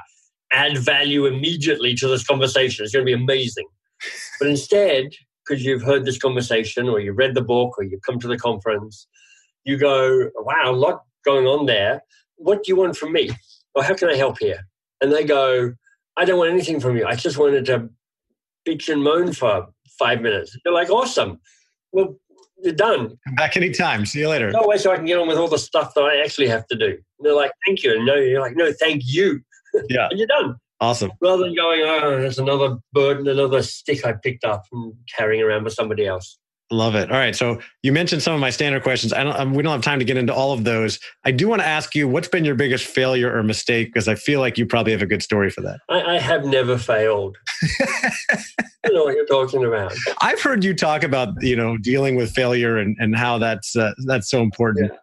add 0.51 0.77
value 0.77 1.25
immediately 1.25 1.95
to 1.95 2.07
this 2.07 2.25
conversation. 2.25 2.83
It's 2.83 2.93
going 2.93 3.05
to 3.05 3.09
be 3.09 3.21
amazing." 3.21 3.67
But 4.39 4.49
instead, 4.49 5.11
because 5.45 5.65
you've 5.65 5.81
heard 5.81 6.05
this 6.05 6.17
conversation, 6.17 6.87
or 6.87 6.99
you've 6.99 7.17
read 7.17 7.35
the 7.35 7.41
book, 7.41 7.77
or 7.77 7.83
you've 7.83 8.01
come 8.01 8.19
to 8.19 8.27
the 8.27 8.37
conference, 8.37 9.07
you 9.63 9.77
go, 9.77 10.29
"Wow, 10.35 10.71
a 10.71 10.71
lot 10.71 11.01
going 11.25 11.45
on 11.45 11.65
there. 11.65 12.03
What 12.35 12.63
do 12.63 12.71
you 12.71 12.75
want 12.75 12.95
from 12.95 13.13
me? 13.13 13.31
Or 13.75 13.83
how 13.83 13.95
can 13.95 14.09
I 14.09 14.15
help 14.15 14.39
here?" 14.39 14.67
And 15.01 15.11
they 15.11 15.25
go, 15.25 15.73
"I 16.15 16.25
don't 16.25 16.37
want 16.37 16.51
anything 16.51 16.79
from 16.79 16.95
you. 16.95 17.05
I 17.05 17.15
just 17.15 17.37
wanted 17.37 17.65
to 17.65 17.89
bitch 18.65 18.87
and 18.87 19.03
moan 19.03 19.33
for 19.33 19.72
five 19.97 20.21
minutes. 20.21 20.57
They're 20.63 20.73
like, 20.73 20.89
awesome. 20.89 21.39
Well, 21.91 22.15
you're 22.63 22.73
done. 22.73 23.17
Come 23.25 23.35
back 23.35 23.57
anytime. 23.57 24.05
See 24.05 24.19
you 24.19 24.29
later. 24.29 24.51
No 24.51 24.65
way 24.65 24.77
so 24.77 24.91
I 24.91 24.95
can 24.95 25.05
get 25.05 25.19
on 25.19 25.27
with 25.27 25.37
all 25.37 25.47
the 25.47 25.57
stuff 25.57 25.93
that 25.95 26.01
I 26.03 26.21
actually 26.21 26.47
have 26.47 26.65
to 26.67 26.77
do. 26.77 26.85
And 26.87 26.97
they're 27.19 27.35
like, 27.35 27.51
thank 27.65 27.83
you. 27.83 27.95
And 27.95 28.05
no, 28.05 28.15
you're 28.15 28.41
like, 28.41 28.55
no, 28.55 28.71
thank 28.73 29.03
you. 29.05 29.41
Yeah. 29.89 30.07
and 30.11 30.19
you're 30.19 30.27
done. 30.27 30.55
Awesome. 30.79 31.11
Rather 31.19 31.45
than 31.45 31.55
going, 31.55 31.81
oh, 31.83 32.19
there's 32.19 32.37
another 32.37 32.77
burden, 32.91 33.27
another 33.27 33.63
stick 33.63 34.05
I 34.05 34.13
picked 34.13 34.43
up 34.43 34.61
and 34.71 34.93
carrying 35.17 35.41
around 35.41 35.63
with 35.63 35.73
somebody 35.73 36.05
else. 36.05 36.37
Love 36.71 36.95
it. 36.95 37.11
All 37.11 37.17
right. 37.17 37.35
So 37.35 37.59
you 37.83 37.91
mentioned 37.91 38.23
some 38.23 38.33
of 38.33 38.39
my 38.39 38.49
standard 38.49 38.83
questions. 38.83 39.13
I 39.13 39.23
don't, 39.23 39.37
um, 39.37 39.53
we 39.53 39.61
don't 39.61 39.73
have 39.73 39.81
time 39.81 39.99
to 39.99 40.05
get 40.05 40.17
into 40.17 40.33
all 40.33 40.53
of 40.53 40.63
those. 40.63 40.99
I 41.23 41.31
do 41.31 41.47
want 41.47 41.61
to 41.61 41.67
ask 41.67 41.93
you, 41.93 42.07
what's 42.07 42.27
been 42.27 42.45
your 42.45 42.55
biggest 42.55 42.85
failure 42.85 43.35
or 43.35 43.43
mistake? 43.43 43.89
Because 43.93 44.07
I 44.07 44.15
feel 44.15 44.39
like 44.39 44.57
you 44.57 44.65
probably 44.65 44.91
have 44.91 45.01
a 45.01 45.05
good 45.05 45.21
story 45.21 45.49
for 45.49 45.61
that. 45.61 45.79
I, 45.89 46.15
I 46.15 46.19
have 46.19 46.45
never 46.45 46.77
failed. 46.77 47.37
I 48.85 48.89
know 48.89 49.03
what 49.03 49.15
you're 49.15 49.25
talking 49.25 49.65
about. 49.65 49.93
I've 50.21 50.41
heard 50.41 50.63
you 50.63 50.73
talk 50.73 51.03
about, 51.03 51.41
you 51.41 51.55
know, 51.55 51.77
dealing 51.77 52.15
with 52.15 52.31
failure 52.31 52.77
and, 52.77 52.97
and 52.99 53.15
how 53.15 53.37
that's 53.37 53.75
uh, 53.75 53.93
that's 54.05 54.29
so 54.29 54.41
important. 54.41 54.91
Yeah. 54.91 54.97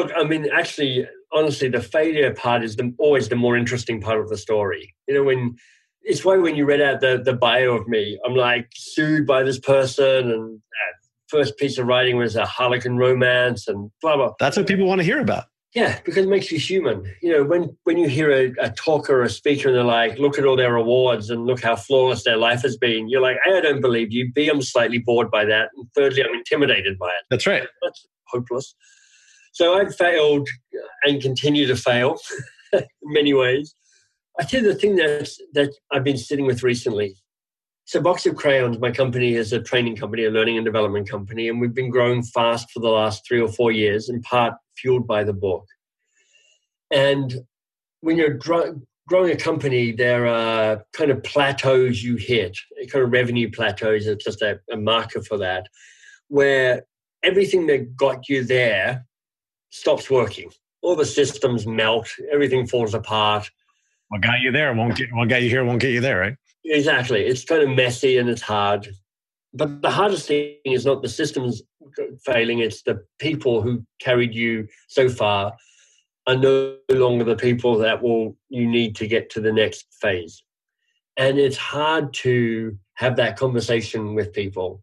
Look, 0.00 0.10
I 0.16 0.24
mean, 0.24 0.48
actually, 0.52 1.06
honestly, 1.32 1.68
the 1.68 1.80
failure 1.80 2.34
part 2.34 2.62
is 2.62 2.76
the, 2.76 2.92
always 2.98 3.28
the 3.28 3.36
more 3.36 3.56
interesting 3.56 4.00
part 4.00 4.18
of 4.18 4.28
the 4.28 4.36
story. 4.36 4.94
You 5.06 5.14
know, 5.14 5.24
when 5.24 5.56
it's 6.02 6.24
why 6.24 6.36
when 6.36 6.56
you 6.56 6.64
read 6.64 6.80
out 6.80 7.00
the, 7.00 7.22
the 7.24 7.34
bio 7.34 7.72
of 7.72 7.86
me, 7.88 8.18
I'm 8.24 8.34
like 8.34 8.68
sued 8.74 9.26
by 9.26 9.42
this 9.42 9.58
person 9.58 10.30
and 10.30 10.56
uh, 10.56 10.92
first 11.32 11.56
piece 11.56 11.78
of 11.78 11.86
writing 11.86 12.18
was 12.18 12.36
a 12.36 12.44
Harlequin 12.44 12.98
romance 12.98 13.66
and 13.66 13.90
blah 14.02 14.16
blah. 14.16 14.32
That's 14.38 14.56
what 14.56 14.66
people 14.66 14.86
want 14.86 15.00
to 15.00 15.04
hear 15.04 15.18
about. 15.18 15.46
Yeah, 15.74 15.98
because 16.04 16.26
it 16.26 16.28
makes 16.28 16.52
you 16.52 16.58
human. 16.58 17.10
You 17.22 17.32
know, 17.32 17.44
when 17.44 17.74
when 17.84 17.96
you 17.96 18.06
hear 18.06 18.30
a, 18.30 18.52
a 18.60 18.70
talker 18.70 19.20
or 19.20 19.22
a 19.22 19.30
speaker 19.30 19.68
and 19.68 19.76
they're 19.76 19.84
like, 19.84 20.18
look 20.18 20.38
at 20.38 20.44
all 20.44 20.56
their 20.56 20.76
awards 20.76 21.30
and 21.30 21.46
look 21.46 21.62
how 21.62 21.74
flawless 21.74 22.24
their 22.24 22.36
life 22.36 22.60
has 22.62 22.76
been, 22.76 23.08
you're 23.08 23.22
like, 23.22 23.38
A, 23.48 23.56
I 23.56 23.60
don't 23.62 23.80
believe 23.80 24.12
you. 24.12 24.30
B, 24.32 24.48
I'm 24.48 24.60
slightly 24.60 24.98
bored 24.98 25.30
by 25.30 25.46
that. 25.46 25.70
And 25.74 25.86
thirdly, 25.96 26.22
I'm 26.22 26.34
intimidated 26.34 26.98
by 26.98 27.08
it. 27.08 27.24
That's 27.30 27.46
right. 27.46 27.66
That's 27.82 28.06
hopeless. 28.28 28.74
So 29.52 29.78
I've 29.78 29.94
failed 29.96 30.48
and 31.04 31.22
continue 31.22 31.66
to 31.66 31.76
fail 31.76 32.18
in 32.74 32.84
many 33.04 33.32
ways. 33.32 33.74
I 34.38 34.44
tell 34.44 34.62
you 34.62 34.72
the 34.72 34.78
thing 34.78 34.96
that 34.96 35.30
that 35.54 35.74
I've 35.90 36.04
been 36.04 36.18
sitting 36.18 36.46
with 36.46 36.62
recently 36.62 37.16
so 37.84 38.00
Box 38.00 38.24
of 38.26 38.36
Crayons, 38.36 38.78
my 38.78 38.90
company 38.90 39.34
is 39.34 39.52
a 39.52 39.60
training 39.60 39.96
company, 39.96 40.24
a 40.24 40.30
learning 40.30 40.56
and 40.56 40.64
development 40.64 41.08
company, 41.08 41.48
and 41.48 41.60
we've 41.60 41.74
been 41.74 41.90
growing 41.90 42.22
fast 42.22 42.70
for 42.70 42.80
the 42.80 42.88
last 42.88 43.26
three 43.26 43.40
or 43.40 43.48
four 43.48 43.72
years, 43.72 44.08
in 44.08 44.22
part 44.22 44.54
fueled 44.76 45.06
by 45.06 45.24
the 45.24 45.32
book. 45.32 45.66
And 46.92 47.34
when 48.00 48.16
you're 48.16 48.38
growing 49.08 49.30
a 49.30 49.36
company, 49.36 49.92
there 49.92 50.26
are 50.26 50.84
kind 50.92 51.10
of 51.10 51.22
plateaus 51.22 52.02
you 52.02 52.16
hit, 52.16 52.56
kind 52.90 53.04
of 53.04 53.10
revenue 53.10 53.50
plateaus. 53.50 54.06
It's 54.06 54.24
just 54.24 54.42
a, 54.42 54.60
a 54.70 54.76
marker 54.76 55.22
for 55.22 55.38
that, 55.38 55.66
where 56.28 56.84
everything 57.22 57.66
that 57.66 57.96
got 57.96 58.28
you 58.28 58.44
there 58.44 59.06
stops 59.70 60.10
working. 60.10 60.50
All 60.82 60.96
the 60.96 61.06
systems 61.06 61.66
melt, 61.66 62.08
everything 62.32 62.66
falls 62.66 62.94
apart. 62.94 63.50
What 64.08 64.20
got 64.20 64.40
you 64.40 64.52
there 64.52 64.72
won't 64.74 64.96
get 64.96 65.12
what 65.12 65.28
got 65.28 65.42
you 65.42 65.48
here 65.48 65.64
won't 65.64 65.80
get 65.80 65.92
you 65.92 66.00
there, 66.00 66.18
right? 66.18 66.36
Exactly. 66.64 67.22
It's 67.22 67.44
kind 67.44 67.62
of 67.62 67.70
messy 67.70 68.18
and 68.18 68.28
it's 68.28 68.42
hard. 68.42 68.88
But 69.54 69.82
the 69.82 69.90
hardest 69.90 70.28
thing 70.28 70.56
is 70.64 70.86
not 70.86 71.02
the 71.02 71.08
systems 71.08 71.62
failing, 72.24 72.60
it's 72.60 72.82
the 72.82 73.04
people 73.18 73.60
who 73.60 73.84
carried 74.00 74.34
you 74.34 74.68
so 74.88 75.08
far 75.08 75.54
are 76.26 76.36
no 76.36 76.76
longer 76.90 77.24
the 77.24 77.36
people 77.36 77.76
that 77.78 78.02
will 78.02 78.36
you 78.48 78.66
need 78.66 78.94
to 78.96 79.06
get 79.06 79.28
to 79.30 79.40
the 79.40 79.52
next 79.52 79.86
phase. 80.00 80.42
And 81.16 81.38
it's 81.38 81.56
hard 81.56 82.14
to 82.14 82.78
have 82.94 83.16
that 83.16 83.36
conversation 83.36 84.14
with 84.14 84.32
people. 84.32 84.80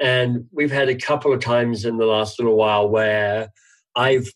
And 0.00 0.46
we've 0.52 0.72
had 0.72 0.88
a 0.88 0.94
couple 0.94 1.32
of 1.32 1.40
times 1.40 1.84
in 1.84 1.96
the 1.96 2.06
last 2.06 2.38
little 2.38 2.56
while 2.56 2.88
where 2.88 3.50
I've 3.96 4.28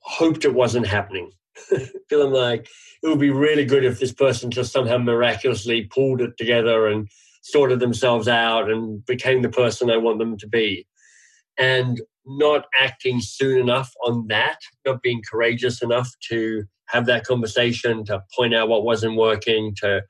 hoped 0.00 0.44
it 0.44 0.54
wasn't 0.54 0.86
happening. 0.86 1.30
Feeling 2.08 2.32
like, 2.32 2.68
it 3.02 3.08
would 3.08 3.18
be 3.18 3.30
really 3.30 3.64
good 3.64 3.84
if 3.84 4.00
this 4.00 4.12
person 4.12 4.50
just 4.50 4.72
somehow 4.72 4.98
miraculously 4.98 5.82
pulled 5.82 6.20
it 6.20 6.36
together 6.38 6.86
and 6.86 7.08
sorted 7.42 7.80
themselves 7.80 8.28
out 8.28 8.70
and 8.70 9.04
became 9.06 9.42
the 9.42 9.48
person 9.48 9.90
I 9.90 9.96
want 9.96 10.18
them 10.18 10.36
to 10.38 10.48
be. 10.48 10.86
And 11.58 12.00
not 12.24 12.66
acting 12.78 13.20
soon 13.20 13.58
enough 13.58 13.92
on 14.06 14.26
that, 14.28 14.58
not 14.86 15.02
being 15.02 15.22
courageous 15.28 15.82
enough 15.82 16.10
to 16.28 16.64
have 16.86 17.06
that 17.06 17.24
conversation, 17.24 18.04
to 18.04 18.22
point 18.36 18.54
out 18.54 18.68
what 18.68 18.84
wasn't 18.84 19.16
working, 19.16 19.74
to 19.80 20.02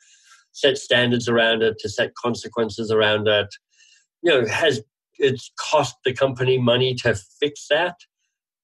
set 0.53 0.76
standards 0.76 1.28
around 1.28 1.62
it, 1.62 1.78
to 1.78 1.88
set 1.88 2.14
consequences 2.14 2.90
around 2.90 3.28
it, 3.28 3.48
you 4.22 4.30
know, 4.30 4.46
has 4.46 4.82
it's 5.18 5.53
cost 5.59 5.94
the 6.05 6.12
company 6.12 6.59
money 6.59 6.94
to 6.94 7.14
fix 7.40 7.66
that, 7.70 7.96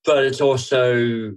but 0.04 0.24
it's 0.24 0.40
also 0.40 1.32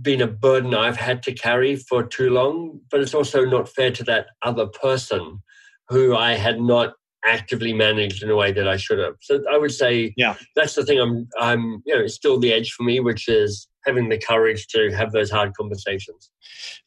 been 0.00 0.20
a 0.20 0.26
burden 0.26 0.74
I've 0.74 0.96
had 0.96 1.22
to 1.24 1.32
carry 1.32 1.76
for 1.76 2.02
too 2.02 2.30
long. 2.30 2.80
But 2.90 3.00
it's 3.00 3.14
also 3.14 3.44
not 3.44 3.68
fair 3.68 3.90
to 3.92 4.04
that 4.04 4.26
other 4.42 4.66
person 4.66 5.42
who 5.88 6.16
I 6.16 6.32
had 6.32 6.60
not 6.60 6.94
actively 7.26 7.72
managed 7.72 8.22
in 8.22 8.30
a 8.30 8.36
way 8.36 8.52
that 8.52 8.68
I 8.68 8.76
should 8.76 8.98
have. 8.98 9.14
So 9.20 9.42
I 9.50 9.56
would 9.56 9.72
say, 9.72 10.12
yeah, 10.16 10.34
that's 10.56 10.74
the 10.74 10.84
thing. 10.84 11.00
I'm, 11.00 11.28
I'm, 11.38 11.82
you 11.86 11.94
know, 11.94 12.02
it's 12.02 12.14
still 12.14 12.38
the 12.38 12.52
edge 12.52 12.72
for 12.72 12.82
me, 12.82 13.00
which 13.00 13.28
is 13.28 13.66
having 13.86 14.08
the 14.08 14.18
courage 14.18 14.66
to 14.68 14.90
have 14.94 15.12
those 15.12 15.30
hard 15.30 15.54
conversations. 15.54 16.30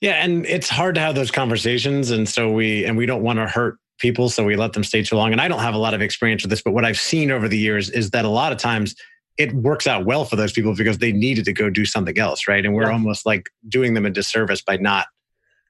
Yeah, 0.02 0.14
and 0.24 0.46
it's 0.46 0.70
hard 0.70 0.96
to 0.96 1.02
have 1.02 1.16
those 1.16 1.32
conversations, 1.32 2.12
and 2.12 2.28
so 2.28 2.52
we, 2.52 2.86
and 2.86 2.98
we 2.98 3.06
don't 3.06 3.24
want 3.24 3.40
to 3.40 3.48
hurt 3.48 3.78
people, 4.00 4.30
so 4.30 4.44
we 4.44 4.56
let 4.56 4.74
them 4.74 4.84
stay 4.84 5.02
too 5.02 5.16
long. 5.16 5.32
And 5.32 5.42
I 5.42 5.48
don't 5.48 5.60
have 5.60 5.74
a 5.74 5.80
lot 5.80 5.94
of 5.94 6.02
experience 6.02 6.44
with 6.44 6.52
this, 6.52 6.62
but 6.62 6.74
what 6.74 6.86
I've 6.86 7.00
seen 7.00 7.32
over 7.32 7.48
the 7.48 7.58
years 7.58 7.90
is 7.90 8.12
that 8.12 8.26
a 8.26 8.30
lot 8.30 8.52
of 8.52 8.60
times 8.60 8.96
it 9.38 9.54
works 9.54 9.88
out 9.88 10.06
well 10.06 10.26
for 10.26 10.36
those 10.36 10.52
people 10.52 10.76
because 10.76 10.98
they 10.98 11.12
needed 11.12 11.46
to 11.46 11.54
go 11.54 11.70
do 11.70 11.86
something 11.86 12.18
else, 12.18 12.48
right? 12.48 12.66
And 12.66 12.74
we're 12.74 12.88
yeah. 12.88 12.94
almost 12.94 13.26
like 13.26 13.50
doing 13.68 13.94
them 13.94 14.06
a 14.06 14.10
disservice 14.10 14.62
by 14.62 14.78
not 14.78 15.08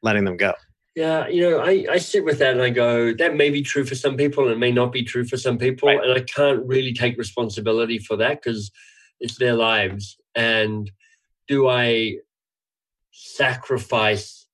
letting 0.01 0.25
them 0.25 0.37
go. 0.37 0.53
Yeah, 0.95 1.27
you 1.27 1.47
know, 1.47 1.59
I, 1.59 1.85
I 1.91 1.97
sit 1.97 2.25
with 2.25 2.39
that 2.39 2.53
and 2.53 2.61
I 2.61 2.71
go, 2.71 3.13
that 3.13 3.35
may 3.35 3.51
be 3.51 3.61
true 3.61 3.85
for 3.85 3.93
some 3.93 4.17
people 4.17 4.45
and 4.45 4.53
it 4.53 4.57
may 4.57 4.71
not 4.71 4.91
be 4.91 5.03
true 5.03 5.25
for 5.25 5.37
some 5.37 5.57
people. 5.57 5.89
Right. 5.89 6.03
And 6.03 6.13
I 6.13 6.21
can't 6.21 6.65
really 6.65 6.93
take 6.93 7.17
responsibility 7.17 7.99
for 7.99 8.15
that 8.17 8.41
because 8.41 8.71
it's 9.19 9.37
their 9.37 9.53
lives. 9.53 10.17
And 10.33 10.89
do 11.47 11.67
I 11.67 12.15
sacrifice 13.11 14.46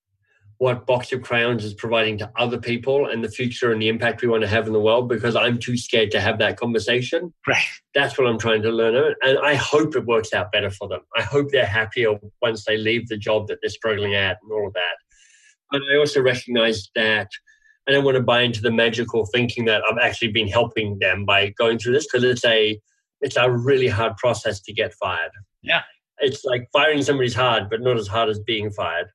what 0.64 0.86
Box 0.86 1.12
of 1.12 1.20
Crayons 1.20 1.62
is 1.62 1.74
providing 1.74 2.16
to 2.16 2.32
other 2.38 2.56
people 2.56 3.04
and 3.06 3.22
the 3.22 3.28
future 3.28 3.70
and 3.70 3.82
the 3.82 3.88
impact 3.88 4.22
we 4.22 4.28
want 4.28 4.40
to 4.44 4.48
have 4.48 4.66
in 4.66 4.72
the 4.72 4.80
world 4.80 5.10
because 5.10 5.36
I'm 5.36 5.58
too 5.58 5.76
scared 5.76 6.10
to 6.12 6.22
have 6.22 6.38
that 6.38 6.56
conversation? 6.56 7.34
Right. 7.46 7.66
That's 7.92 8.16
what 8.16 8.26
I'm 8.26 8.38
trying 8.38 8.62
to 8.62 8.70
learn. 8.70 9.14
And 9.20 9.38
I 9.40 9.56
hope 9.56 9.94
it 9.94 10.06
works 10.06 10.32
out 10.32 10.52
better 10.52 10.70
for 10.70 10.88
them. 10.88 11.00
I 11.14 11.20
hope 11.20 11.50
they're 11.50 11.66
happier 11.66 12.14
once 12.40 12.64
they 12.64 12.78
leave 12.78 13.08
the 13.08 13.18
job 13.18 13.46
that 13.48 13.58
they're 13.60 13.68
struggling 13.68 14.14
at 14.14 14.38
and 14.42 14.52
all 14.52 14.66
of 14.66 14.72
that. 14.72 14.96
But 15.70 15.82
I 15.92 15.98
also 15.98 16.22
recognize 16.22 16.88
that 16.94 17.28
I 17.86 17.92
don't 17.92 18.06
want 18.06 18.16
to 18.16 18.22
buy 18.22 18.40
into 18.40 18.62
the 18.62 18.72
magical 18.72 19.26
thinking 19.26 19.66
that 19.66 19.82
I've 19.86 19.98
actually 19.98 20.32
been 20.32 20.48
helping 20.48 20.98
them 20.98 21.26
by 21.26 21.50
going 21.58 21.78
through 21.78 21.92
this 21.92 22.06
because 22.10 22.24
it's 22.24 22.44
a 22.46 22.80
it's 23.20 23.36
a 23.36 23.50
really 23.50 23.88
hard 23.88 24.16
process 24.16 24.62
to 24.62 24.72
get 24.72 24.94
fired. 24.94 25.32
Yeah. 25.60 25.82
It's 26.20 26.42
like 26.42 26.70
firing 26.72 27.02
somebody's 27.02 27.34
hard, 27.34 27.68
but 27.68 27.82
not 27.82 27.98
as 27.98 28.08
hard 28.08 28.30
as 28.30 28.38
being 28.38 28.70
fired. 28.70 29.08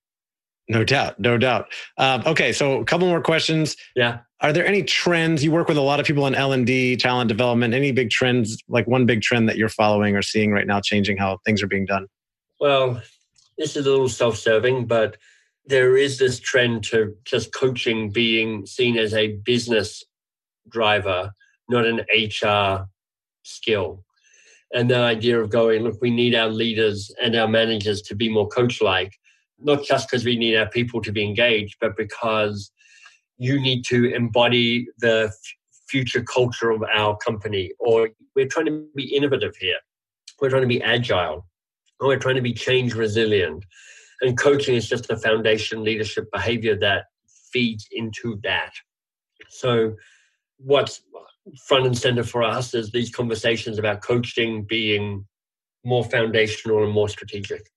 No 0.70 0.84
doubt, 0.84 1.20
no 1.20 1.38
doubt. 1.40 1.68
Um, 1.98 2.22
okay, 2.28 2.54
so 2.54 2.80
a 2.80 2.86
couple 2.86 3.08
more 3.08 3.22
questions. 3.22 3.76
Yeah. 3.96 4.20
Are 4.42 4.54
there 4.54 4.66
any 4.66 4.84
trends? 4.84 5.44
You 5.44 5.52
work 5.52 5.68
with 5.68 5.78
a 5.78 5.82
lot 5.82 6.00
of 6.00 6.06
people 6.06 6.28
in 6.28 6.36
L 6.36 6.54
and 6.54 6.66
D, 6.66 6.96
talent 6.96 7.28
development. 7.28 7.74
Any 7.74 7.92
big 7.92 8.12
trends, 8.12 8.58
like 8.70 8.86
one 8.88 9.08
big 9.08 9.24
trend 9.24 9.50
that 9.50 9.58
you're 9.58 9.68
following 9.68 10.16
or 10.16 10.22
seeing 10.22 10.52
right 10.52 10.68
now, 10.68 10.80
changing 10.80 11.18
how 11.18 11.40
things 11.44 11.64
are 11.64 11.68
being 11.68 11.86
done? 11.86 12.08
Well, 12.60 13.02
this 13.58 13.76
is 13.76 13.86
a 13.88 13.90
little 13.90 14.08
self-serving, 14.08 14.86
but 14.86 15.18
there 15.66 15.98
is 15.98 16.20
this 16.20 16.40
trend 16.40 16.84
to 16.86 17.16
just 17.26 17.52
coaching 17.54 18.12
being 18.12 18.66
seen 18.66 18.96
as 18.98 19.14
a 19.14 19.34
business 19.38 20.04
driver, 20.70 21.34
not 21.68 21.86
an 21.86 22.06
HR 22.14 22.88
skill. 23.44 24.04
And 24.74 24.90
the 24.90 25.00
idea 25.00 25.40
of 25.40 25.50
going, 25.50 25.84
look, 25.84 25.98
we 26.00 26.12
need 26.12 26.36
our 26.36 26.50
leaders 26.50 27.12
and 27.22 27.36
our 27.36 27.48
managers 27.48 28.04
to 28.04 28.16
be 28.16 28.30
more 28.30 28.48
coach 28.48 28.82
like, 28.82 29.19
not 29.62 29.84
just 29.84 30.10
because 30.10 30.26
we 30.26 30.38
need 30.38 30.56
our 30.56 30.70
people 30.70 31.02
to 31.02 31.12
be 31.12 31.24
engaged, 31.24 31.78
but 31.82 31.98
because 31.98 32.72
you 33.38 33.60
need 33.60 33.84
to 33.86 34.14
embody 34.14 34.88
the 35.00 35.26
f- 35.28 35.34
future 35.88 36.24
culture 36.24 36.72
of 36.72 36.84
our 36.94 37.18
company. 37.18 37.72
Or 37.80 38.10
we're 38.36 38.48
trying 38.48 38.68
to 38.68 38.86
be 38.96 39.16
innovative 39.16 39.56
here, 39.58 39.78
we're 40.42 40.50
trying 40.50 40.64
to 40.64 40.68
be 40.68 40.82
agile, 40.82 41.46
or 42.00 42.08
we're 42.08 42.20
trying 42.20 42.36
to 42.36 42.42
be 42.42 42.54
change 42.54 42.94
resilient 42.94 43.64
and 44.22 44.38
coaching 44.38 44.76
is 44.76 44.88
just 44.88 45.10
a 45.10 45.18
foundation 45.18 45.84
leadership 45.84 46.30
behavior 46.32 46.76
that 46.78 47.06
feeds 47.52 47.88
into 47.92 48.40
that. 48.44 48.72
So, 49.50 49.96
what's 50.58 51.02
front 51.66 51.86
and 51.86 51.98
center 51.98 52.24
for 52.24 52.44
us 52.44 52.74
is 52.74 52.92
these 52.92 53.10
conversations 53.10 53.80
about 53.80 54.04
coaching 54.04 54.64
being 54.64 55.26
more 55.86 56.04
foundational 56.04 56.84
and 56.84 56.92
more 56.92 57.10
strategic. 57.10 57.72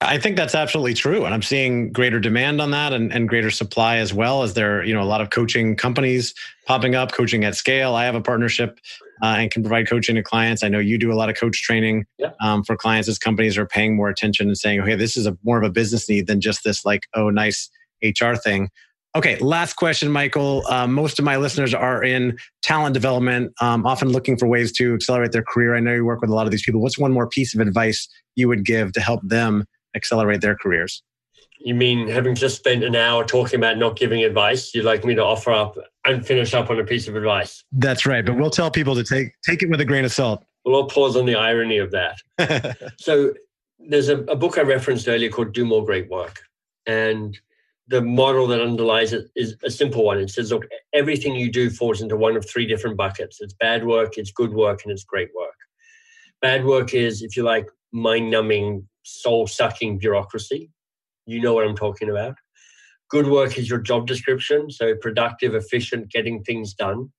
I 0.00 0.16
think 0.18 0.36
that's 0.36 0.54
absolutely 0.54 0.94
true. 0.94 1.24
And 1.24 1.34
I'm 1.34 1.42
seeing 1.42 1.90
greater 1.92 2.20
demand 2.20 2.60
on 2.60 2.70
that 2.70 2.92
and, 2.92 3.12
and 3.12 3.28
greater 3.28 3.50
supply 3.50 3.96
as 3.96 4.14
well 4.14 4.44
as 4.44 4.54
there, 4.54 4.84
you 4.84 4.94
know, 4.94 5.02
a 5.02 5.04
lot 5.04 5.20
of 5.20 5.30
coaching 5.30 5.74
companies 5.74 6.34
popping 6.66 6.94
up, 6.94 7.10
coaching 7.10 7.42
at 7.44 7.56
scale. 7.56 7.96
I 7.96 8.04
have 8.04 8.14
a 8.14 8.20
partnership 8.20 8.78
uh, 9.22 9.36
and 9.38 9.50
can 9.50 9.62
provide 9.62 9.88
coaching 9.88 10.14
to 10.14 10.22
clients. 10.22 10.62
I 10.62 10.68
know 10.68 10.78
you 10.78 10.98
do 10.98 11.12
a 11.12 11.14
lot 11.14 11.30
of 11.30 11.36
coach 11.36 11.62
training 11.62 12.06
yeah. 12.16 12.30
um, 12.40 12.62
for 12.62 12.76
clients 12.76 13.08
as 13.08 13.18
companies 13.18 13.58
are 13.58 13.66
paying 13.66 13.96
more 13.96 14.08
attention 14.08 14.46
and 14.46 14.56
saying, 14.56 14.80
okay, 14.80 14.94
this 14.94 15.16
is 15.16 15.26
a 15.26 15.36
more 15.42 15.58
of 15.58 15.64
a 15.64 15.70
business 15.70 16.08
need 16.08 16.28
than 16.28 16.40
just 16.40 16.62
this 16.62 16.84
like, 16.84 17.08
oh, 17.14 17.30
nice 17.30 17.68
HR 18.00 18.34
thing. 18.34 18.68
Okay, 19.16 19.36
last 19.38 19.74
question, 19.74 20.12
Michael. 20.12 20.62
Uh, 20.68 20.86
most 20.86 21.18
of 21.18 21.24
my 21.24 21.38
listeners 21.38 21.74
are 21.74 22.04
in 22.04 22.38
talent 22.62 22.94
development, 22.94 23.52
um, 23.60 23.84
often 23.84 24.10
looking 24.10 24.36
for 24.36 24.46
ways 24.46 24.70
to 24.72 24.94
accelerate 24.94 25.32
their 25.32 25.42
career. 25.42 25.74
I 25.74 25.80
know 25.80 25.92
you 25.92 26.04
work 26.04 26.20
with 26.20 26.30
a 26.30 26.34
lot 26.34 26.46
of 26.46 26.52
these 26.52 26.62
people. 26.62 26.80
What's 26.80 26.98
one 26.98 27.10
more 27.10 27.26
piece 27.26 27.52
of 27.52 27.60
advice 27.60 28.06
you 28.36 28.46
would 28.46 28.64
give 28.64 28.92
to 28.92 29.00
help 29.00 29.20
them 29.24 29.64
accelerate 29.94 30.40
their 30.40 30.56
careers. 30.56 31.02
You 31.60 31.74
mean 31.74 32.08
having 32.08 32.34
just 32.34 32.56
spent 32.56 32.84
an 32.84 32.94
hour 32.94 33.24
talking 33.24 33.58
about 33.58 33.78
not 33.78 33.96
giving 33.96 34.22
advice, 34.22 34.72
you'd 34.74 34.84
like 34.84 35.04
me 35.04 35.14
to 35.16 35.24
offer 35.24 35.52
up 35.52 35.76
and 36.04 36.24
finish 36.24 36.54
up 36.54 36.70
on 36.70 36.78
a 36.78 36.84
piece 36.84 37.08
of 37.08 37.16
advice? 37.16 37.64
That's 37.72 38.06
right. 38.06 38.24
But 38.24 38.36
we'll 38.36 38.50
tell 38.50 38.70
people 38.70 38.94
to 38.94 39.02
take 39.02 39.32
take 39.44 39.62
it 39.62 39.70
with 39.70 39.80
a 39.80 39.84
grain 39.84 40.04
of 40.04 40.12
salt. 40.12 40.44
Well, 40.64 40.76
I'll 40.76 40.88
pause 40.88 41.16
on 41.16 41.26
the 41.26 41.34
irony 41.34 41.78
of 41.78 41.90
that. 41.92 42.78
so 42.98 43.32
there's 43.78 44.08
a, 44.08 44.18
a 44.24 44.36
book 44.36 44.58
I 44.58 44.62
referenced 44.62 45.08
earlier 45.08 45.30
called 45.30 45.52
Do 45.52 45.64
More 45.64 45.84
Great 45.84 46.08
Work. 46.10 46.40
And 46.86 47.38
the 47.88 48.02
model 48.02 48.46
that 48.48 48.60
underlies 48.60 49.12
it 49.12 49.28
is 49.34 49.56
a 49.64 49.70
simple 49.70 50.04
one. 50.04 50.18
It 50.18 50.30
says, 50.30 50.52
look, 50.52 50.66
everything 50.92 51.34
you 51.34 51.50
do 51.50 51.70
falls 51.70 52.02
into 52.02 52.16
one 52.16 52.36
of 52.36 52.48
three 52.48 52.66
different 52.66 52.96
buckets. 52.96 53.40
It's 53.40 53.54
bad 53.54 53.84
work, 53.84 54.18
it's 54.18 54.30
good 54.30 54.52
work, 54.52 54.82
and 54.84 54.92
it's 54.92 55.04
great 55.04 55.30
work. 55.34 55.54
Bad 56.42 56.64
work 56.64 56.92
is, 56.94 57.22
if 57.22 57.36
you 57.36 57.42
like, 57.42 57.66
mind 57.92 58.30
numbing 58.30 58.86
soul 59.08 59.46
sucking 59.46 59.98
bureaucracy. 59.98 60.70
You 61.26 61.40
know 61.40 61.54
what 61.54 61.66
I'm 61.66 61.76
talking 61.76 62.10
about. 62.10 62.36
Good 63.10 63.26
work 63.26 63.56
is 63.56 63.68
your 63.68 63.80
job 63.80 64.06
description, 64.06 64.70
so 64.70 64.94
productive, 64.94 65.54
efficient, 65.54 66.10
getting 66.10 66.42
things 66.42 66.74
done. 66.74 67.10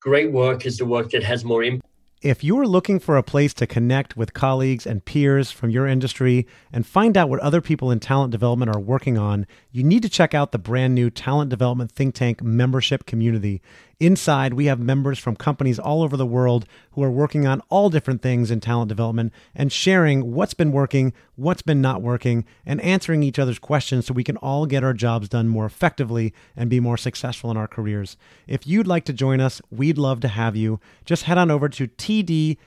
Great 0.00 0.32
work 0.32 0.64
is 0.64 0.78
the 0.78 0.86
work 0.86 1.10
that 1.10 1.22
has 1.22 1.44
more 1.44 1.62
impact. 1.62 1.86
If 2.22 2.44
you're 2.44 2.66
looking 2.66 3.00
for 3.00 3.16
a 3.16 3.22
place 3.22 3.52
to 3.54 3.66
connect 3.66 4.16
with 4.16 4.32
colleagues 4.32 4.86
and 4.86 5.04
peers 5.04 5.50
from 5.50 5.70
your 5.70 5.88
industry 5.88 6.46
and 6.72 6.86
find 6.86 7.16
out 7.16 7.28
what 7.28 7.40
other 7.40 7.60
people 7.60 7.90
in 7.90 7.98
talent 7.98 8.30
development 8.30 8.74
are 8.74 8.80
working 8.80 9.18
on, 9.18 9.44
you 9.74 9.82
need 9.82 10.02
to 10.02 10.08
check 10.10 10.34
out 10.34 10.52
the 10.52 10.58
brand 10.58 10.94
new 10.94 11.08
Talent 11.08 11.48
Development 11.48 11.90
Think 11.90 12.14
Tank 12.14 12.42
membership 12.42 13.06
community. 13.06 13.62
Inside, 13.98 14.52
we 14.52 14.66
have 14.66 14.78
members 14.78 15.18
from 15.18 15.34
companies 15.34 15.78
all 15.78 16.02
over 16.02 16.14
the 16.14 16.26
world 16.26 16.66
who 16.90 17.02
are 17.02 17.10
working 17.10 17.46
on 17.46 17.62
all 17.70 17.88
different 17.88 18.20
things 18.20 18.50
in 18.50 18.60
talent 18.60 18.90
development 18.90 19.32
and 19.54 19.72
sharing 19.72 20.34
what's 20.34 20.52
been 20.52 20.72
working, 20.72 21.14
what's 21.36 21.62
been 21.62 21.80
not 21.80 22.02
working, 22.02 22.44
and 22.66 22.82
answering 22.82 23.22
each 23.22 23.38
other's 23.38 23.58
questions 23.58 24.04
so 24.06 24.12
we 24.12 24.24
can 24.24 24.36
all 24.38 24.66
get 24.66 24.84
our 24.84 24.92
jobs 24.92 25.30
done 25.30 25.48
more 25.48 25.64
effectively 25.64 26.34
and 26.54 26.68
be 26.68 26.78
more 26.78 26.98
successful 26.98 27.50
in 27.50 27.56
our 27.56 27.68
careers. 27.68 28.18
If 28.46 28.66
you'd 28.66 28.86
like 28.86 29.06
to 29.06 29.14
join 29.14 29.40
us, 29.40 29.62
we'd 29.70 29.96
love 29.96 30.20
to 30.20 30.28
have 30.28 30.54
you. 30.54 30.80
Just 31.06 31.22
head 31.22 31.38
on 31.38 31.50
over 31.50 31.70
to 31.70 31.88
tdtt.us 31.88 32.58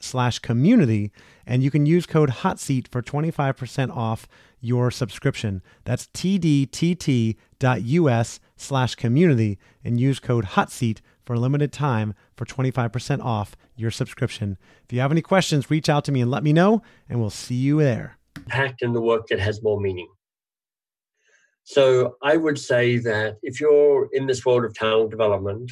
slash 0.00 0.38
community 0.40 1.12
and 1.46 1.62
you 1.62 1.70
can 1.70 1.86
use 1.86 2.06
code 2.06 2.30
HOTSEAT 2.30 2.88
for 2.88 3.02
25% 3.02 3.96
off 3.96 4.26
your 4.66 4.90
subscription. 4.90 5.62
That's 5.84 6.08
tdtt.us 6.08 7.36
slash 8.56 8.94
community 8.94 9.58
and 9.84 10.00
use 10.00 10.18
code 10.18 10.44
HOTSEAT 10.44 11.00
for 11.24 11.34
a 11.34 11.40
limited 11.40 11.72
time 11.72 12.14
for 12.36 12.44
25% 12.44 13.24
off 13.24 13.56
your 13.76 13.90
subscription. 13.90 14.58
If 14.84 14.92
you 14.92 15.00
have 15.00 15.12
any 15.12 15.22
questions, 15.22 15.70
reach 15.70 15.88
out 15.88 16.04
to 16.06 16.12
me 16.12 16.20
and 16.20 16.30
let 16.30 16.42
me 16.42 16.52
know, 16.52 16.82
and 17.08 17.20
we'll 17.20 17.30
see 17.30 17.54
you 17.54 17.78
there. 17.78 18.18
Packed 18.48 18.82
in 18.82 18.92
the 18.92 19.00
work 19.00 19.26
that 19.28 19.40
has 19.40 19.62
more 19.62 19.80
meaning. 19.80 20.08
So 21.64 22.16
I 22.22 22.36
would 22.36 22.58
say 22.58 22.98
that 22.98 23.38
if 23.42 23.60
you're 23.60 24.08
in 24.12 24.26
this 24.26 24.46
world 24.46 24.64
of 24.64 24.74
talent 24.74 25.10
development, 25.10 25.70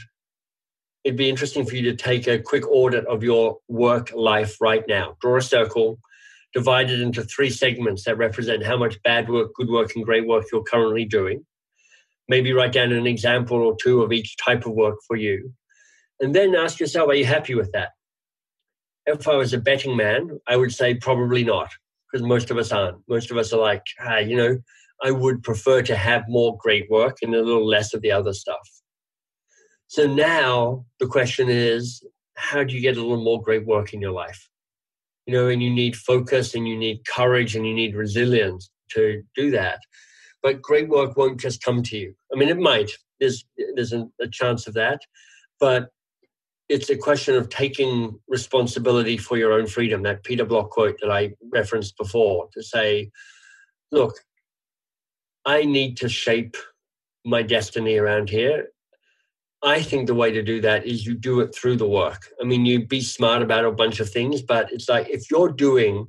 it'd 1.05 1.16
be 1.16 1.28
interesting 1.28 1.64
for 1.64 1.76
you 1.76 1.82
to 1.82 1.97
take 1.97 2.26
a 2.26 2.38
quick 2.40 2.66
audit 2.68 3.07
of 3.07 3.22
your 3.22 3.59
work 3.68 4.11
life 4.12 4.61
right 4.61 4.82
now. 4.88 5.16
Draw 5.20 5.36
a 5.36 5.42
circle, 5.42 6.01
divide 6.55 6.90
it 6.90 7.00
into 7.00 7.22
three 7.24 7.50
segments 7.50 8.05
that 8.05 8.16
represent 8.16 8.64
how 8.64 8.76
much 8.76 9.02
bad 9.02 9.28
work, 9.28 9.52
good 9.55 9.68
work, 9.68 9.92
and 9.96 10.05
great 10.05 10.26
work 10.26 10.44
you're 10.52 10.62
currently 10.62 11.05
doing 11.05 11.44
Maybe 12.28 12.52
write 12.52 12.72
down 12.72 12.92
an 12.92 13.07
example 13.07 13.59
or 13.59 13.76
two 13.76 14.02
of 14.02 14.12
each 14.12 14.36
type 14.36 14.64
of 14.66 14.72
work 14.72 14.96
for 15.07 15.16
you. 15.16 15.52
And 16.20 16.34
then 16.34 16.55
ask 16.55 16.80
yourself, 16.80 17.09
are 17.09 17.14
you 17.14 17.26
happy 17.26 17.55
with 17.55 17.70
that? 17.72 17.90
If 19.07 19.28
I 19.28 19.36
was 19.36 19.52
a 19.52 19.59
betting 19.59 19.96
man, 19.96 20.40
I 20.46 20.57
would 20.57 20.72
say 20.72 20.94
probably 20.94 21.44
not, 21.44 21.70
because 22.11 22.26
most 22.26 22.50
of 22.50 22.57
us 22.57 22.72
aren't. 22.72 22.98
Most 23.09 23.30
of 23.30 23.36
us 23.36 23.52
are 23.52 23.61
like, 23.61 23.82
ah, 24.00 24.18
you 24.18 24.36
know, 24.36 24.59
I 25.02 25.11
would 25.11 25.42
prefer 25.42 25.82
to 25.82 25.96
have 25.96 26.24
more 26.28 26.57
great 26.59 26.90
work 26.90 27.18
and 27.20 27.34
a 27.34 27.42
little 27.42 27.66
less 27.66 27.92
of 27.92 28.00
the 28.00 28.12
other 28.12 28.32
stuff. 28.32 28.66
So 29.88 30.07
now 30.07 30.86
the 31.00 31.07
question 31.07 31.50
is, 31.50 32.02
how 32.36 32.64
do 32.64 32.74
you 32.74 32.80
get 32.80 32.96
a 32.96 33.00
little 33.02 33.22
more 33.22 33.42
great 33.42 33.66
work 33.66 33.92
in 33.92 34.00
your 34.00 34.12
life? 34.12 34.48
You 35.27 35.35
know, 35.35 35.49
and 35.49 35.62
you 35.62 35.70
need 35.70 35.97
focus 35.97 36.55
and 36.55 36.68
you 36.68 36.77
need 36.77 37.07
courage 37.07 37.57
and 37.57 37.66
you 37.66 37.75
need 37.75 37.95
resilience 37.95 38.70
to 38.91 39.22
do 39.35 39.51
that. 39.53 39.81
But 40.43 40.61
great 40.61 40.89
work 40.89 41.16
won't 41.16 41.41
just 41.41 41.62
come 41.62 41.83
to 41.85 41.97
you. 41.97 42.14
I 42.33 42.37
mean, 42.37 42.51
it 42.51 42.59
might. 42.59 42.91
There's 43.20 43.45
there's 43.75 43.93
a, 43.93 44.07
a 44.20 44.29
chance 44.29 44.66
of 44.66 44.75
that, 44.75 45.01
but 45.59 45.89
it's 46.68 46.91
a 46.91 46.97
question 46.97 47.35
of 47.35 47.49
taking 47.49 48.18
responsibility 48.29 49.16
for 49.16 49.37
your 49.37 49.53
own 49.53 49.66
freedom. 49.66 50.03
That 50.03 50.25
Peter 50.25 50.45
Block 50.45 50.70
quote 50.70 50.99
that 51.01 51.11
I 51.11 51.33
referenced 51.53 51.97
before 51.97 52.49
to 52.53 52.62
say, 52.62 53.11
look, 53.93 54.14
I 55.45 55.64
need 55.64 55.97
to 55.99 56.09
shape 56.09 56.57
my 57.25 57.43
destiny 57.43 57.97
around 57.97 58.31
here. 58.31 58.68
I 59.64 59.82
think 59.82 60.06
the 60.06 60.14
way 60.14 60.30
to 60.30 60.42
do 60.42 60.60
that 60.60 60.86
is 60.86 61.06
you 61.06 61.14
do 61.14 61.40
it 61.40 61.54
through 61.54 61.76
the 61.76 61.88
work. 61.88 62.28
I 62.40 62.44
mean, 62.44 62.66
you 62.66 62.86
be 62.86 63.00
smart 63.00 63.40
about 63.40 63.64
a 63.64 63.72
bunch 63.72 63.98
of 63.98 64.10
things, 64.10 64.42
but 64.42 64.70
it's 64.70 64.90
like 64.90 65.08
if 65.08 65.30
you're 65.30 65.50
doing 65.50 66.06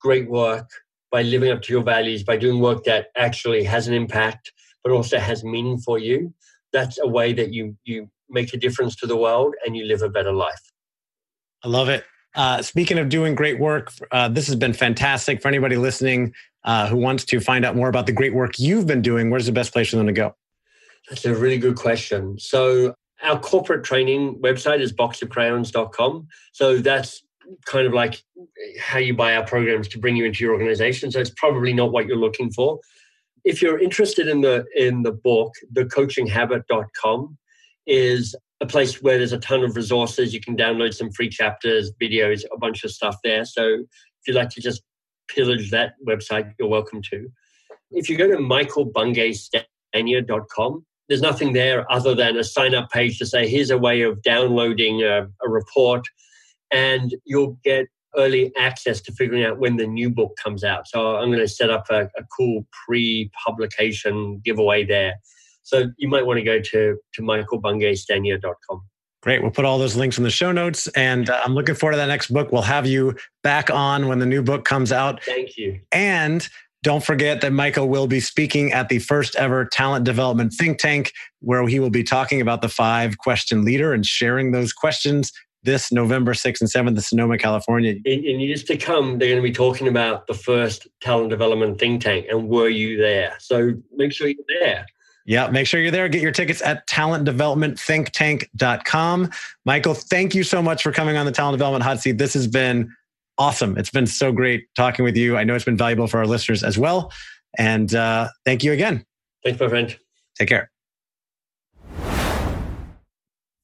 great 0.00 0.28
work 0.28 0.68
by 1.12 1.22
living 1.22 1.52
up 1.52 1.62
to 1.62 1.72
your 1.72 1.84
values, 1.84 2.24
by 2.24 2.36
doing 2.36 2.60
work 2.60 2.82
that 2.84 3.06
actually 3.16 3.62
has 3.62 3.86
an 3.86 3.94
impact, 3.94 4.52
but 4.82 4.92
also 4.92 5.18
has 5.18 5.44
meaning 5.44 5.78
for 5.78 6.00
you, 6.00 6.34
that's 6.72 6.98
a 6.98 7.06
way 7.06 7.32
that 7.32 7.52
you 7.52 7.76
you 7.84 8.10
make 8.28 8.52
a 8.52 8.56
difference 8.56 8.96
to 8.96 9.06
the 9.06 9.16
world 9.16 9.54
and 9.64 9.76
you 9.76 9.84
live 9.84 10.02
a 10.02 10.08
better 10.08 10.32
life. 10.32 10.72
I 11.62 11.68
love 11.68 11.88
it. 11.88 12.04
Uh, 12.34 12.60
speaking 12.60 12.98
of 12.98 13.08
doing 13.08 13.36
great 13.36 13.60
work, 13.60 13.92
uh, 14.10 14.28
this 14.28 14.48
has 14.48 14.56
been 14.56 14.72
fantastic 14.72 15.40
for 15.40 15.46
anybody 15.46 15.76
listening 15.76 16.34
uh, 16.64 16.88
who 16.88 16.96
wants 16.96 17.24
to 17.26 17.38
find 17.38 17.64
out 17.64 17.76
more 17.76 17.88
about 17.88 18.06
the 18.06 18.12
great 18.12 18.34
work 18.34 18.58
you've 18.58 18.86
been 18.86 19.00
doing. 19.00 19.30
Where's 19.30 19.46
the 19.46 19.52
best 19.52 19.72
place 19.72 19.90
for 19.90 19.96
them 19.96 20.06
to 20.06 20.12
go? 20.12 20.34
That's 21.08 21.24
a 21.24 21.34
really 21.34 21.58
good 21.58 21.76
question. 21.76 22.38
So, 22.38 22.94
our 23.22 23.40
corporate 23.40 23.84
training 23.84 24.40
website 24.40 24.80
is 24.80 24.92
boxofcrayons.com. 24.92 26.26
So, 26.52 26.78
that's 26.78 27.22
kind 27.64 27.86
of 27.86 27.92
like 27.92 28.22
how 28.80 28.98
you 28.98 29.14
buy 29.14 29.36
our 29.36 29.44
programs 29.44 29.88
to 29.88 29.98
bring 29.98 30.16
you 30.16 30.24
into 30.24 30.44
your 30.44 30.52
organization. 30.52 31.10
So, 31.10 31.20
it's 31.20 31.32
probably 31.36 31.72
not 31.72 31.92
what 31.92 32.06
you're 32.06 32.16
looking 32.16 32.50
for. 32.50 32.80
If 33.44 33.62
you're 33.62 33.78
interested 33.78 34.26
in 34.26 34.40
the 34.40 34.64
in 34.74 35.02
the 35.02 35.12
book, 35.12 35.52
thecoachinghabit.com 35.74 37.38
is 37.86 38.34
a 38.60 38.66
place 38.66 39.00
where 39.02 39.18
there's 39.18 39.32
a 39.32 39.38
ton 39.38 39.62
of 39.62 39.76
resources. 39.76 40.32
You 40.32 40.40
can 40.40 40.56
download 40.56 40.94
some 40.94 41.12
free 41.12 41.28
chapters, 41.28 41.92
videos, 42.00 42.42
a 42.52 42.58
bunch 42.58 42.82
of 42.84 42.90
stuff 42.90 43.16
there. 43.22 43.44
So 43.44 43.64
if 43.64 43.86
you'd 44.26 44.34
like 44.34 44.50
to 44.50 44.60
just 44.60 44.82
pillage 45.28 45.70
that 45.70 45.92
website, 46.06 46.52
you're 46.58 46.68
welcome 46.68 47.00
to. 47.10 47.28
If 47.90 48.10
you 48.10 48.16
go 48.16 48.28
to 48.28 48.38
michaelbungay.com, 48.38 50.86
there's 51.08 51.20
nothing 51.20 51.52
there 51.52 51.90
other 51.90 52.14
than 52.14 52.36
a 52.36 52.44
sign 52.44 52.74
up 52.74 52.90
page 52.90 53.18
to 53.18 53.26
say, 53.26 53.48
here's 53.48 53.70
a 53.70 53.78
way 53.78 54.02
of 54.02 54.22
downloading 54.22 55.02
a, 55.02 55.26
a 55.44 55.48
report, 55.48 56.04
and 56.70 57.14
you'll 57.24 57.58
get 57.64 57.86
early 58.16 58.52
access 58.56 59.00
to 59.02 59.12
figuring 59.12 59.44
out 59.44 59.58
when 59.58 59.76
the 59.76 59.86
new 59.86 60.10
book 60.10 60.36
comes 60.42 60.64
out. 60.64 60.88
So 60.88 61.16
I'm 61.16 61.28
going 61.28 61.38
to 61.38 61.48
set 61.48 61.70
up 61.70 61.86
a, 61.90 62.04
a 62.16 62.24
cool 62.36 62.66
pre 62.86 63.30
publication 63.44 64.40
giveaway 64.44 64.84
there. 64.84 65.14
So 65.62 65.86
you 65.98 66.08
might 66.08 66.26
want 66.26 66.38
to 66.38 66.44
go 66.44 66.60
to, 66.60 66.96
to 67.14 67.22
michaelbungaystanier.com. 67.22 68.82
Great. 69.22 69.42
We'll 69.42 69.50
put 69.50 69.64
all 69.64 69.78
those 69.78 69.96
links 69.96 70.18
in 70.18 70.24
the 70.24 70.30
show 70.30 70.52
notes. 70.52 70.86
And 70.88 71.28
uh, 71.28 71.40
I'm 71.44 71.54
looking 71.54 71.74
forward 71.74 71.94
to 71.94 71.96
that 71.96 72.06
next 72.06 72.32
book. 72.32 72.52
We'll 72.52 72.62
have 72.62 72.86
you 72.86 73.16
back 73.42 73.70
on 73.70 74.06
when 74.06 74.20
the 74.20 74.26
new 74.26 74.42
book 74.42 74.64
comes 74.64 74.92
out. 74.92 75.22
Thank 75.24 75.56
you. 75.56 75.80
And 75.90 76.48
don't 76.86 77.04
forget 77.04 77.40
that 77.40 77.52
Michael 77.52 77.88
will 77.88 78.06
be 78.06 78.20
speaking 78.20 78.72
at 78.72 78.88
the 78.88 79.00
first 79.00 79.34
ever 79.34 79.64
talent 79.64 80.04
development 80.04 80.52
think 80.52 80.78
tank, 80.78 81.12
where 81.40 81.66
he 81.66 81.80
will 81.80 81.90
be 81.90 82.04
talking 82.04 82.40
about 82.40 82.62
the 82.62 82.68
five 82.68 83.18
question 83.18 83.64
leader 83.64 83.92
and 83.92 84.06
sharing 84.06 84.52
those 84.52 84.72
questions 84.72 85.32
this 85.64 85.90
November 85.90 86.32
6th 86.32 86.60
and 86.60 86.70
7th 86.70 86.90
in 86.90 87.00
Sonoma, 87.00 87.38
California. 87.38 87.96
In, 88.04 88.24
in 88.24 88.38
years 88.38 88.62
to 88.62 88.76
come, 88.76 89.18
they're 89.18 89.30
going 89.30 89.42
to 89.42 89.42
be 89.42 89.50
talking 89.50 89.88
about 89.88 90.28
the 90.28 90.34
first 90.34 90.86
talent 91.00 91.30
development 91.30 91.80
think 91.80 92.02
tank 92.02 92.26
and 92.30 92.48
were 92.48 92.68
you 92.68 92.98
there? 92.98 93.34
So 93.40 93.72
make 93.92 94.12
sure 94.12 94.28
you're 94.28 94.36
there. 94.60 94.86
Yeah, 95.24 95.48
make 95.48 95.66
sure 95.66 95.80
you're 95.80 95.90
there. 95.90 96.08
Get 96.08 96.22
your 96.22 96.30
tickets 96.30 96.62
at 96.62 96.86
talentdevelopmentthinktank.com. 96.86 99.30
Michael, 99.64 99.94
thank 99.94 100.36
you 100.36 100.44
so 100.44 100.62
much 100.62 100.84
for 100.84 100.92
coming 100.92 101.16
on 101.16 101.26
the 101.26 101.32
Talent 101.32 101.54
Development 101.54 101.82
Hot 101.82 101.98
Seat. 101.98 102.18
This 102.18 102.34
has 102.34 102.46
been 102.46 102.94
awesome. 103.38 103.76
It's 103.76 103.90
been 103.90 104.06
so 104.06 104.32
great 104.32 104.66
talking 104.74 105.04
with 105.04 105.16
you. 105.16 105.36
I 105.36 105.44
know 105.44 105.54
it's 105.54 105.64
been 105.64 105.76
valuable 105.76 106.06
for 106.06 106.18
our 106.18 106.26
listeners 106.26 106.62
as 106.62 106.78
well. 106.78 107.12
And 107.58 107.94
uh, 107.94 108.28
thank 108.44 108.64
you 108.64 108.72
again. 108.72 109.04
Thanks, 109.44 109.60
my 109.60 109.68
friend. 109.68 109.96
Take 110.38 110.48
care. 110.48 110.70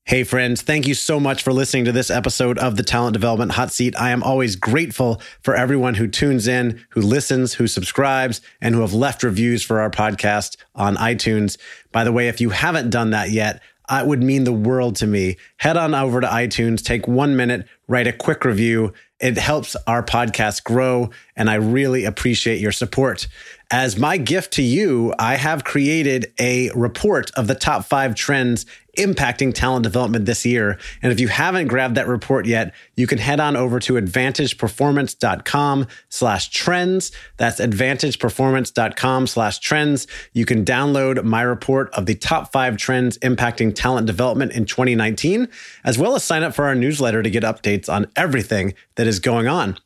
Hey, 0.04 0.24
friends, 0.24 0.60
thank 0.60 0.86
you 0.86 0.94
so 0.94 1.18
much 1.18 1.42
for 1.42 1.52
listening 1.52 1.86
to 1.86 1.92
this 1.92 2.10
episode 2.10 2.58
of 2.58 2.76
the 2.76 2.82
Talent 2.82 3.14
Development 3.14 3.52
Hot 3.52 3.72
Seat. 3.72 3.94
I 3.96 4.10
am 4.10 4.22
always 4.22 4.56
grateful 4.56 5.22
for 5.40 5.54
everyone 5.54 5.94
who 5.94 6.06
tunes 6.06 6.46
in, 6.46 6.84
who 6.90 7.00
listens, 7.00 7.54
who 7.54 7.66
subscribes, 7.66 8.42
and 8.60 8.74
who 8.74 8.82
have 8.82 8.92
left 8.92 9.22
reviews 9.22 9.62
for 9.62 9.80
our 9.80 9.90
podcast 9.90 10.56
on 10.74 10.96
iTunes. 10.96 11.56
By 11.92 12.04
the 12.04 12.12
way, 12.12 12.28
if 12.28 12.42
you 12.42 12.50
haven't 12.50 12.90
done 12.90 13.10
that 13.10 13.30
yet, 13.30 13.62
it 13.90 14.06
would 14.06 14.22
mean 14.22 14.44
the 14.44 14.52
world 14.52 14.96
to 14.96 15.06
me. 15.06 15.36
Head 15.58 15.76
on 15.76 15.94
over 15.94 16.20
to 16.20 16.26
iTunes, 16.26 16.82
take 16.82 17.08
one 17.08 17.36
minute, 17.36 17.66
write 17.88 18.06
a 18.06 18.12
quick 18.12 18.44
review. 18.44 18.92
It 19.22 19.38
helps 19.38 19.76
our 19.86 20.02
podcast 20.02 20.64
grow, 20.64 21.10
and 21.36 21.48
I 21.48 21.54
really 21.54 22.04
appreciate 22.04 22.60
your 22.60 22.72
support. 22.72 23.28
As 23.70 23.96
my 23.96 24.16
gift 24.16 24.54
to 24.54 24.62
you, 24.62 25.14
I 25.16 25.36
have 25.36 25.62
created 25.62 26.32
a 26.40 26.70
report 26.74 27.30
of 27.36 27.46
the 27.46 27.54
top 27.54 27.84
five 27.84 28.16
trends 28.16 28.66
impacting 28.98 29.54
talent 29.54 29.82
development 29.82 30.26
this 30.26 30.44
year. 30.44 30.78
And 31.02 31.12
if 31.12 31.20
you 31.20 31.28
haven't 31.28 31.68
grabbed 31.68 31.94
that 31.96 32.06
report 32.06 32.46
yet, 32.46 32.74
you 32.96 33.06
can 33.06 33.18
head 33.18 33.40
on 33.40 33.56
over 33.56 33.80
to 33.80 33.94
advantageperformance.com 33.94 35.86
slash 36.08 36.50
trends. 36.50 37.12
That's 37.36 37.60
advantageperformance.com 37.60 39.26
slash 39.26 39.58
trends. 39.58 40.06
You 40.32 40.44
can 40.44 40.64
download 40.64 41.22
my 41.24 41.42
report 41.42 41.92
of 41.94 42.06
the 42.06 42.14
top 42.14 42.52
five 42.52 42.76
trends 42.76 43.18
impacting 43.18 43.74
talent 43.74 44.06
development 44.06 44.52
in 44.52 44.66
2019, 44.66 45.48
as 45.84 45.98
well 45.98 46.14
as 46.14 46.24
sign 46.24 46.42
up 46.42 46.54
for 46.54 46.66
our 46.66 46.74
newsletter 46.74 47.22
to 47.22 47.30
get 47.30 47.42
updates 47.42 47.92
on 47.92 48.06
everything 48.16 48.74
that 48.96 49.06
is 49.06 49.20
going 49.20 49.48
on. 49.48 49.78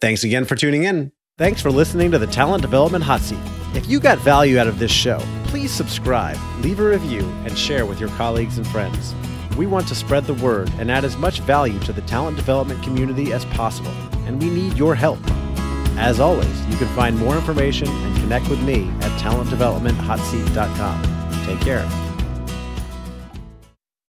Thanks 0.00 0.24
again 0.24 0.44
for 0.44 0.56
tuning 0.56 0.84
in. 0.84 1.12
Thanks 1.36 1.60
for 1.60 1.70
listening 1.70 2.12
to 2.12 2.18
the 2.18 2.26
Talent 2.26 2.62
Development 2.62 3.02
Hot 3.02 3.20
Seat. 3.20 3.63
If 3.74 3.88
you 3.88 3.98
got 3.98 4.18
value 4.18 4.58
out 4.58 4.68
of 4.68 4.78
this 4.78 4.92
show, 4.92 5.18
please 5.46 5.72
subscribe, 5.72 6.38
leave 6.60 6.78
a 6.78 6.88
review, 6.88 7.22
and 7.44 7.58
share 7.58 7.86
with 7.86 7.98
your 7.98 8.10
colleagues 8.10 8.56
and 8.56 8.64
friends. 8.68 9.16
We 9.56 9.66
want 9.66 9.88
to 9.88 9.96
spread 9.96 10.26
the 10.26 10.34
word 10.34 10.70
and 10.78 10.92
add 10.92 11.04
as 11.04 11.16
much 11.16 11.40
value 11.40 11.80
to 11.80 11.92
the 11.92 12.02
talent 12.02 12.36
development 12.36 12.84
community 12.84 13.32
as 13.32 13.44
possible, 13.46 13.90
and 14.26 14.40
we 14.40 14.48
need 14.48 14.78
your 14.78 14.94
help. 14.94 15.18
As 15.96 16.20
always, 16.20 16.66
you 16.66 16.76
can 16.76 16.86
find 16.94 17.18
more 17.18 17.34
information 17.34 17.88
and 17.88 18.16
connect 18.18 18.48
with 18.48 18.62
me 18.62 18.88
at 19.00 19.10
talentdevelopmenthotseat.com. 19.20 21.44
Take 21.44 21.60
care. 21.60 22.13